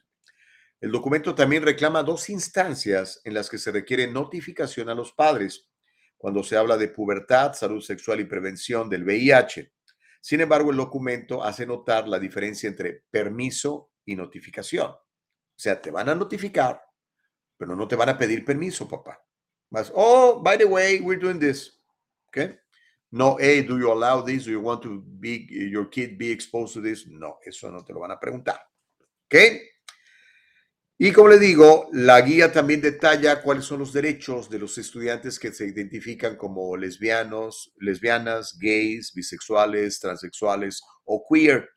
[0.82, 5.70] El documento también reclama dos instancias en las que se requiere notificación a los padres
[6.18, 9.72] cuando se habla de pubertad, salud sexual y prevención del VIH.
[10.22, 14.88] Sin embargo, el documento hace notar la diferencia entre permiso y notificación.
[14.88, 15.00] O
[15.56, 16.82] sea, te van a notificar,
[17.58, 19.24] pero no te van a pedir permiso, papá.
[19.70, 21.80] Más, oh, by the way, we're doing this.
[22.28, 22.38] ¿Ok?
[23.12, 24.46] No, hey, do you allow this?
[24.46, 27.08] Do you want to be, your kid be exposed to this?
[27.08, 28.60] No, eso no te lo van a preguntar.
[29.26, 29.36] ¿Ok?
[30.98, 35.40] Y como le digo, la guía también detalla cuáles son los derechos de los estudiantes
[35.40, 41.70] que se identifican como lesbianos, lesbianas, gays, bisexuales, transexuales o queer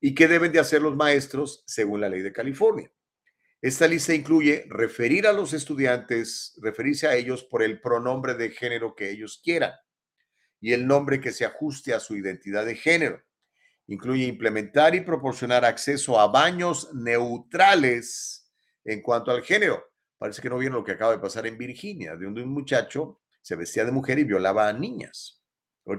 [0.00, 2.90] y qué deben de hacer los maestros según la ley de California.
[3.60, 8.94] Esta lista incluye referir a los estudiantes, referirse a ellos por el pronombre de género
[8.94, 9.72] que ellos quieran
[10.62, 13.22] y el nombre que se ajuste a su identidad de género.
[13.86, 18.35] Incluye implementar y proporcionar acceso a baños neutrales
[18.86, 19.84] en cuanto al género.
[20.16, 23.54] Parece que no vieron lo que acaba de pasar en Virginia, de un muchacho se
[23.54, 25.40] vestía de mujer y violaba a niñas.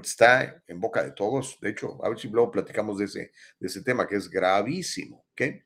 [0.02, 1.58] Está en boca de todos.
[1.62, 5.24] De hecho, a ver si luego platicamos de ese, de ese tema que es gravísimo.
[5.32, 5.62] ¿okay?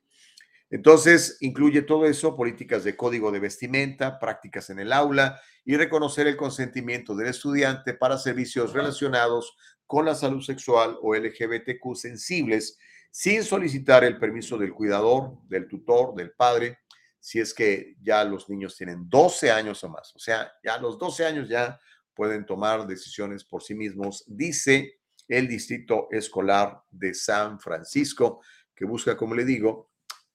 [0.70, 6.28] Entonces, incluye todo eso, políticas de código de vestimenta, prácticas en el aula y reconocer
[6.28, 12.78] el consentimiento del estudiante para servicios relacionados con la salud sexual o LGBTQ sensibles
[13.10, 16.78] sin solicitar el permiso del cuidador, del tutor, del padre
[17.22, 20.12] si es que ya los niños tienen 12 años o más.
[20.16, 21.78] O sea, ya a los 12 años ya
[22.14, 28.42] pueden tomar decisiones por sí mismos, dice el Distrito Escolar de San Francisco,
[28.74, 29.92] que busca, como le digo,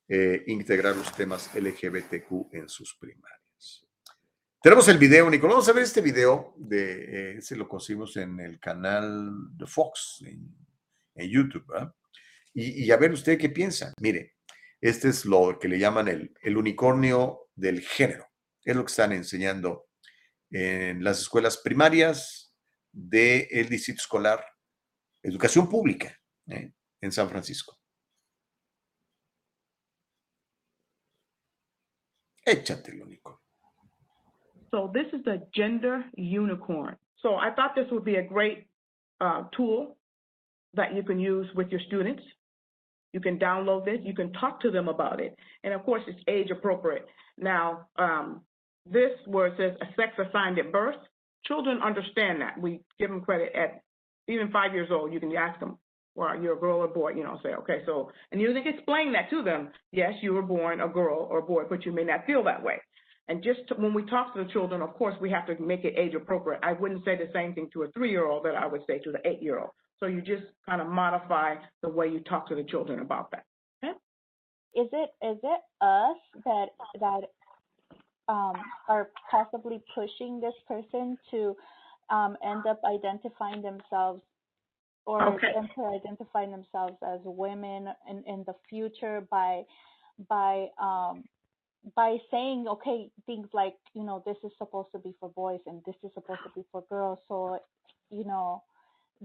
[0.07, 3.85] eh, integrar los temas LGBTQ en sus primarias.
[4.63, 5.55] Tenemos el video, Nicolás.
[5.55, 6.53] Vamos a ver este video.
[6.55, 10.55] De, eh, ese lo conseguimos en el canal de Fox, en,
[11.29, 11.65] YouTube.
[12.53, 13.91] Y, y a ver usted qué piensa.
[13.99, 14.36] Mire,
[14.81, 18.27] este es lo que le llaman el, el unicornio del género.
[18.63, 19.87] Es lo que están enseñando
[20.51, 22.53] en las escuelas primarias
[22.91, 24.43] del Distrito Escolar
[25.23, 26.15] Educación Pública
[26.47, 26.71] ¿eh?
[27.01, 27.77] en San Francisco.
[32.45, 33.41] Échatelo, Nico.
[34.71, 36.95] So this is the gender unicorn.
[37.21, 38.67] So I thought this would be a great
[39.19, 39.97] uh, tool
[40.75, 42.23] that you can use with your students
[43.13, 43.99] You can download this.
[44.03, 45.35] You can talk to them about it.
[45.63, 47.07] And of course, it's age appropriate.
[47.37, 48.41] Now, um,
[48.85, 50.95] this where it says a sex assigned at birth,
[51.45, 52.59] children understand that.
[52.59, 53.81] We give them credit at
[54.27, 55.13] even five years old.
[55.13, 55.77] You can ask them,
[56.15, 59.13] well, you're a girl or boy, you know, say, okay, so, and you can explain
[59.13, 59.69] that to them.
[59.91, 62.63] Yes, you were born a girl or a boy, but you may not feel that
[62.63, 62.81] way.
[63.29, 65.83] And just to, when we talk to the children, of course, we have to make
[65.83, 66.61] it age appropriate.
[66.63, 69.19] I wouldn't say the same thing to a three-year-old that I would say to the
[69.27, 69.69] eight-year-old.
[69.99, 73.45] So you just kind of modify the way you talk to the children about that.
[73.83, 73.93] Okay?
[74.75, 76.67] Is it is it us that
[76.99, 77.21] that
[78.29, 78.53] um,
[78.87, 81.55] are possibly pushing this person to
[82.09, 84.21] um, end up identifying themselves
[85.05, 85.53] or Okay.
[85.53, 89.63] them to identify themselves as women in, in the future by
[90.29, 91.23] by um,
[91.95, 95.81] by saying okay things like you know this is supposed to be for boys and
[95.85, 97.57] this is supposed to be for girls so
[98.11, 98.61] you know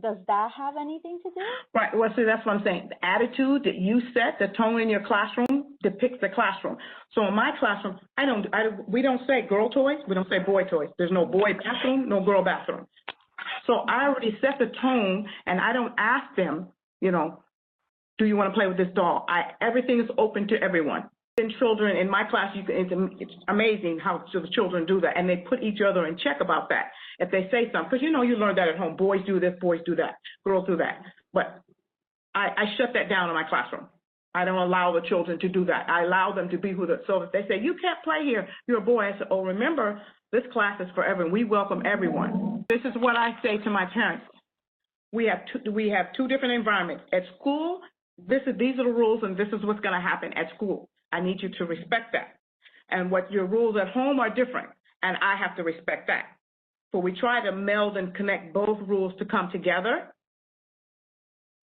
[0.00, 1.40] does that have anything to do
[1.74, 1.90] Right.
[1.94, 2.90] Well, see, that's what I'm saying.
[2.90, 6.76] The attitude that you set, the tone in your classroom depicts the classroom.
[7.14, 9.98] So in my classroom, I don't, I, we don't say girl toys.
[10.08, 10.88] We don't say boy toys.
[10.96, 12.86] There's no boy bathroom, no girl bathroom.
[13.66, 16.68] So I already set the tone, and I don't ask them,
[17.00, 17.42] you know,
[18.18, 19.26] do you want to play with this doll?
[19.28, 21.08] I everything is open to everyone.
[21.38, 25.26] In children in my class, you can, it's, amazing how the children do that, and
[25.26, 26.90] they put each other in check about that.
[27.18, 28.96] If they say something, because you know you learn that at home.
[28.96, 31.00] Boys do this, boys do that, girls do that.
[31.32, 31.62] But
[32.34, 33.88] I, I shut that down in my classroom.
[34.34, 35.88] I don't allow the children to do that.
[35.88, 38.48] I allow them to be who the, so if they say, you can't play here,
[38.66, 40.00] you're a boy, I say, oh, remember,
[40.32, 41.32] this class is for everyone.
[41.32, 42.64] We welcome everyone.
[42.68, 44.24] This is what I say to my parents.
[45.12, 47.04] We have two, we have two different environments.
[47.12, 47.80] At school,
[48.18, 50.88] this is, these are the rules and this is what's going to happen at school.
[51.12, 52.38] I need you to respect that.
[52.90, 54.68] And what your rules at home are different,
[55.02, 56.24] and I have to respect that.
[56.92, 60.12] So we try to meld and connect both rules to come together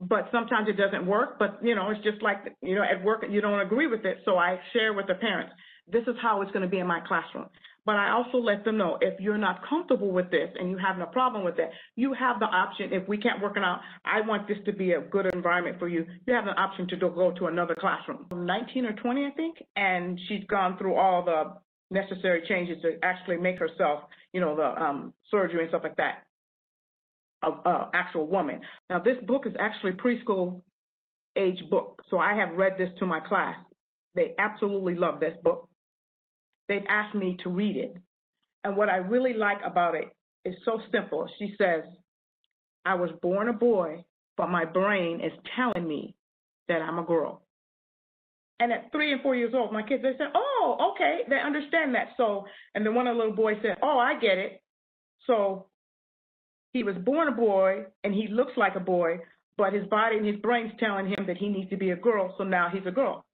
[0.01, 1.37] but sometimes it doesn't work.
[1.39, 4.19] But you know, it's just like you know, at work you don't agree with it,
[4.25, 5.53] so I share with the parents.
[5.91, 7.45] This is how it's going to be in my classroom.
[7.85, 10.97] But I also let them know if you're not comfortable with this and you have
[10.97, 12.93] no problem with it, you have the option.
[12.93, 15.87] If we can't work it out, I want this to be a good environment for
[15.87, 16.05] you.
[16.27, 18.27] You have an option to go to another classroom.
[18.31, 21.55] 19 or 20, I think, and she's gone through all the
[21.89, 24.03] necessary changes to actually make herself,
[24.33, 26.25] you know, the um, surgery and stuff like that
[27.41, 28.59] of uh, actual woman.
[28.89, 30.61] Now, this book is actually preschool
[31.37, 33.55] age book, so I have read this to my class.
[34.15, 35.68] They absolutely love this book.
[36.69, 37.97] They've asked me to read it.
[38.63, 40.07] And what I really like about it
[40.45, 41.27] is so simple.
[41.39, 41.83] She says,
[42.85, 44.05] I was born a boy,
[44.37, 46.15] but my brain is telling me
[46.69, 47.41] that I'm a girl.
[48.61, 51.95] And at three and four years old, my kids, they said, oh, okay, they understand
[51.95, 52.09] that.
[52.17, 54.61] So, and then one of the little boys said, oh, I get it.
[55.27, 55.67] So
[56.73, 59.19] he was born a boy and he looks like a boy,
[59.57, 62.35] but his body and his brain's telling him that he needs to be a girl,
[62.37, 63.25] so now he's a girl.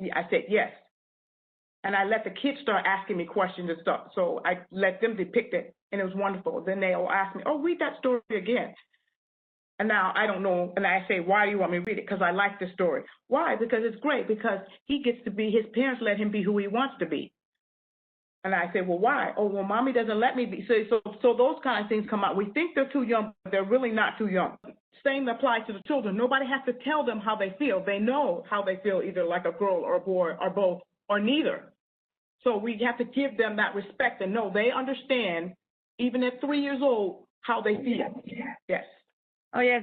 [0.00, 0.70] I said yes.
[1.84, 4.08] And I let the kids start asking me questions and stuff.
[4.14, 6.62] So I let them depict it, and it was wonderful.
[6.64, 8.74] Then they all ask me, oh, read that story again.
[9.78, 11.98] And now I don't know, and I say, why do you want me to read
[11.98, 12.06] it?
[12.06, 13.02] Because I like the story.
[13.26, 13.56] Why?
[13.56, 16.68] Because it's great, because he gets to be, his parents let him be who he
[16.68, 17.32] wants to be.
[18.44, 19.32] And I say, well, why?
[19.36, 20.64] Oh, well, mommy doesn't let me be.
[20.68, 22.36] So, so, so those kind of things come out.
[22.36, 24.56] We think they're too young, but they're really not too young.
[25.04, 26.16] Same applies to the children.
[26.16, 27.82] Nobody has to tell them how they feel.
[27.84, 31.18] They know how they feel, either like a girl or a boy or both or
[31.18, 31.71] neither.
[32.44, 35.54] So we have to give them that respect and know they understand,
[35.98, 38.22] even at three years old, how they feel.
[38.68, 38.84] Yes.
[39.54, 39.82] Oh yes,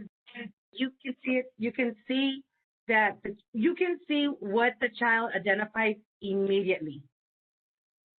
[0.72, 1.45] you can see it.
[1.57, 2.41] You can see
[2.88, 7.02] that the, you can see what the child identifies immediately.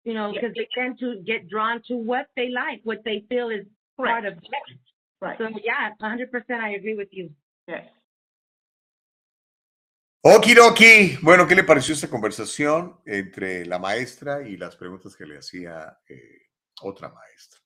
[0.06, 3.50] You know, because they tend to get drawn to what they like, what they feel
[3.50, 3.66] is
[3.98, 4.44] part of them.
[5.22, 5.38] Right.
[5.38, 7.32] So yeah, 100% I agree with you.
[7.68, 7.84] Yes.
[10.22, 11.18] Okidoki.
[11.22, 15.98] Bueno, ¿qué le pareció esta conversación entre la maestra y las preguntas que le hacía
[16.10, 16.50] eh,
[16.82, 17.62] otra maestra?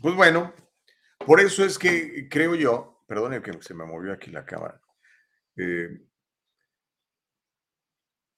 [0.00, 0.54] Pues bueno,
[1.26, 4.80] por eso es que creo yo, perdone que se me movió aquí la cámara,
[5.56, 5.88] eh,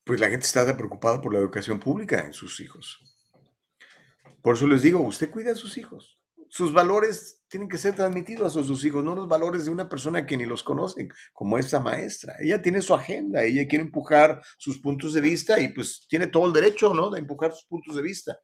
[0.05, 2.99] pues la gente está preocupada por la educación pública en sus hijos.
[4.41, 6.18] Por eso les digo, usted cuida a sus hijos.
[6.51, 10.27] Sus valores tienen que ser transmitidos a sus hijos, no los valores de una persona
[10.27, 12.37] que ni los conocen, como esta maestra.
[12.39, 16.47] Ella tiene su agenda, ella quiere empujar sus puntos de vista y pues tiene todo
[16.47, 17.11] el derecho, ¿no?
[17.11, 18.39] De empujar sus puntos de vista.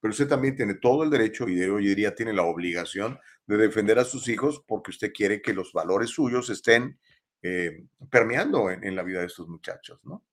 [0.00, 3.98] Pero usted también tiene todo el derecho y yo diría tiene la obligación de defender
[3.98, 6.98] a sus hijos porque usted quiere que los valores suyos estén
[7.42, 10.24] eh, permeando en, en la vida de estos muchachos, ¿no?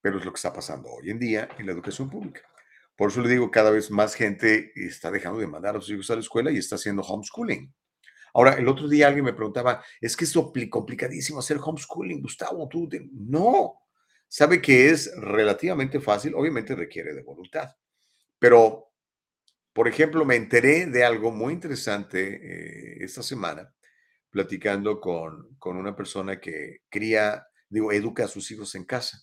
[0.00, 2.42] Pero es lo que está pasando hoy en día en la educación pública.
[2.96, 6.10] Por eso le digo, cada vez más gente está dejando de mandar a sus hijos
[6.10, 7.72] a la escuela y está haciendo homeschooling.
[8.34, 12.68] Ahora, el otro día alguien me preguntaba, es que es compli- complicadísimo hacer homeschooling, Gustavo,
[12.68, 13.08] tú, te-".
[13.12, 13.80] no,
[14.28, 17.70] sabe que es relativamente fácil, obviamente requiere de voluntad,
[18.38, 18.92] pero,
[19.72, 22.20] por ejemplo, me enteré de algo muy interesante
[23.00, 23.72] eh, esta semana,
[24.30, 29.18] platicando con, con una persona que cría, digo, educa a sus hijos en casa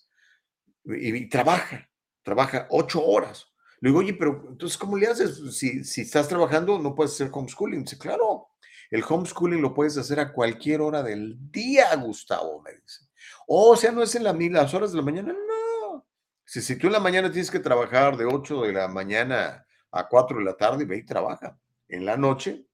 [0.85, 1.89] y trabaja,
[2.23, 3.48] trabaja ocho horas.
[3.81, 5.55] Le digo, oye, pero entonces, ¿cómo le haces?
[5.55, 7.83] Si, si estás trabajando, no puedes hacer homeschooling.
[7.83, 8.49] Dice, claro,
[8.89, 13.05] el homeschooling lo puedes hacer a cualquier hora del día, Gustavo, me dice.
[13.47, 16.05] o sea, no es en la, las horas de la mañana, no.
[16.45, 20.07] Si, si tú en la mañana tienes que trabajar de 8 de la mañana a
[20.07, 21.57] 4 de la tarde, ve y trabaja.
[21.87, 22.65] En la noche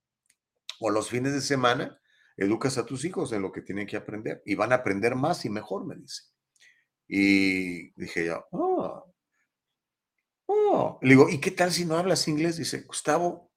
[0.79, 1.99] o los fines de semana,
[2.37, 5.45] educas a tus hijos en lo que tienen que aprender y van a aprender más
[5.45, 6.23] y mejor, me dice.
[7.07, 9.13] Y dije yo, oh,
[10.47, 10.99] oh.
[11.01, 12.57] Le digo, ¿y qué tal si no hablas inglés?
[12.57, 13.51] Dice, Gustavo,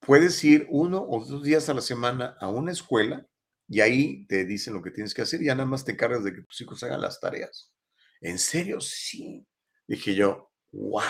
[0.00, 3.26] puedes ir uno o dos días a la semana a una escuela
[3.68, 6.24] y ahí te dicen lo que tienes que hacer y ya nada más te encargas
[6.24, 7.72] de que tus hijos hagan las tareas.
[8.20, 8.80] ¿En serio?
[8.80, 9.46] Sí.
[9.86, 11.02] Dije yo, wow.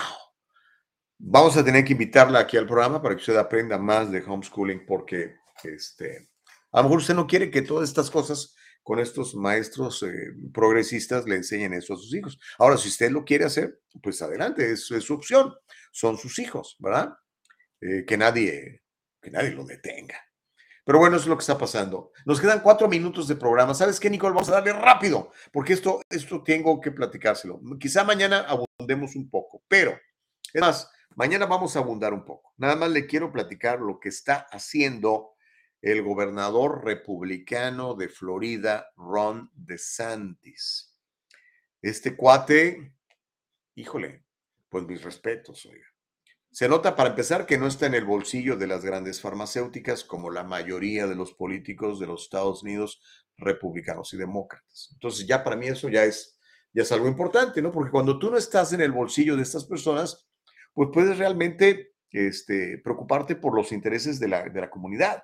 [1.18, 4.84] Vamos a tener que invitarla aquí al programa para que usted aprenda más de homeschooling
[4.84, 6.30] porque este,
[6.72, 8.55] a lo mejor usted no quiere que todas estas cosas
[8.86, 12.38] con estos maestros eh, progresistas le enseñen eso a sus hijos.
[12.56, 15.52] Ahora, si usted lo quiere hacer, pues adelante, es, es su opción.
[15.90, 17.12] Son sus hijos, ¿verdad?
[17.80, 18.84] Eh, que, nadie,
[19.20, 20.14] que nadie lo detenga.
[20.84, 22.12] Pero bueno, eso es lo que está pasando.
[22.24, 23.74] Nos quedan cuatro minutos de programa.
[23.74, 24.34] ¿Sabes qué, Nicole?
[24.34, 27.60] Vamos a darle rápido, porque esto, esto tengo que platicárselo.
[27.80, 29.98] Quizá mañana abundemos un poco, pero
[30.52, 32.54] es más, mañana vamos a abundar un poco.
[32.56, 35.32] Nada más le quiero platicar lo que está haciendo
[35.86, 40.92] el gobernador republicano de Florida, Ron DeSantis.
[41.80, 42.92] Este cuate,
[43.76, 44.24] híjole,
[44.68, 45.86] pues mis respetos, oiga.
[46.50, 50.28] Se nota para empezar que no está en el bolsillo de las grandes farmacéuticas como
[50.32, 53.00] la mayoría de los políticos de los Estados Unidos,
[53.36, 54.88] republicanos y demócratas.
[54.92, 56.36] Entonces ya para mí eso ya es,
[56.72, 57.70] ya es algo importante, ¿no?
[57.70, 60.26] Porque cuando tú no estás en el bolsillo de estas personas,
[60.74, 65.22] pues puedes realmente este, preocuparte por los intereses de la, de la comunidad.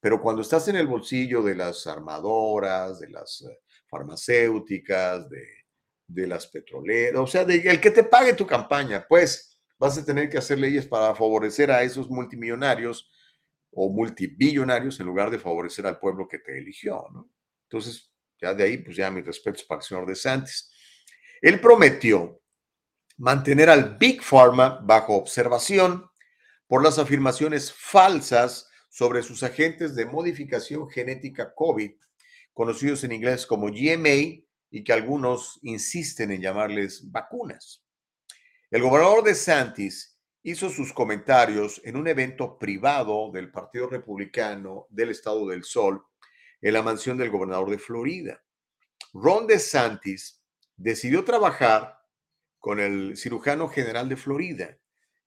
[0.00, 3.58] Pero cuando estás en el bolsillo de las armadoras, de las eh,
[3.88, 5.46] farmacéuticas, de,
[6.06, 10.04] de las petroleras, o sea, de, el que te pague tu campaña, pues vas a
[10.04, 13.10] tener que hacer leyes para favorecer a esos multimillonarios
[13.72, 17.30] o multibillonarios en lugar de favorecer al pueblo que te eligió, ¿no?
[17.68, 18.10] Entonces,
[18.40, 20.70] ya de ahí, pues ya mis respetos para el señor De Santis.
[21.40, 22.40] Él prometió
[23.18, 26.06] mantener al Big Pharma bajo observación
[26.66, 31.90] por las afirmaciones falsas sobre sus agentes de modificación genética COVID,
[32.54, 37.84] conocidos en inglés como GMA, y que algunos insisten en llamarles vacunas.
[38.70, 45.10] El gobernador de Santis hizo sus comentarios en un evento privado del Partido Republicano del
[45.10, 46.02] Estado del Sol
[46.62, 48.42] en la mansión del gobernador de Florida.
[49.12, 50.42] Ron DeSantis
[50.74, 51.98] decidió trabajar
[52.58, 54.78] con el cirujano general de Florida.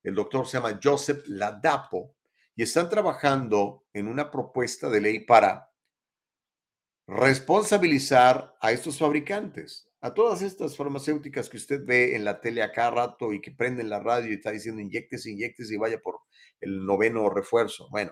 [0.02, 2.16] El doctor se llama Joseph Ladapo
[2.60, 5.72] y están trabajando en una propuesta de ley para
[7.08, 12.92] responsabilizar a estos fabricantes a todas estas farmacéuticas que usted ve en la tele acá
[12.92, 16.20] rato y que prenden la radio y está diciendo inyectes, inyectes y vaya por
[16.60, 17.88] el noveno refuerzo.
[17.92, 18.12] Bueno,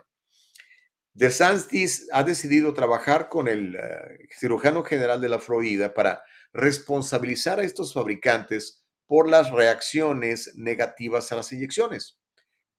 [1.14, 7.64] DeSantis ha decidido trabajar con el eh, cirujano general de la Florida para responsabilizar a
[7.64, 12.18] estos fabricantes por las reacciones negativas a las inyecciones,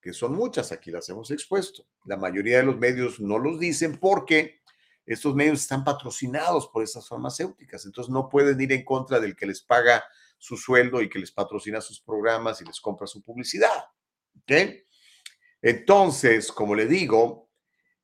[0.00, 1.86] que son muchas, aquí las hemos expuesto.
[2.04, 4.60] La mayoría de los medios no los dicen porque
[5.04, 9.46] estos medios están patrocinados por esas farmacéuticas, entonces no pueden ir en contra del que
[9.46, 10.04] les paga
[10.36, 13.84] su sueldo y que les patrocina sus programas y les compra su publicidad.
[14.36, 14.52] ¿Ok?
[15.60, 17.50] Entonces, como le digo,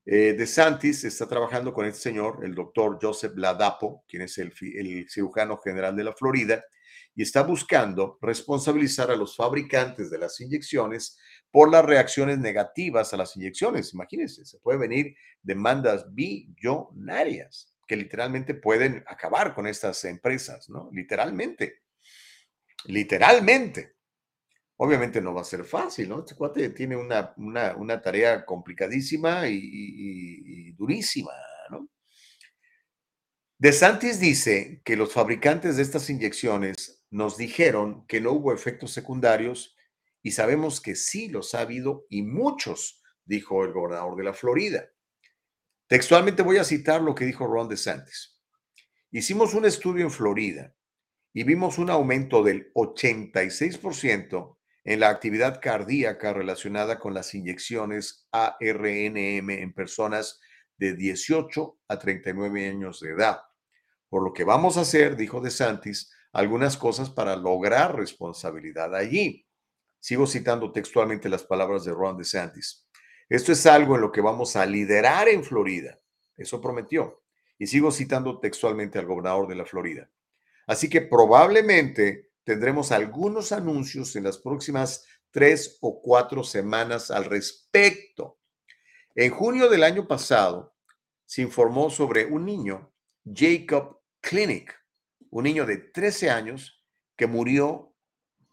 [0.07, 4.53] eh, De Santis está trabajando con este señor, el doctor Joseph Ladapo, quien es el,
[4.61, 6.65] el cirujano general de la Florida,
[7.15, 11.17] y está buscando responsabilizar a los fabricantes de las inyecciones
[11.55, 13.95] por las reacciones negativas a las inyecciones.
[13.95, 20.91] Imagínense, se puede venir demandas billonarias que literalmente pueden acabar con estas empresas, ¿no?
[20.93, 21.83] Literalmente.
[22.87, 23.95] Literalmente.
[24.79, 26.19] Obviamente no va a ser fácil, ¿no?
[26.19, 31.31] Este cuate tiene una, una, tarea complicadísima y, y durísima,
[31.71, 31.89] ¿no?
[33.59, 38.91] De Santis dice que los fabricantes de estas inyecciones nos dijeron que no hubo efectos
[38.91, 39.74] secundarios
[40.25, 44.89] y sabemos que sí los ha habido y muchos, dijo el gobernador de la Florida.
[45.87, 48.41] Textualmente voy a citar lo que dijo Ron DeSantis.
[49.11, 50.75] Hicimos un estudio en Florida
[51.35, 59.51] y vimos un aumento del 86% en la actividad cardíaca relacionada con las inyecciones ARNM
[59.51, 60.41] en personas
[60.79, 63.43] de 18 a 39 años de edad.
[64.09, 69.47] Por lo que vamos a hacer, dijo DeSantis, algunas cosas para lograr responsabilidad allí.
[70.05, 72.87] Sigo citando textualmente las palabras de Ron DeSantis.
[73.27, 75.99] Esto es algo en lo que vamos a liderar en Florida.
[76.37, 77.23] Eso prometió.
[77.59, 80.11] Y sigo citando textualmente al gobernador de la Florida.
[80.67, 88.41] Así que probablemente tendremos algunos anuncios en las próximas tres o cuatro semanas al respecto.
[89.15, 90.77] En junio del año pasado
[91.25, 92.93] se informó sobre un niño,
[93.25, 94.79] Jacob Clinic,
[95.31, 96.85] un niño de 13 años
[97.17, 97.94] que murió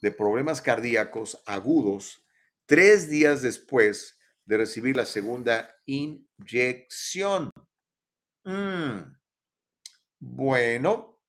[0.01, 2.25] de problemas cardíacos agudos
[2.65, 7.51] tres días después de recibir la segunda inyección.
[8.43, 9.15] Mm.
[10.19, 11.19] Bueno,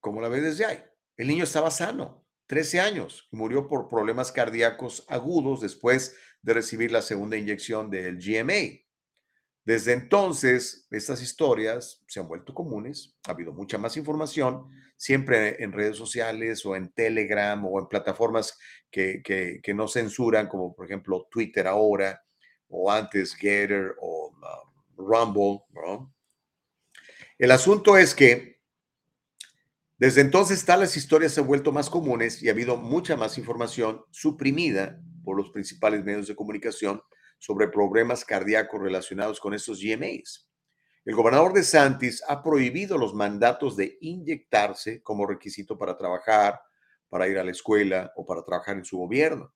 [0.00, 0.84] como la ves desde ahí?
[1.16, 6.92] El niño estaba sano, 13 años, y murió por problemas cardíacos agudos después de recibir
[6.92, 8.87] la segunda inyección del GMA.
[9.64, 14.66] Desde entonces, estas historias se han vuelto comunes, ha habido mucha más información,
[14.96, 18.58] siempre en redes sociales o en Telegram o en plataformas
[18.90, 22.22] que, no censuran, como por ejemplo Twitter ahora,
[22.68, 25.60] o antes Getter o um, Rumble.
[27.38, 28.58] El asunto es que
[29.96, 34.02] desde entonces tales historias se han vuelto más comunes y ha habido mucha más información
[34.10, 37.02] suprimida por los principales medios de comunicación
[37.38, 40.48] sobre problemas cardíacos relacionados con estos GMAs.
[41.04, 46.60] El gobernador de Santis ha prohibido los mandatos de inyectarse como requisito para trabajar,
[47.08, 49.54] para ir a la escuela o para trabajar en su gobierno.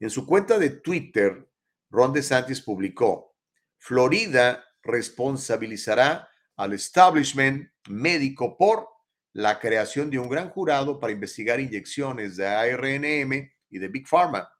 [0.00, 1.48] En su cuenta de Twitter,
[1.88, 3.34] Ron DeSantis publicó,
[3.78, 8.88] Florida responsabilizará al establishment médico por
[9.32, 14.52] la creación de un gran jurado para investigar inyecciones de ARNM y de Big Pharma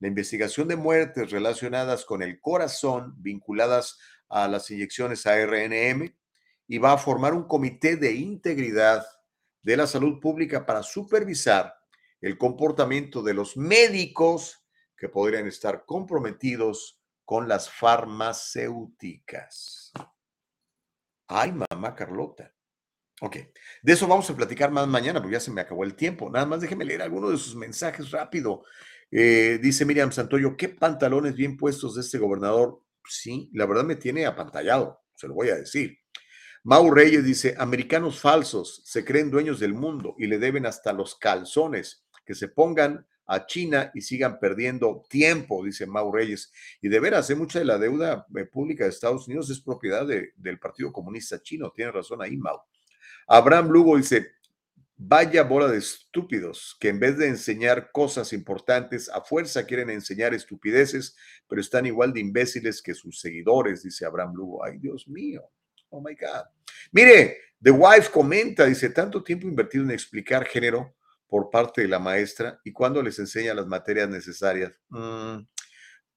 [0.00, 3.98] la investigación de muertes relacionadas con el corazón vinculadas
[4.28, 6.14] a las inyecciones ARNM
[6.66, 9.06] y va a formar un comité de integridad
[9.62, 11.74] de la salud pública para supervisar
[12.20, 14.64] el comportamiento de los médicos
[14.96, 19.92] que podrían estar comprometidos con las farmacéuticas.
[21.28, 22.52] Ay, mamá Carlota.
[23.20, 23.36] Ok,
[23.82, 26.30] de eso vamos a platicar más mañana, porque ya se me acabó el tiempo.
[26.30, 28.64] Nada más déjeme leer algunos de sus mensajes rápido.
[29.10, 32.82] Eh, dice Miriam Santoyo, qué pantalones bien puestos de este gobernador.
[33.08, 35.98] Sí, la verdad me tiene apantallado, se lo voy a decir.
[36.64, 41.14] Mau Reyes dice, americanos falsos se creen dueños del mundo y le deben hasta los
[41.16, 46.52] calzones, que se pongan a China y sigan perdiendo tiempo, dice Mau Reyes.
[46.82, 47.34] Y de veras, ¿eh?
[47.34, 51.70] mucha de la deuda eh, pública de Estados Unidos es propiedad del Partido Comunista Chino.
[51.70, 52.58] Tiene razón ahí, Mau.
[53.26, 54.32] Abraham Lugo dice,
[55.00, 60.34] Vaya bola de estúpidos que en vez de enseñar cosas importantes, a fuerza quieren enseñar
[60.34, 61.16] estupideces,
[61.46, 64.64] pero están igual de imbéciles que sus seguidores, dice Abraham Lugo.
[64.64, 65.48] Ay, Dios mío.
[65.90, 66.46] Oh my God.
[66.90, 70.96] Mire, The Wife comenta, dice, tanto tiempo invertido en explicar género
[71.28, 74.72] por parte de la maestra y cuando les enseña las materias necesarias.
[74.88, 75.42] Mm,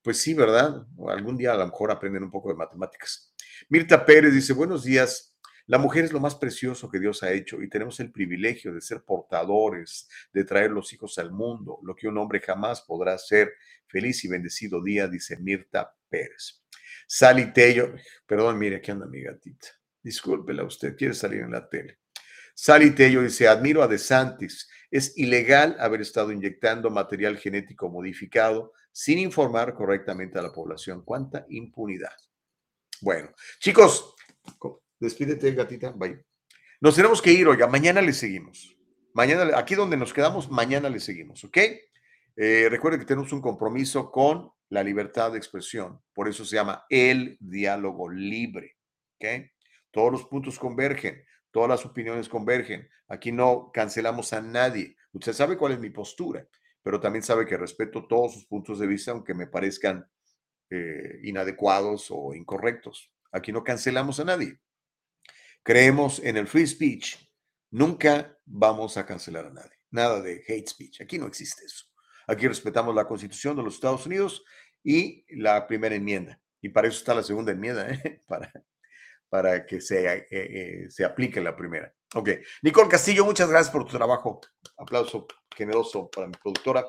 [0.02, 0.88] pues sí, ¿verdad?
[1.08, 3.32] Algún día a lo mejor aprenden un poco de matemáticas.
[3.70, 5.31] Mirta Pérez dice, buenos días.
[5.72, 8.81] La mujer es lo más precioso que Dios ha hecho y tenemos el privilegio de
[8.81, 13.53] ser portadores, de traer los hijos al mundo, lo que un hombre jamás podrá hacer.
[13.88, 16.61] Feliz y bendecido día, dice Mirta Pérez.
[17.07, 17.95] Sally Tello,
[18.26, 19.69] perdón, mire, aquí anda mi gatita.
[20.03, 21.99] Discúlpela, usted quiere salir en la tele.
[22.53, 24.69] Sally Tello dice, admiro a DeSantis.
[24.89, 31.06] Es ilegal haber estado inyectando material genético modificado sin informar correctamente a la población.
[31.06, 32.18] ¿Cuánta impunidad?
[32.99, 34.15] Bueno, chicos,
[35.02, 35.90] Despídete, gatita.
[35.91, 36.23] Bye.
[36.80, 37.68] Nos tenemos que ir, oiga.
[37.68, 38.78] Mañana le seguimos.
[39.14, 41.57] Mañana, aquí donde nos quedamos, mañana le seguimos, ¿ok?
[42.38, 45.99] Eh, recuerden que tenemos un compromiso con la libertad de expresión.
[46.14, 48.78] Por eso se llama el diálogo libre,
[49.15, 49.52] ¿ok?
[49.90, 52.88] Todos los puntos convergen, todas las opiniones convergen.
[53.07, 54.95] Aquí no cancelamos a nadie.
[55.14, 56.48] Usted sabe cuál es mi postura,
[56.84, 60.07] pero también sabe que respeto todos sus puntos de vista, aunque me parezcan
[60.69, 63.11] eh, inadecuados o incorrectos.
[63.32, 64.60] Aquí no cancelamos a nadie.
[65.63, 67.17] Creemos en el free speech.
[67.69, 69.77] Nunca vamos a cancelar a nadie.
[69.91, 71.01] Nada de hate speech.
[71.01, 71.85] Aquí no existe eso.
[72.27, 74.43] Aquí respetamos la Constitución de los Estados Unidos
[74.83, 76.39] y la primera enmienda.
[76.61, 78.21] Y para eso está la segunda enmienda, ¿eh?
[78.27, 78.51] para,
[79.29, 81.93] para que se, eh, eh, se aplique la primera.
[82.15, 82.29] Ok.
[82.61, 84.41] Nicole Castillo, muchas gracias por tu trabajo.
[84.77, 86.85] Aplauso generoso para mi productora.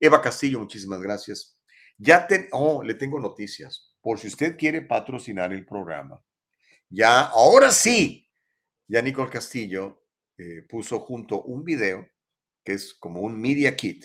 [0.00, 1.58] Eva Castillo, muchísimas gracias.
[1.98, 3.94] Ya te, oh, le tengo noticias.
[4.00, 6.22] Por si usted quiere patrocinar el programa,
[6.88, 8.28] ya, ahora sí,
[8.88, 10.04] ya Nicole Castillo
[10.38, 12.08] eh, puso junto un video
[12.64, 14.04] que es como un media kit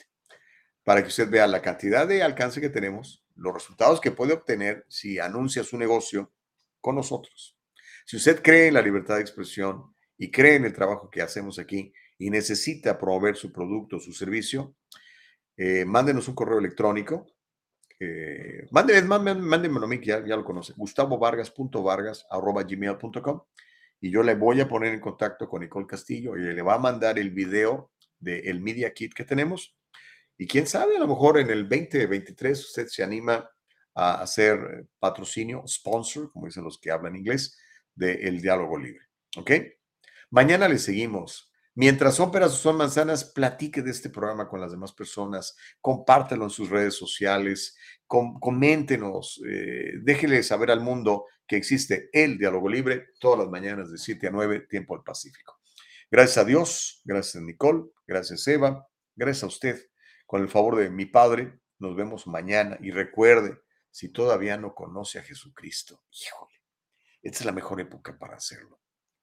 [0.83, 4.85] para que usted vea la cantidad de alcance que tenemos, los resultados que puede obtener
[4.87, 6.31] si anuncia su negocio
[6.79, 7.57] con nosotros.
[8.05, 11.59] Si usted cree en la libertad de expresión y cree en el trabajo que hacemos
[11.59, 14.75] aquí y necesita promover su producto o su servicio,
[15.57, 17.27] eh, mándenos un correo electrónico
[18.03, 23.41] eh, mándenme, mándenme, mándenmelo a mí, ya, ya lo conoce, gustavovargas.vargas arroba gmail.com
[23.99, 26.79] y yo le voy a poner en contacto con Nicole Castillo y le va a
[26.79, 29.77] mandar el video del Media Kit que tenemos.
[30.35, 33.47] Y quién sabe, a lo mejor en el 2023 usted se anima
[33.93, 37.55] a hacer patrocinio, sponsor, como dicen los que hablan inglés,
[37.93, 39.05] del diálogo libre.
[39.37, 39.51] ¿Ok?
[40.31, 41.50] Mañana le seguimos.
[41.73, 46.43] Mientras son peras o son manzanas, platique de este programa con las demás personas, compártelo
[46.43, 53.07] en sus redes sociales, coméntenos, eh, déjele saber al mundo que existe el diálogo libre
[53.21, 55.59] todas las mañanas de 7 a 9, tiempo al Pacífico.
[56.09, 58.85] Gracias a Dios, gracias Nicole, gracias Eva,
[59.15, 59.81] gracias a usted.
[60.25, 65.19] Con el favor de mi Padre, nos vemos mañana y recuerde, si todavía no conoce
[65.19, 66.53] a Jesucristo, híjole,
[67.21, 68.81] esta es la mejor época para hacerlo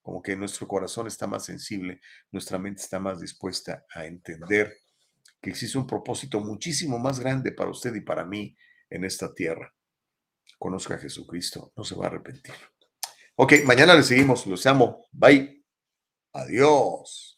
[0.08, 2.00] como que nuestro corazón está más sensible,
[2.32, 4.78] nuestra mente está más dispuesta a entender
[5.38, 8.56] que existe un propósito muchísimo más grande para usted y para mí
[8.88, 9.70] en esta tierra.
[10.58, 12.54] Conozca a Jesucristo, no se va a arrepentir.
[13.36, 15.04] Ok, mañana le seguimos, los amo.
[15.12, 15.62] Bye.
[16.32, 17.37] Adiós.